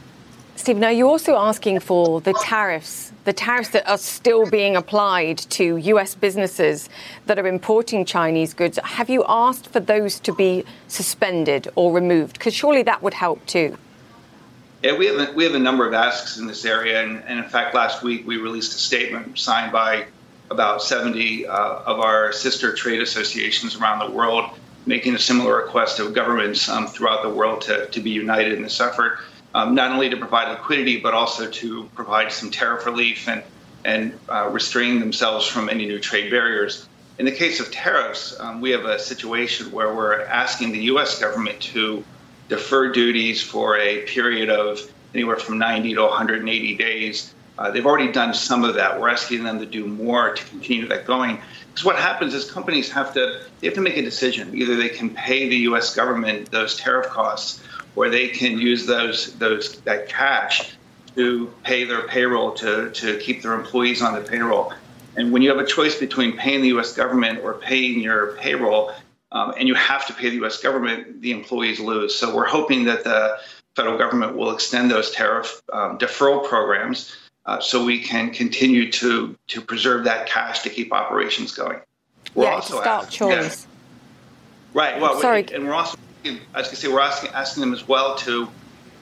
Steve, 0.55 0.77
now 0.77 0.89
you're 0.89 1.09
also 1.09 1.35
asking 1.35 1.79
for 1.79 2.21
the 2.21 2.33
tariffs, 2.33 3.11
the 3.25 3.33
tariffs 3.33 3.69
that 3.69 3.87
are 3.89 3.97
still 3.97 4.49
being 4.49 4.75
applied 4.75 5.37
to 5.37 5.77
US 5.77 6.13
businesses 6.13 6.89
that 7.25 7.39
are 7.39 7.47
importing 7.47 8.05
Chinese 8.05 8.53
goods. 8.53 8.77
Have 8.83 9.09
you 9.09 9.25
asked 9.27 9.67
for 9.67 9.79
those 9.79 10.19
to 10.21 10.33
be 10.33 10.63
suspended 10.87 11.69
or 11.75 11.91
removed? 11.91 12.33
Because 12.33 12.53
surely 12.53 12.83
that 12.83 13.01
would 13.01 13.15
help 13.15 13.43
too. 13.45 13.77
Yeah, 14.83 14.97
we 14.97 15.07
have 15.07 15.29
a, 15.29 15.33
we 15.33 15.43
have 15.43 15.55
a 15.55 15.59
number 15.59 15.87
of 15.87 15.93
asks 15.93 16.37
in 16.37 16.45
this 16.45 16.65
area, 16.65 17.03
and, 17.03 17.23
and 17.25 17.39
in 17.39 17.49
fact, 17.49 17.73
last 17.73 18.03
week 18.03 18.27
we 18.27 18.37
released 18.37 18.75
a 18.75 18.79
statement 18.79 19.39
signed 19.39 19.71
by 19.71 20.05
about 20.51 20.81
70 20.81 21.47
uh, 21.47 21.53
of 21.85 21.99
our 21.99 22.31
sister 22.31 22.73
trade 22.73 23.01
associations 23.01 23.75
around 23.75 23.99
the 23.99 24.15
world, 24.15 24.51
making 24.85 25.15
a 25.15 25.19
similar 25.19 25.57
request 25.57 25.99
of 25.99 26.13
governments 26.13 26.69
um, 26.69 26.87
throughout 26.87 27.23
the 27.23 27.29
world 27.29 27.61
to, 27.61 27.87
to 27.87 27.99
be 28.01 28.09
united 28.09 28.53
in 28.53 28.61
this 28.61 28.79
effort, 28.79 29.19
um, 29.55 29.75
not 29.75 29.91
only 29.91 30.09
to 30.09 30.17
provide 30.17 30.49
liquidity, 30.49 30.99
but 30.99 31.13
also 31.13 31.49
to 31.49 31.85
provide 31.95 32.31
some 32.31 32.51
tariff 32.51 32.85
relief 32.85 33.27
and, 33.27 33.43
and 33.85 34.17
uh, 34.29 34.49
restrain 34.49 34.99
themselves 34.99 35.47
from 35.47 35.69
any 35.69 35.85
new 35.85 35.99
trade 35.99 36.29
barriers. 36.29 36.87
In 37.19 37.25
the 37.25 37.31
case 37.31 37.59
of 37.59 37.71
tariffs, 37.71 38.37
um, 38.39 38.59
we 38.59 38.71
have 38.71 38.85
a 38.85 38.97
situation 38.97 39.71
where 39.71 39.93
we're 39.93 40.21
asking 40.21 40.71
the 40.71 40.83
U.S. 40.85 41.19
government 41.19 41.59
to 41.61 42.03
defer 42.49 42.91
duties 42.91 43.41
for 43.41 43.77
a 43.77 44.01
period 44.01 44.49
of 44.49 44.79
anywhere 45.13 45.37
from 45.37 45.59
90 45.59 45.93
to 45.93 46.01
180 46.01 46.75
days 46.75 47.33
uh, 47.57 47.69
they've 47.71 47.85
already 47.85 48.11
done 48.11 48.33
some 48.33 48.63
of 48.63 48.75
that. 48.75 48.99
We're 48.99 49.09
asking 49.09 49.43
them 49.43 49.59
to 49.59 49.65
do 49.65 49.85
more 49.85 50.33
to 50.33 50.45
continue 50.45 50.87
that 50.87 51.05
going. 51.05 51.39
Because 51.67 51.85
what 51.85 51.95
happens 51.97 52.33
is 52.33 52.49
companies 52.49 52.91
have 52.91 53.13
to 53.13 53.45
they 53.59 53.67
have 53.67 53.75
to 53.75 53.81
make 53.81 53.97
a 53.97 54.01
decision. 54.01 54.55
Either 54.55 54.75
they 54.75 54.89
can 54.89 55.09
pay 55.11 55.49
the 55.49 55.57
U.S. 55.57 55.95
government 55.95 56.51
those 56.51 56.77
tariff 56.77 57.07
costs, 57.07 57.63
or 57.95 58.09
they 58.09 58.29
can 58.29 58.57
use 58.57 58.85
those 58.85 59.33
those 59.35 59.79
that 59.81 60.09
cash 60.09 60.75
to 61.15 61.53
pay 61.63 61.83
their 61.83 62.07
payroll 62.07 62.53
to 62.53 62.89
to 62.91 63.17
keep 63.19 63.43
their 63.43 63.53
employees 63.53 64.01
on 64.01 64.13
the 64.13 64.21
payroll. 64.21 64.73
And 65.15 65.31
when 65.31 65.43
you 65.43 65.49
have 65.49 65.59
a 65.59 65.65
choice 65.65 65.95
between 65.99 66.35
paying 66.37 66.61
the 66.61 66.69
U.S. 66.69 66.93
government 66.93 67.43
or 67.43 67.53
paying 67.55 67.99
your 67.99 68.35
payroll, 68.37 68.93
um, 69.31 69.53
and 69.57 69.67
you 69.67 69.75
have 69.75 70.07
to 70.07 70.13
pay 70.13 70.29
the 70.29 70.37
U.S. 70.37 70.59
government, 70.59 71.21
the 71.21 71.31
employees 71.31 71.79
lose. 71.79 72.15
So 72.15 72.35
we're 72.35 72.47
hoping 72.47 72.85
that 72.85 73.03
the 73.03 73.37
federal 73.75 73.97
government 73.97 74.35
will 74.35 74.51
extend 74.51 74.89
those 74.89 75.11
tariff 75.11 75.61
um, 75.71 75.99
deferral 75.99 76.47
programs 76.47 77.15
uh, 77.45 77.59
so 77.59 77.83
we 77.83 77.99
can 77.99 78.31
continue 78.31 78.91
to 78.91 79.37
to 79.47 79.61
preserve 79.61 80.05
that 80.05 80.27
cash 80.27 80.61
to 80.63 80.69
keep 80.69 80.93
operations 80.93 81.53
going. 81.53 81.79
We're 82.35 82.45
yeah, 82.45 82.51
also 82.51 82.81
asking, 82.81 83.27
yeah, 83.29 83.53
right. 84.73 84.99
Well, 84.99 85.19
sorry, 85.19 85.45
and 85.53 85.65
we're 85.65 85.73
also, 85.73 85.97
was 86.23 86.33
going 86.53 86.63
to 86.63 86.75
say, 86.75 86.87
we're 86.87 87.01
asking 87.01 87.31
asking 87.31 87.61
them 87.61 87.73
as 87.73 87.87
well 87.87 88.15
to 88.19 88.47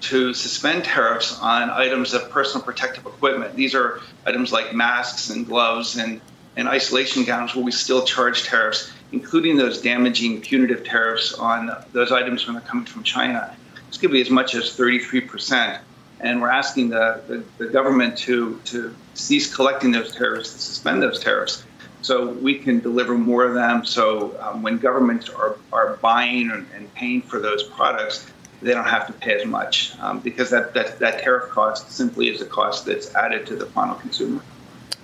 to 0.01 0.33
suspend 0.33 0.83
tariffs 0.83 1.39
on 1.39 1.69
items 1.69 2.13
of 2.15 2.29
personal 2.31 2.65
protective 2.65 3.05
equipment. 3.05 3.55
These 3.55 3.75
are 3.75 4.01
items 4.25 4.51
like 4.51 4.73
masks 4.73 5.29
and 5.29 5.45
gloves 5.45 5.97
and 5.97 6.19
and 6.57 6.67
isolation 6.67 7.23
gowns, 7.23 7.55
where 7.55 7.63
we 7.63 7.71
still 7.71 8.03
charge 8.03 8.43
tariffs, 8.43 8.91
including 9.11 9.55
those 9.55 9.81
damaging 9.81 10.41
punitive 10.41 10.83
tariffs 10.83 11.33
on 11.33 11.71
those 11.93 12.11
items 12.11 12.45
when 12.45 12.55
they're 12.55 12.65
coming 12.65 12.85
from 12.85 13.03
China. 13.03 13.55
This 13.87 13.97
could 13.97 14.11
be 14.11 14.19
as 14.19 14.31
much 14.31 14.55
as 14.55 14.75
33 14.75 15.21
percent 15.21 15.83
and 16.21 16.41
we're 16.41 16.49
asking 16.49 16.89
the, 16.89 17.21
the, 17.27 17.43
the 17.57 17.67
government 17.71 18.17
to, 18.19 18.59
to 18.65 18.95
cease 19.15 19.53
collecting 19.53 19.91
those 19.91 20.15
tariffs, 20.15 20.53
to 20.53 20.59
suspend 20.59 21.01
those 21.01 21.19
tariffs, 21.19 21.65
so 22.01 22.29
we 22.29 22.57
can 22.57 22.79
deliver 22.79 23.17
more 23.17 23.43
of 23.43 23.53
them. 23.53 23.83
So 23.85 24.37
um, 24.39 24.61
when 24.61 24.77
governments 24.77 25.29
are, 25.29 25.57
are 25.73 25.97
buying 25.97 26.51
and, 26.51 26.67
and, 26.75 26.93
paying 26.95 27.21
for 27.21 27.39
those 27.39 27.63
products, 27.63 28.31
they 28.61 28.73
don't 28.73 28.87
have 28.87 29.07
to 29.07 29.13
pay 29.13 29.39
as 29.39 29.45
much 29.45 29.93
um, 29.99 30.19
because 30.19 30.51
that, 30.51 30.73
that, 30.75 30.99
that 30.99 31.23
tariff 31.23 31.49
cost 31.49 31.91
simply 31.91 32.29
is 32.29 32.41
a 32.41 32.45
cost 32.45 32.85
that's 32.85 33.13
added 33.15 33.47
to 33.47 33.55
the 33.55 33.65
final 33.65 33.95
consumer. 33.95 34.41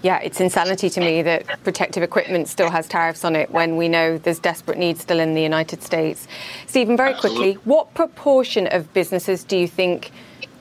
Yeah, 0.04 0.20
it's 0.20 0.40
insanity 0.40 0.92
to 0.92 1.00
me 1.00 1.24
that 1.24 1.64
protective 1.64 2.04
equipment 2.04 2.48
still 2.48 2.70
has 2.70 2.88
tariffs 2.88 3.26
on 3.26 3.36
it 3.36 3.50
when 3.50 3.78
we 3.78 3.88
know 3.88 4.20
there's 4.20 4.38
desperate 4.38 4.78
needs 4.78 5.02
still 5.02 5.20
in 5.20 5.34
the 5.34 5.42
United 5.42 5.82
States. 5.82 6.28
Stephen, 6.68 6.96
very 6.96 7.14
Absolutely. 7.14 7.54
quickly, 7.56 7.62
what 7.66 7.92
proportion 7.96 8.68
of 8.68 8.94
businesses 8.94 9.44
do 9.44 9.58
you 9.58 9.68
think 9.68 10.12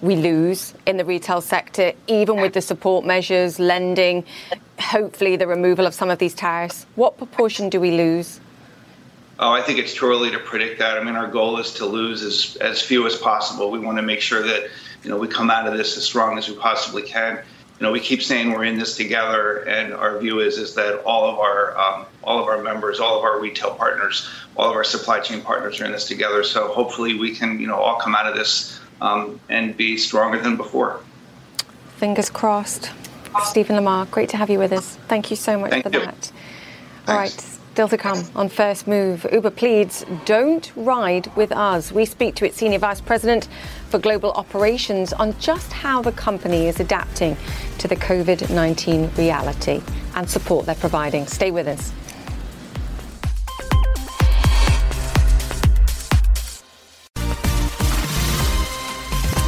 we 0.02 0.16
lose 0.16 0.74
in 0.86 0.96
the 0.96 1.04
retail 1.04 1.40
sector, 1.40 1.92
even 2.06 2.40
with 2.40 2.52
the 2.52 2.60
support 2.60 3.04
measures, 3.04 3.58
lending, 3.58 4.24
hopefully 4.78 5.36
the 5.36 5.46
removal 5.46 5.86
of 5.86 5.94
some 5.94 6.10
of 6.10 6.18
these 6.18 6.34
tariffs? 6.34 6.86
What 6.96 7.16
proportion 7.18 7.68
do 7.68 7.80
we 7.80 7.92
lose? 7.92 8.40
Oh, 9.38 9.52
I 9.52 9.60
think 9.60 9.78
it's 9.78 9.94
too 9.94 10.06
early 10.06 10.30
to 10.30 10.38
predict 10.38 10.78
that. 10.78 10.96
I 10.96 11.04
mean, 11.04 11.14
our 11.14 11.28
goal 11.28 11.58
is 11.58 11.74
to 11.74 11.86
lose 11.86 12.22
as, 12.22 12.56
as 12.56 12.80
few 12.80 13.06
as 13.06 13.16
possible. 13.16 13.70
We 13.70 13.78
want 13.78 13.98
to 13.98 14.02
make 14.02 14.20
sure 14.20 14.42
that, 14.42 14.68
you 15.02 15.10
know, 15.10 15.18
we 15.18 15.28
come 15.28 15.50
out 15.50 15.66
of 15.66 15.76
this 15.76 15.96
as 15.96 16.04
strong 16.04 16.38
as 16.38 16.48
we 16.48 16.56
possibly 16.56 17.02
can. 17.02 17.36
You 17.78 17.84
know, 17.84 17.92
we 17.92 18.00
keep 18.00 18.22
saying 18.22 18.52
we're 18.52 18.64
in 18.64 18.78
this 18.78 18.96
together, 18.96 19.58
and 19.68 19.92
our 19.92 20.18
view 20.18 20.40
is 20.40 20.56
is 20.56 20.74
that 20.76 21.02
all 21.04 21.28
of 21.28 21.38
our 21.38 21.76
um, 21.76 22.06
all 22.24 22.40
of 22.40 22.46
our 22.46 22.62
members, 22.62 23.00
all 23.00 23.18
of 23.18 23.24
our 23.24 23.38
retail 23.38 23.74
partners, 23.74 24.26
all 24.56 24.70
of 24.70 24.74
our 24.74 24.84
supply 24.84 25.20
chain 25.20 25.42
partners 25.42 25.78
are 25.82 25.84
in 25.84 25.92
this 25.92 26.06
together. 26.06 26.42
So 26.42 26.68
hopefully, 26.68 27.18
we 27.18 27.36
can 27.36 27.60
you 27.60 27.66
know 27.66 27.76
all 27.76 27.96
come 28.00 28.14
out 28.14 28.26
of 28.26 28.34
this 28.34 28.80
um, 29.00 29.40
and 29.48 29.76
be 29.76 29.96
stronger 29.96 30.38
than 30.38 30.56
before. 30.56 31.00
Fingers 31.96 32.30
crossed. 32.30 32.90
Stephen 33.44 33.76
Lamar, 33.76 34.06
great 34.06 34.28
to 34.30 34.36
have 34.36 34.50
you 34.50 34.58
with 34.58 34.72
us. 34.72 34.96
Thank 35.08 35.30
you 35.30 35.36
so 35.36 35.58
much 35.58 35.70
Thank 35.70 35.84
for 35.84 35.90
you. 35.90 36.00
that. 36.00 36.14
Thanks. 36.14 36.32
All 37.08 37.16
right, 37.16 37.30
still 37.30 37.88
to 37.88 37.98
come 37.98 38.24
on 38.34 38.48
First 38.48 38.86
Move. 38.86 39.26
Uber 39.30 39.50
pleads, 39.50 40.04
don't 40.24 40.72
ride 40.76 41.34
with 41.36 41.52
us. 41.52 41.92
We 41.92 42.06
speak 42.06 42.34
to 42.36 42.46
its 42.46 42.56
Senior 42.56 42.78
Vice 42.78 43.00
President 43.00 43.48
for 43.90 43.98
Global 43.98 44.32
Operations 44.32 45.12
on 45.12 45.38
just 45.38 45.72
how 45.72 46.00
the 46.02 46.12
company 46.12 46.66
is 46.66 46.80
adapting 46.80 47.36
to 47.78 47.88
the 47.88 47.96
COVID 47.96 48.50
19 48.50 49.10
reality 49.16 49.82
and 50.14 50.28
support 50.28 50.66
they're 50.66 50.74
providing. 50.74 51.26
Stay 51.26 51.50
with 51.50 51.68
us. 51.68 51.92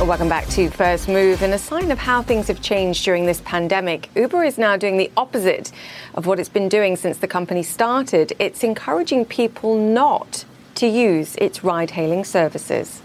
Welcome 0.09 0.31
back 0.31 0.47
to 0.47 0.71
First 0.71 1.07
Move. 1.07 1.43
In 1.43 1.53
a 1.53 1.59
sign 1.59 1.91
of 1.91 1.99
how 1.99 2.23
things 2.23 2.49
have 2.49 2.63
changed 2.63 3.05
during 3.05 3.27
this 3.27 3.43
pandemic, 3.43 4.09
Uber 4.17 4.43
is 4.43 4.57
now 4.57 4.75
doing 4.75 4.97
the 4.97 5.11
opposite 5.19 5.71
of 6.15 6.25
what 6.25 6.41
it's 6.41 6.49
been 6.49 6.71
doing 6.71 6.97
since 6.97 7.19
the 7.19 7.29
company 7.29 7.63
started. 7.63 8.33
It's 8.39 8.65
encouraging 8.65 9.27
people 9.27 9.77
not 9.77 10.47
to 10.77 10.87
use 10.87 11.37
its 11.37 11.63
ride 11.63 11.91
hailing 11.91 12.25
services. 12.25 13.03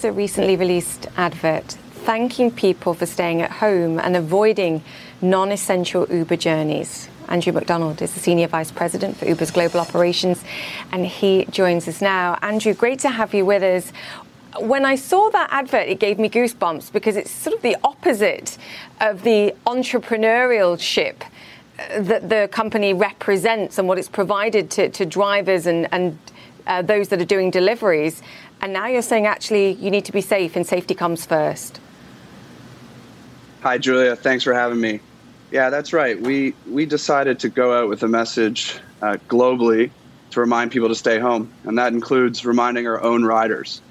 Was 0.00 0.06
a 0.06 0.12
recently 0.12 0.56
released 0.56 1.08
advert 1.18 1.72
thanking 2.06 2.50
people 2.50 2.94
for 2.94 3.04
staying 3.04 3.42
at 3.42 3.50
home 3.50 3.98
and 3.98 4.16
avoiding 4.16 4.82
non 5.20 5.52
essential 5.52 6.06
Uber 6.10 6.36
journeys. 6.36 7.10
Andrew 7.28 7.52
Macdonald 7.52 8.00
is 8.00 8.14
the 8.14 8.18
Senior 8.18 8.46
Vice 8.46 8.70
President 8.70 9.18
for 9.18 9.26
Uber's 9.26 9.50
Global 9.50 9.78
Operations, 9.78 10.42
and 10.90 11.04
he 11.04 11.44
joins 11.50 11.86
us 11.86 12.00
now. 12.00 12.38
Andrew, 12.40 12.72
great 12.72 13.00
to 13.00 13.10
have 13.10 13.34
you 13.34 13.44
with 13.44 13.62
us. 13.62 13.92
When 14.58 14.86
I 14.86 14.94
saw 14.94 15.28
that 15.28 15.48
advert, 15.52 15.86
it 15.86 16.00
gave 16.00 16.18
me 16.18 16.30
goosebumps 16.30 16.90
because 16.94 17.16
it's 17.16 17.30
sort 17.30 17.54
of 17.54 17.60
the 17.60 17.76
opposite 17.84 18.56
of 19.02 19.22
the 19.22 19.54
entrepreneurial 19.66 20.80
ship 20.80 21.24
uh, 21.78 22.00
that 22.00 22.30
the 22.30 22.48
company 22.50 22.94
represents 22.94 23.76
and 23.76 23.86
what 23.86 23.98
it's 23.98 24.08
provided 24.08 24.70
to, 24.70 24.88
to 24.88 25.04
drivers 25.04 25.66
and, 25.66 25.92
and 25.92 26.18
uh, 26.66 26.80
those 26.80 27.08
that 27.08 27.20
are 27.20 27.26
doing 27.26 27.50
deliveries. 27.50 28.22
And 28.60 28.72
now 28.72 28.86
you're 28.86 29.02
saying 29.02 29.26
actually 29.26 29.72
you 29.72 29.90
need 29.90 30.04
to 30.04 30.12
be 30.12 30.20
safe 30.20 30.54
and 30.56 30.66
safety 30.66 30.94
comes 30.94 31.24
first. 31.24 31.80
Hi, 33.62 33.78
Julia. 33.78 34.16
Thanks 34.16 34.44
for 34.44 34.52
having 34.52 34.80
me. 34.80 35.00
Yeah, 35.50 35.70
that's 35.70 35.92
right. 35.92 36.20
We 36.20 36.54
we 36.68 36.86
decided 36.86 37.40
to 37.40 37.48
go 37.48 37.78
out 37.78 37.88
with 37.88 38.02
a 38.02 38.08
message 38.08 38.78
uh, 39.02 39.16
globally 39.28 39.90
to 40.30 40.40
remind 40.40 40.70
people 40.70 40.88
to 40.88 40.94
stay 40.94 41.18
home, 41.18 41.52
and 41.64 41.76
that 41.78 41.92
includes 41.92 42.46
reminding 42.46 42.86
our 42.86 43.02
own 43.02 43.24
riders. 43.24 43.82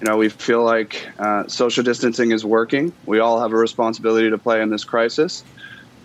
You 0.00 0.06
know, 0.06 0.16
we 0.16 0.28
feel 0.28 0.62
like 0.62 1.08
uh, 1.18 1.46
social 1.46 1.82
distancing 1.84 2.32
is 2.32 2.44
working. 2.44 2.92
We 3.06 3.18
all 3.18 3.40
have 3.40 3.52
a 3.52 3.56
responsibility 3.56 4.30
to 4.30 4.38
play 4.38 4.60
in 4.60 4.70
this 4.70 4.84
crisis, 4.84 5.42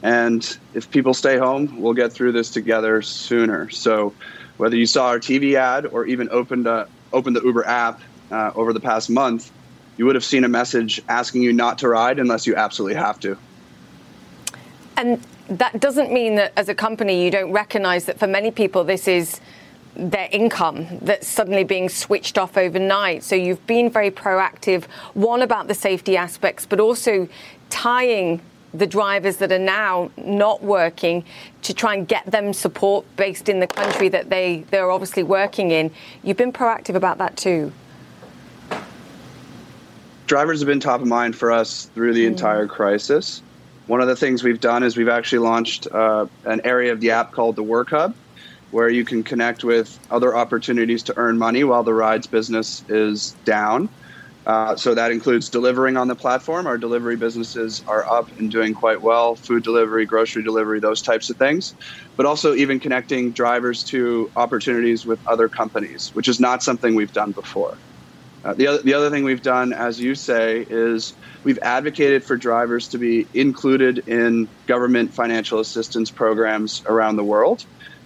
and 0.02 0.58
if 0.74 0.90
people 0.90 1.14
stay 1.14 1.38
home, 1.38 1.82
we'll 1.82 1.94
get 1.94 2.14
through 2.14 2.32
this 2.32 2.50
together 2.50 3.02
sooner. 3.02 3.70
So, 3.70 4.14
whether 4.58 4.78
you 4.78 4.86
saw 4.86 5.08
our 5.08 5.20
TV 5.20 5.56
ad 5.56 5.86
or 5.86 6.06
even 6.06 6.30
opened 6.32 6.68
a, 6.68 6.88
opened 7.16 7.36
the 7.36 7.42
Uber 7.42 7.66
app 7.66 8.02
uh, 8.30 8.52
over 8.54 8.74
the 8.74 8.80
past 8.80 9.10
month, 9.10 9.52
you 9.98 10.06
would 10.06 10.16
have 10.16 10.26
seen 10.26 10.44
a 10.44 10.50
message 10.50 11.02
asking 11.08 11.42
you 11.42 11.54
not 11.54 11.80
to 11.80 11.88
ride 11.88 12.20
unless 12.20 12.46
you 12.46 12.56
absolutely 12.56 12.96
have 12.96 13.20
to. 13.22 13.38
And 14.98 15.26
that 15.48 15.80
doesn't 15.80 16.12
mean 16.12 16.36
that 16.36 16.52
as 16.56 16.70
a 16.70 16.76
company 16.76 17.24
you 17.24 17.32
don't 17.32 17.52
recognize 17.52 18.06
that 18.06 18.20
for 18.20 18.28
many 18.28 18.52
people 18.52 18.84
this 18.84 19.08
is 19.08 19.40
their 19.96 20.28
income 20.32 20.86
that's 21.02 21.28
suddenly 21.28 21.64
being 21.64 21.88
switched 21.88 22.38
off 22.38 22.58
overnight. 22.58 23.24
So 23.24 23.36
you've 23.36 23.66
been 23.66 23.90
very 23.90 24.12
proactive, 24.12 24.86
one 25.14 25.42
about 25.42 25.68
the 25.68 25.74
safety 25.74 26.18
aspects, 26.18 26.66
but 26.66 26.82
also 26.82 27.30
tying 27.70 28.42
the 28.78 28.88
drivers 28.88 29.38
that 29.38 29.52
are 29.52 29.60
now 29.60 30.12
not 30.18 30.62
working 30.62 31.24
to 31.62 31.74
try 31.74 31.96
and 31.96 32.08
get 32.08 32.26
them 32.26 32.54
support 32.54 33.06
based 33.16 33.50
in 33.50 33.60
the 33.60 33.68
country 33.68 34.10
that 34.10 34.30
they, 34.30 34.66
they're 34.70 34.92
obviously 34.92 35.24
working 35.24 35.72
in. 35.72 35.92
You've 36.24 36.38
been 36.38 36.54
proactive 36.54 36.96
about 36.96 37.18
that 37.20 37.38
too. 37.38 37.72
Drivers 40.28 40.60
have 40.60 40.68
been 40.68 40.80
top 40.80 41.02
of 41.02 41.08
mind 41.08 41.36
for 41.36 41.52
us 41.52 41.86
through 41.94 42.14
the 42.14 42.26
mm. 42.26 42.30
entire 42.30 42.68
crisis. 42.68 43.42
One 43.88 44.02
of 44.02 44.08
the 44.08 44.16
things 44.16 44.44
we've 44.44 44.60
done 44.60 44.82
is 44.82 44.98
we've 44.98 45.08
actually 45.08 45.40
launched 45.40 45.88
uh, 45.92 46.26
an 46.46 46.62
area 46.64 46.92
of 46.92 47.00
the 47.00 47.12
app 47.12 47.32
called 47.32 47.56
the 47.56 47.64
Work 47.64 47.92
Hub, 47.92 48.16
where 48.72 48.90
you 48.90 49.06
can 49.06 49.24
connect 49.24 49.64
with 49.64 50.00
other 50.10 50.36
opportunities 50.36 51.04
to 51.04 51.18
earn 51.18 51.38
money 51.38 51.64
while 51.64 51.84
the 51.84 51.94
rides 51.94 52.26
business 52.26 52.84
is 52.90 53.36
down. 53.46 53.88
Uh, 54.46 54.76
so 54.76 54.94
that 54.94 55.12
includes 55.12 55.50
delivering 55.50 55.98
on 55.98 56.08
the 56.08 56.16
platform. 56.16 56.68
Our 56.68 56.78
delivery 56.78 57.18
businesses 57.18 57.82
are 57.88 58.06
up 58.12 58.30
and 58.38 58.52
doing 58.52 58.74
quite 58.74 59.02
well 59.02 59.36
food 59.36 59.64
delivery, 59.64 60.06
grocery 60.06 60.44
delivery, 60.44 60.80
those 60.80 61.02
types 61.02 61.30
of 61.30 61.38
things. 61.38 61.74
But 62.16 62.28
also, 62.28 62.54
even 62.54 62.80
connecting 62.80 63.34
drivers 63.34 63.84
to 63.86 64.30
opportunities 64.36 65.06
with 65.06 65.20
other 65.26 65.50
companies, 65.50 66.12
which 66.14 66.28
is 66.28 66.40
not 66.40 66.62
something 66.62 66.94
we've 66.94 67.12
done 67.12 67.32
before. 67.32 67.80
Uh, 68.44 68.54
the, 68.54 68.68
other, 68.68 68.82
the 68.84 68.94
other 68.94 69.10
thing 69.10 69.24
we've 69.24 69.42
done, 69.42 69.74
as 69.74 70.00
you 70.00 70.14
say, 70.14 70.68
is 70.70 71.16
we've 71.44 71.58
advocated 71.64 72.24
for 72.24 72.38
drivers 72.38 72.88
to 72.90 73.00
be 73.00 73.28
included 73.34 74.04
in 74.06 74.48
government 74.68 75.16
financial 75.16 75.60
assistance 75.60 76.12
programs 76.12 76.84
around 76.88 77.16
the 77.16 77.24
world. 77.24 77.64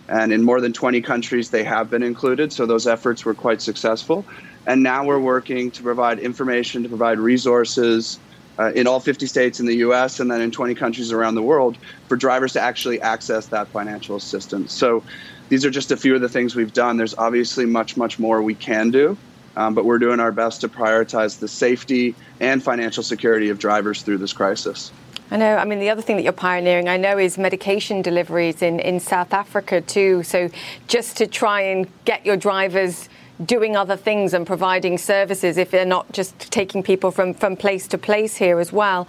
And 0.09 0.33
in 0.33 0.43
more 0.43 0.59
than 0.59 0.73
20 0.73 1.01
countries, 1.01 1.51
they 1.51 1.63
have 1.63 1.89
been 1.89 2.03
included. 2.03 2.51
So 2.51 2.65
those 2.65 2.87
efforts 2.87 3.23
were 3.25 3.35
quite 3.35 3.61
successful. 3.61 4.25
And 4.65 4.81
now 4.81 5.05
we're 5.05 5.19
working 5.19 5.71
to 5.71 5.83
provide 5.83 6.19
information, 6.19 6.83
to 6.83 6.89
provide 6.89 7.19
resources 7.19 8.19
uh, 8.57 8.71
in 8.75 8.87
all 8.87 8.99
50 8.99 9.25
states 9.25 9.59
in 9.59 9.65
the 9.65 9.77
US 9.77 10.19
and 10.19 10.29
then 10.29 10.41
in 10.41 10.51
20 10.51 10.75
countries 10.75 11.11
around 11.11 11.35
the 11.35 11.41
world 11.41 11.77
for 12.07 12.17
drivers 12.17 12.53
to 12.53 12.61
actually 12.61 12.99
access 13.01 13.47
that 13.47 13.67
financial 13.69 14.15
assistance. 14.15 14.73
So 14.73 15.03
these 15.47 15.63
are 15.63 15.69
just 15.69 15.91
a 15.91 15.97
few 15.97 16.13
of 16.13 16.21
the 16.21 16.29
things 16.29 16.55
we've 16.55 16.73
done. 16.73 16.97
There's 16.97 17.15
obviously 17.15 17.65
much, 17.65 17.95
much 17.95 18.19
more 18.19 18.41
we 18.41 18.55
can 18.55 18.91
do. 18.91 19.17
Um, 19.55 19.73
but 19.73 19.85
we're 19.85 19.99
doing 19.99 20.19
our 20.19 20.31
best 20.31 20.61
to 20.61 20.69
prioritize 20.69 21.39
the 21.39 21.47
safety 21.47 22.15
and 22.39 22.63
financial 22.63 23.03
security 23.03 23.49
of 23.49 23.59
drivers 23.59 24.03
through 24.03 24.19
this 24.19 24.31
crisis. 24.31 24.91
I 25.31 25.37
know. 25.37 25.57
I 25.57 25.65
mean, 25.65 25.79
the 25.79 25.89
other 25.91 26.01
thing 26.01 26.15
that 26.15 26.23
you're 26.23 26.33
pioneering, 26.33 26.89
I 26.89 26.97
know, 26.97 27.19
is 27.19 27.37
medication 27.37 28.01
deliveries 28.01 28.63
in, 28.63 28.79
in 28.79 28.99
South 28.99 29.31
Africa 29.31 29.79
too. 29.79 30.23
So 30.23 30.49
just 30.87 31.17
to 31.17 31.27
try 31.27 31.61
and 31.61 31.87
get 32.05 32.25
your 32.25 32.35
drivers 32.35 33.09
doing 33.45 33.75
other 33.75 33.95
things 33.95 34.33
and 34.33 34.45
providing 34.45 34.97
services 34.97 35.57
if 35.57 35.69
they're 35.71 35.85
not 35.85 36.11
just 36.11 36.37
taking 36.51 36.81
people 36.81 37.11
from, 37.11 37.33
from 37.33 37.55
place 37.55 37.87
to 37.87 37.97
place 37.97 38.37
here 38.37 38.59
as 38.59 38.73
well. 38.73 39.07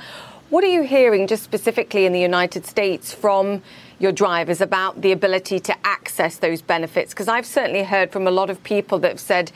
What 0.50 0.62
are 0.62 0.68
you 0.68 0.82
hearing 0.82 1.26
just 1.26 1.42
specifically 1.42 2.06
in 2.06 2.12
the 2.12 2.20
United 2.20 2.66
States 2.66 3.14
from 3.14 3.62
your 3.98 4.12
drivers 4.12 4.60
about 4.60 5.00
the 5.00 5.12
ability 5.12 5.58
to 5.60 5.76
access 5.86 6.36
those 6.36 6.60
benefits? 6.60 7.12
Because 7.12 7.28
I've 7.28 7.46
certainly 7.46 7.84
heard 7.84 8.12
from 8.12 8.26
a 8.26 8.30
lot 8.30 8.50
of 8.50 8.62
people 8.62 8.98
that 9.00 9.08
have 9.08 9.20
said, 9.20 9.52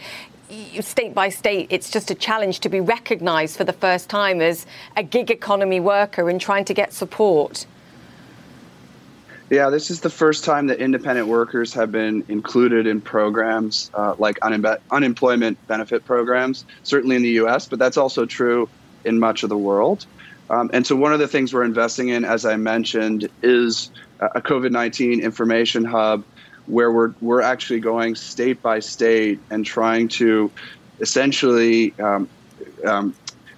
state 0.81 1.15
by 1.15 1.29
state, 1.29 1.69
it's 1.71 1.91
just 1.91 2.11
a 2.11 2.15
challenge 2.15 2.61
to 2.61 2.69
be 2.69 2.81
recognized 2.81 3.57
for 3.57 3.65
the 3.65 3.73
first 3.73 4.09
time 4.09 4.41
as 4.41 4.67
a 4.97 5.03
gig 5.03 5.31
economy 5.31 5.81
worker 5.81 6.29
and 6.29 6.41
trying 6.41 6.65
to 6.67 6.75
get 6.75 6.93
support. 6.93 7.67
Yeah, 9.51 9.69
this 9.71 9.91
is 9.91 10.01
the 10.01 10.11
first 10.11 10.45
time 10.45 10.69
that 10.69 10.79
independent 10.81 11.29
workers 11.29 11.75
have 11.75 11.93
been 11.93 12.25
included 12.29 12.87
in 12.87 13.01
programs 13.01 13.91
uh, 13.95 14.15
like 14.19 14.39
un- 14.43 14.65
unemployment 14.91 15.65
benefit 15.67 16.05
programs, 16.05 16.65
certainly 16.83 17.17
in 17.17 17.23
the 17.23 17.41
US, 17.43 17.69
but 17.69 17.79
that's 17.79 17.97
also 17.97 18.25
true 18.25 18.69
in 19.05 19.19
much 19.19 19.43
of 19.43 19.51
the 19.51 19.59
world. 19.59 20.07
Um, 20.51 20.71
and 20.73 20.87
so, 20.87 20.97
one 20.97 21.13
of 21.13 21.19
the 21.19 21.29
things 21.29 21.55
we're 21.55 21.65
investing 21.65 22.09
in, 22.09 22.25
as 22.25 22.45
I 22.45 22.57
mentioned, 22.57 23.29
is 23.43 23.91
a 24.21 24.41
COVID 24.41 24.71
19 24.71 25.21
information 25.21 25.85
hub 25.85 26.25
where 26.67 26.91
we're, 26.91 27.15
we're 27.21 27.43
actually 27.43 27.81
going 27.81 28.15
state 28.15 28.63
by 28.63 28.81
state 28.81 29.39
and 29.51 29.65
trying 29.65 30.09
to 30.09 30.51
essentially 31.01 31.93
um, 32.01 32.29
um, 32.87 33.15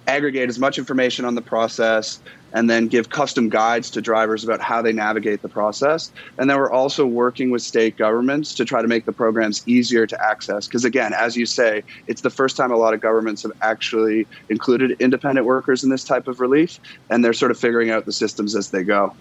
aggregate 0.07 0.49
as 0.49 0.59
much 0.59 0.77
information 0.77 1.25
on 1.25 1.35
the 1.35 1.41
process 1.41 2.19
and 2.53 2.69
then 2.69 2.87
give 2.87 3.09
custom 3.09 3.49
guides 3.49 3.91
to 3.91 4.01
drivers 4.01 4.43
about 4.43 4.61
how 4.61 4.81
they 4.81 4.93
navigate 4.93 5.41
the 5.41 5.49
process. 5.49 6.11
And 6.37 6.49
then 6.49 6.57
we're 6.57 6.71
also 6.71 7.05
working 7.05 7.51
with 7.51 7.61
state 7.61 7.97
governments 7.97 8.55
to 8.55 8.65
try 8.65 8.81
to 8.81 8.87
make 8.87 9.05
the 9.05 9.11
programs 9.11 9.67
easier 9.67 10.07
to 10.07 10.25
access. 10.25 10.65
Because 10.65 10.85
again, 10.85 11.13
as 11.13 11.35
you 11.35 11.45
say, 11.45 11.83
it's 12.07 12.21
the 12.21 12.29
first 12.29 12.55
time 12.55 12.71
a 12.71 12.77
lot 12.77 12.93
of 12.93 13.01
governments 13.01 13.43
have 13.43 13.51
actually 13.61 14.27
included 14.49 14.91
independent 14.99 15.45
workers 15.45 15.83
in 15.83 15.89
this 15.89 16.03
type 16.03 16.27
of 16.27 16.39
relief, 16.39 16.79
and 17.09 17.23
they're 17.23 17.33
sort 17.33 17.51
of 17.51 17.59
figuring 17.59 17.89
out 17.89 18.05
the 18.05 18.13
systems 18.13 18.55
as 18.55 18.71
they 18.71 18.83
go. 18.83 19.13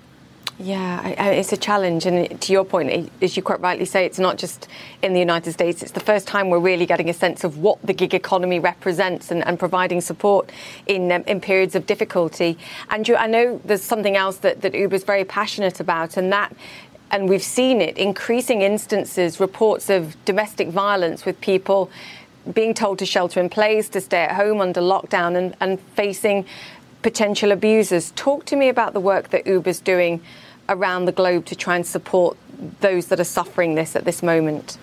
Yeah, 0.58 1.06
it's 1.32 1.52
a 1.52 1.56
challenge. 1.56 2.06
And 2.06 2.40
to 2.40 2.52
your 2.52 2.64
point, 2.64 3.10
as 3.20 3.36
you 3.36 3.42
quite 3.42 3.60
rightly 3.60 3.84
say, 3.84 4.06
it's 4.06 4.18
not 4.18 4.38
just 4.38 4.68
in 5.02 5.12
the 5.12 5.18
United 5.18 5.52
States. 5.52 5.82
It's 5.82 5.92
the 5.92 6.00
first 6.00 6.26
time 6.26 6.48
we're 6.48 6.58
really 6.58 6.86
getting 6.86 7.10
a 7.10 7.14
sense 7.14 7.44
of 7.44 7.58
what 7.58 7.78
the 7.82 7.92
gig 7.92 8.14
economy 8.14 8.58
represents 8.58 9.30
and, 9.30 9.46
and 9.46 9.58
providing 9.58 10.00
support 10.00 10.50
in, 10.86 11.12
um, 11.12 11.24
in 11.26 11.42
periods 11.42 11.74
of 11.74 11.86
difficulty. 11.86 12.56
Andrew, 12.88 13.16
I 13.16 13.26
know 13.26 13.60
there's 13.66 13.82
something 13.82 14.16
else 14.16 14.38
that, 14.38 14.62
that 14.62 14.74
Uber's 14.74 15.04
very 15.04 15.26
passionate 15.26 15.78
about, 15.78 16.16
and 16.16 16.32
that 16.32 16.54
and 17.10 17.28
we've 17.28 17.42
seen 17.42 17.80
it 17.80 17.96
increasing 17.98 18.62
instances, 18.62 19.38
reports 19.38 19.90
of 19.90 20.16
domestic 20.24 20.68
violence 20.68 21.24
with 21.24 21.40
people 21.40 21.88
being 22.52 22.74
told 22.74 22.98
to 22.98 23.06
shelter 23.06 23.40
in 23.40 23.48
place, 23.48 23.88
to 23.90 24.00
stay 24.00 24.22
at 24.22 24.32
home 24.32 24.60
under 24.60 24.80
lockdown, 24.80 25.36
and, 25.36 25.54
and 25.60 25.78
facing 25.94 26.46
potential 27.02 27.52
abusers. 27.52 28.12
Talk 28.16 28.44
to 28.46 28.56
me 28.56 28.68
about 28.68 28.92
the 28.92 29.00
work 29.00 29.30
that 29.30 29.46
Uber's 29.46 29.80
doing 29.80 30.20
around 30.68 31.04
the 31.04 31.12
globe 31.12 31.46
to 31.46 31.56
try 31.56 31.76
and 31.76 31.86
support 31.86 32.36
those 32.80 33.06
that 33.06 33.20
are 33.20 33.24
suffering 33.24 33.74
this 33.74 33.96
at 33.96 34.04
this 34.04 34.22
moment? 34.22 34.78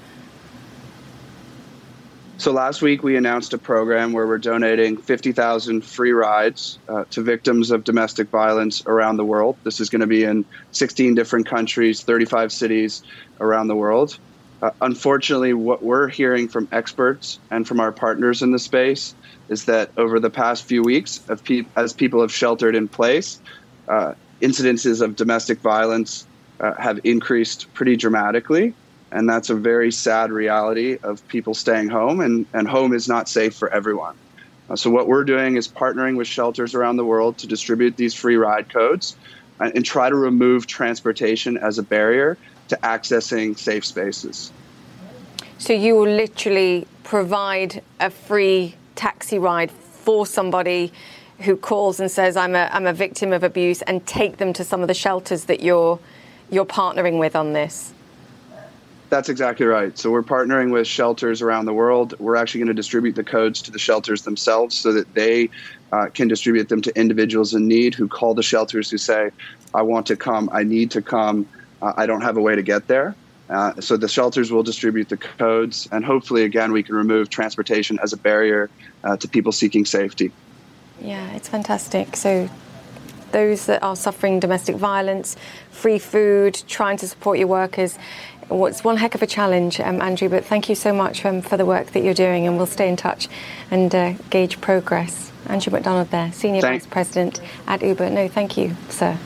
So 2.38 2.52
last 2.52 2.82
week 2.82 3.04
we 3.04 3.16
announced 3.16 3.54
a 3.54 3.58
program 3.58 4.12
where 4.12 4.28
we're 4.28 4.38
donating 4.38 4.98
50,000 4.98 5.82
free 5.82 6.12
rides 6.12 6.80
uh, 6.90 7.06
to 7.12 7.22
victims 7.22 7.72
of 7.72 7.84
domestic 7.84 8.30
violence 8.30 8.84
around 8.86 9.18
the 9.18 9.24
world. 9.24 9.56
This 9.64 9.80
is 9.80 9.90
going 9.90 10.02
to 10.02 10.08
be 10.08 10.24
in 10.24 10.44
16 10.72 11.16
different 11.16 11.46
countries, 11.46 12.02
35 12.02 12.52
cities 12.52 13.04
around 13.40 13.68
the 13.68 13.76
world. 13.76 14.18
Uh, 14.62 14.72
unfortunately, 14.82 15.54
what 15.54 15.84
we're 15.84 16.08
hearing 16.08 16.48
from 16.48 16.68
experts 16.72 17.40
and 17.52 17.68
from 17.68 17.80
our 17.80 17.92
partners 17.92 18.42
in 18.42 18.52
the 18.52 18.60
space 18.60 19.14
is 19.50 19.66
that 19.66 19.92
over 19.98 20.20
the 20.20 20.30
past 20.30 20.66
few 20.66 20.82
weeks, 20.82 21.20
pe- 21.44 21.66
as 21.76 21.94
people 21.94 22.22
have 22.22 22.32
sheltered 22.32 22.76
in 22.76 22.88
place, 22.88 23.40
uh, 23.88 24.14
incidences 24.44 25.02
of 25.02 25.16
domestic 25.16 25.60
violence 25.60 26.28
uh, 26.60 26.74
have 26.76 27.00
increased 27.04 27.74
pretty 27.74 27.96
dramatically. 27.96 28.74
And 29.12 29.30
that's 29.30 29.50
a 29.50 29.56
very 29.56 29.92
sad 29.92 30.32
reality 30.32 30.98
of 31.04 31.26
people 31.28 31.54
staying 31.54 31.90
home, 31.90 32.20
and, 32.20 32.46
and 32.54 32.68
home 32.68 32.94
is 32.94 33.08
not 33.08 33.30
safe 33.30 33.56
for 33.56 33.70
everyone. 33.70 34.16
Uh, 34.70 34.76
so, 34.76 34.90
what 34.90 35.08
we're 35.08 35.24
doing 35.24 35.56
is 35.56 35.68
partnering 35.68 36.18
with 36.18 36.28
shelters 36.28 36.74
around 36.74 36.98
the 36.98 37.06
world 37.06 37.38
to 37.40 37.48
distribute 37.48 37.96
these 37.96 38.14
free 38.16 38.38
ride 38.38 38.70
codes 38.70 39.16
and, 39.60 39.76
and 39.76 39.86
try 39.86 40.10
to 40.10 40.16
remove 40.16 40.66
transportation 40.66 41.58
as 41.58 41.78
a 41.78 41.84
barrier 41.84 42.38
to 42.70 42.76
accessing 42.78 43.58
safe 43.58 43.86
spaces. 43.86 44.52
So, 45.60 45.74
you 45.74 45.94
will 45.96 46.16
literally 46.16 46.88
provide 47.04 47.84
a 48.00 48.10
free 48.10 48.76
taxi 48.96 49.38
ride 49.38 49.70
for 49.70 50.26
somebody 50.26 50.92
who 51.40 51.56
calls 51.56 52.00
and 52.00 52.10
says 52.10 52.38
I'm 52.38 52.56
a 52.56 52.70
I'm 52.72 52.88
a 52.88 52.94
victim 52.94 53.34
of 53.34 53.44
abuse 53.44 53.82
and 53.84 54.06
take 54.06 54.38
them 54.38 54.54
to 54.54 54.64
some 54.64 54.82
of 54.82 54.88
the 54.88 54.94
shelters 54.94 55.46
that 55.46 55.62
you're 55.62 56.00
you're 56.50 56.66
partnering 56.66 57.20
with 57.20 57.36
on 57.36 57.54
this. 57.54 57.94
That's 59.10 59.30
exactly 59.30 59.68
right. 59.68 59.96
So 59.98 60.10
we're 60.10 60.24
partnering 60.24 60.72
with 60.72 60.88
shelters 60.88 61.42
around 61.42 61.66
the 61.66 61.74
world. 61.74 62.16
We're 62.20 62.36
actually 62.36 62.62
going 62.62 62.70
to 62.70 62.74
distribute 62.74 63.14
the 63.14 63.24
codes 63.24 63.62
to 63.64 63.72
the 63.72 63.78
shelters 63.78 64.24
themselves 64.24 64.76
so 64.76 64.92
that 64.94 65.14
they 65.14 65.52
uh, 65.92 66.08
can 66.08 66.28
distribute 66.28 66.70
them 66.70 66.82
to 66.82 67.00
individuals 67.00 67.54
in 67.54 67.68
need 67.68 67.94
who 67.94 68.08
call 68.08 68.34
the 68.34 68.42
shelters 68.42 68.90
who 68.90 68.98
say, 68.98 69.30
"I 69.74 69.82
want 69.84 70.08
to 70.08 70.16
come. 70.16 70.50
I 70.52 70.64
need 70.64 70.92
to 70.92 71.02
come. 71.02 71.48
Uh, 71.82 71.94
I 71.96 72.06
don't 72.06 72.22
have 72.22 72.38
a 72.38 72.42
way 72.42 72.56
to 72.56 72.64
get 72.64 72.88
there." 72.88 73.16
Uh, 73.50 73.80
so 73.80 73.98
the 73.98 74.08
shelters 74.08 74.52
will 74.52 74.64
distribute 74.64 75.10
the 75.10 75.18
codes, 75.18 75.88
and 75.92 76.04
hopefully, 76.04 76.44
again, 76.44 76.72
we 76.72 76.82
can 76.82 76.96
remove 76.96 77.30
transportation 77.30 78.00
as 78.02 78.14
a 78.14 78.18
barrier 78.18 78.70
uh, 79.04 79.18
to 79.18 79.28
people 79.28 79.52
seeking 79.52 79.86
safety. 79.86 80.32
Yeah, 81.02 81.32
it's 81.34 81.50
fantastic. 81.50 82.16
So, 82.16 82.50
those 83.32 83.66
that 83.66 83.82
are 83.82 83.96
suffering 83.96 84.40
domestic 84.40 84.76
violence, 84.76 85.36
free 85.72 86.00
food, 86.00 86.62
trying 86.68 86.98
to 86.98 87.08
support 87.08 87.40
your 87.40 87.48
workers. 87.48 87.98
It's 88.52 88.84
one 88.84 88.98
heck 88.98 89.16
of 89.16 89.24
a 89.24 89.28
challenge, 89.28 89.80
um, 89.80 90.02
Andrew, 90.02 90.30
but 90.30 90.46
thank 90.46 90.70
you 90.70 90.76
so 90.76 90.94
much 90.94 91.26
um, 91.26 91.42
for 91.42 91.58
the 91.58 91.66
work 91.66 91.88
that 91.92 92.04
you're 92.04 92.14
doing, 92.14 92.46
and 92.46 92.58
we'll 92.58 92.68
stay 92.68 92.88
in 92.88 92.96
touch 92.96 93.28
and 93.72 93.94
uh, 93.94 94.14
gauge 94.30 94.62
progress. 94.62 95.32
Andrew 95.48 95.72
Macdonald 95.74 96.10
there, 96.12 96.32
Senior 96.32 96.62
Thanks. 96.62 96.86
Vice 96.86 96.94
President 96.94 97.42
at 97.68 97.82
Uber. 97.82 98.10
No, 98.10 98.28
thank 98.28 98.56
you, 98.56 98.76
sir. 98.90 99.18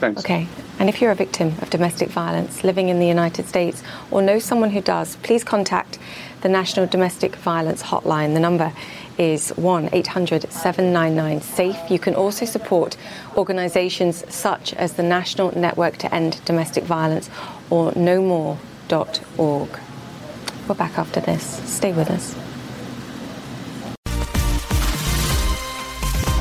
Thanks. 0.00 0.20
Okay. 0.20 0.48
And 0.78 0.88
if 0.88 1.00
you're 1.00 1.10
a 1.10 1.14
victim 1.14 1.54
of 1.60 1.68
domestic 1.68 2.08
violence 2.08 2.64
living 2.64 2.88
in 2.88 2.98
the 2.98 3.06
United 3.06 3.46
States 3.46 3.82
or 4.10 4.22
know 4.22 4.38
someone 4.38 4.70
who 4.70 4.80
does, 4.80 5.16
please 5.16 5.44
contact 5.44 5.98
the 6.40 6.48
National 6.48 6.86
Domestic 6.86 7.36
Violence 7.36 7.82
Hotline. 7.82 8.32
The 8.32 8.40
number 8.40 8.72
is 9.20 9.50
1 9.50 9.90
800 9.92 10.50
799 10.50 11.42
SAFE. 11.42 11.90
You 11.90 11.98
can 11.98 12.14
also 12.14 12.46
support 12.46 12.96
organisations 13.36 14.24
such 14.34 14.72
as 14.74 14.94
the 14.94 15.02
National 15.02 15.56
Network 15.56 15.98
to 15.98 16.12
End 16.12 16.42
Domestic 16.46 16.84
Violence 16.84 17.28
or 17.68 17.92
nomore.org. 17.92 19.68
We're 20.66 20.74
back 20.74 20.98
after 20.98 21.20
this. 21.20 21.42
Stay 21.70 21.92
with 21.92 22.10
us. 22.10 22.34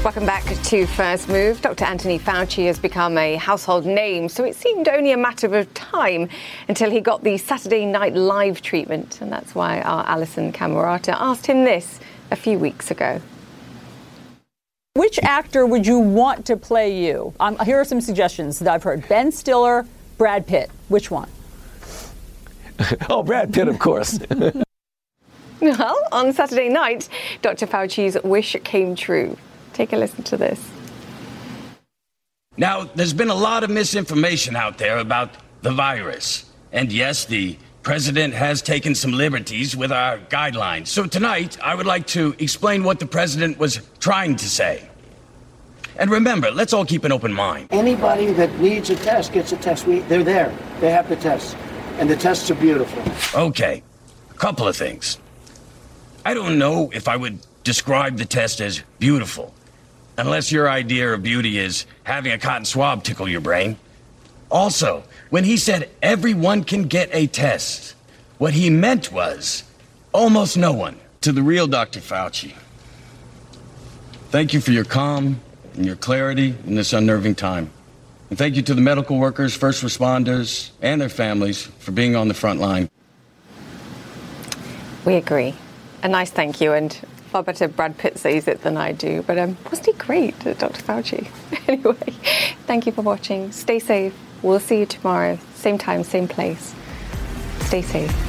Welcome 0.01 0.25
back 0.25 0.45
to 0.45 0.87
First 0.87 1.27
Move. 1.27 1.61
Dr. 1.61 1.83
Anthony 1.83 2.17
Fauci 2.17 2.65
has 2.67 2.79
become 2.79 3.17
a 3.17 3.35
household 3.35 3.85
name, 3.85 4.29
so 4.29 4.45
it 4.45 4.55
seemed 4.55 4.87
only 4.87 5.11
a 5.11 5.17
matter 5.17 5.53
of 5.57 5.71
time 5.73 6.29
until 6.69 6.89
he 6.89 7.01
got 7.01 7.25
the 7.25 7.37
Saturday 7.37 7.85
Night 7.85 8.15
Live 8.15 8.61
treatment. 8.61 9.19
And 9.19 9.29
that's 9.29 9.53
why 9.53 9.81
our 9.81 10.05
Alisyn 10.05 10.53
Camerota 10.53 11.13
asked 11.19 11.45
him 11.45 11.65
this 11.65 11.99
a 12.31 12.35
few 12.35 12.59
weeks 12.59 12.91
ago. 12.91 13.21
Which 14.95 15.19
actor 15.19 15.65
would 15.65 15.85
you 15.87 15.99
want 15.99 16.45
to 16.47 16.57
play 16.57 17.05
you? 17.05 17.33
Um, 17.39 17.57
here 17.59 17.79
are 17.79 17.85
some 17.85 18.01
suggestions 18.01 18.59
that 18.59 18.73
I've 18.73 18.83
heard 18.83 19.07
Ben 19.07 19.31
Stiller, 19.31 19.85
Brad 20.17 20.45
Pitt. 20.45 20.69
Which 20.89 21.09
one? 21.09 21.29
oh, 23.09 23.23
Brad 23.23 23.53
Pitt, 23.53 23.67
of 23.67 23.79
course. 23.79 24.19
well, 25.61 25.97
on 26.11 26.33
Saturday 26.33 26.69
night, 26.69 27.07
Dr. 27.41 27.65
Fauci's 27.65 28.17
wish 28.23 28.55
came 28.63 28.95
true. 28.95 29.37
Take 29.73 29.93
a 29.93 29.97
listen 29.97 30.23
to 30.23 30.37
this. 30.37 30.69
Now, 32.57 32.83
there's 32.83 33.13
been 33.13 33.29
a 33.29 33.35
lot 33.35 33.63
of 33.63 33.69
misinformation 33.69 34.57
out 34.57 34.77
there 34.77 34.97
about 34.97 35.29
the 35.61 35.71
virus. 35.71 36.43
And 36.73 36.91
yes, 36.91 37.23
the 37.23 37.57
president 37.83 38.33
has 38.33 38.61
taken 38.61 38.93
some 38.95 39.11
liberties 39.11 39.75
with 39.75 39.91
our 39.91 40.17
guidelines. 40.17 40.87
So 40.87 41.05
tonight, 41.05 41.57
I 41.61 41.75
would 41.75 41.85
like 41.85 42.07
to 42.07 42.35
explain 42.39 42.83
what 42.83 42.99
the 42.99 43.05
president 43.05 43.57
was 43.57 43.79
trying 43.99 44.35
to 44.37 44.49
say. 44.49 44.87
And 45.97 46.09
remember, 46.09 46.49
let's 46.51 46.71
all 46.71 46.85
keep 46.85 47.03
an 47.03 47.11
open 47.11 47.33
mind. 47.33 47.67
Anybody 47.71 48.31
that 48.33 48.57
needs 48.59 48.89
a 48.89 48.95
test 48.95 49.33
gets 49.33 49.51
a 49.51 49.57
test. 49.57 49.85
We, 49.85 49.99
they're 49.99 50.23
there. 50.23 50.55
They 50.79 50.91
have 50.91 51.09
the 51.09 51.17
tests. 51.17 51.55
And 51.97 52.09
the 52.09 52.15
tests 52.15 52.49
are 52.49 52.55
beautiful. 52.55 53.01
Okay. 53.37 53.83
A 54.31 54.33
couple 54.35 54.67
of 54.67 54.77
things. 54.77 55.17
I 56.25 56.33
don't 56.33 56.57
know 56.57 56.89
if 56.93 57.07
I 57.07 57.17
would 57.17 57.39
describe 57.63 58.17
the 58.17 58.25
test 58.25 58.61
as 58.61 58.81
beautiful, 58.99 59.53
unless 60.17 60.51
your 60.51 60.69
idea 60.69 61.13
of 61.13 61.23
beauty 61.23 61.59
is 61.59 61.85
having 62.03 62.31
a 62.31 62.37
cotton 62.37 62.65
swab 62.65 63.03
tickle 63.03 63.27
your 63.27 63.41
brain. 63.41 63.77
Also, 64.49 65.03
when 65.29 65.43
he 65.43 65.57
said 65.57 65.89
everyone 66.01 66.63
can 66.63 66.83
get 66.83 67.09
a 67.13 67.27
test, 67.27 67.95
what 68.37 68.53
he 68.53 68.69
meant 68.69 69.11
was 69.11 69.63
almost 70.11 70.57
no 70.57 70.73
one. 70.73 70.99
To 71.21 71.33
the 71.33 71.43
real 71.43 71.67
Dr. 71.67 71.99
Fauci, 71.99 72.53
thank 74.29 74.53
you 74.53 74.61
for 74.61 74.71
your 74.71 74.85
calm 74.85 75.41
and 75.75 75.85
your 75.85 75.97
clarity 75.97 76.55
in 76.65 76.75
this 76.75 76.93
unnerving 76.93 77.35
time. 77.35 77.71
And 78.29 78.37
thank 78.37 78.55
you 78.55 78.61
to 78.61 78.73
the 78.73 78.81
medical 78.81 79.17
workers, 79.17 79.53
first 79.53 79.83
responders, 79.83 80.69
and 80.81 81.01
their 81.01 81.09
families 81.09 81.63
for 81.79 81.91
being 81.91 82.15
on 82.15 82.29
the 82.29 82.33
front 82.33 82.61
line. 82.61 82.89
We 85.03 85.15
agree. 85.15 85.55
a 86.01 86.07
nice 86.07 86.31
thank 86.31 86.61
you, 86.61 86.71
and 86.71 86.93
far 87.31 87.43
better 87.43 87.67
Brad 87.67 87.97
Pitt 87.97 88.17
says 88.17 88.47
it 88.47 88.61
than 88.61 88.77
I 88.77 88.93
do. 88.93 89.23
But 89.23 89.37
um, 89.37 89.57
wasn't 89.65 89.87
he 89.87 89.93
great, 89.93 90.39
Dr. 90.39 90.81
Fauci? 90.81 91.27
anyway, 91.67 92.13
thank 92.65 92.85
you 92.85 92.93
for 92.93 93.01
watching. 93.01 93.51
Stay 93.51 93.79
safe. 93.79 94.13
We'll 94.41 94.59
see 94.59 94.79
you 94.79 94.85
tomorrow, 94.85 95.37
same 95.55 95.77
time, 95.77 96.03
same 96.03 96.27
place. 96.27 96.73
Stay 97.61 97.81
safe. 97.81 98.28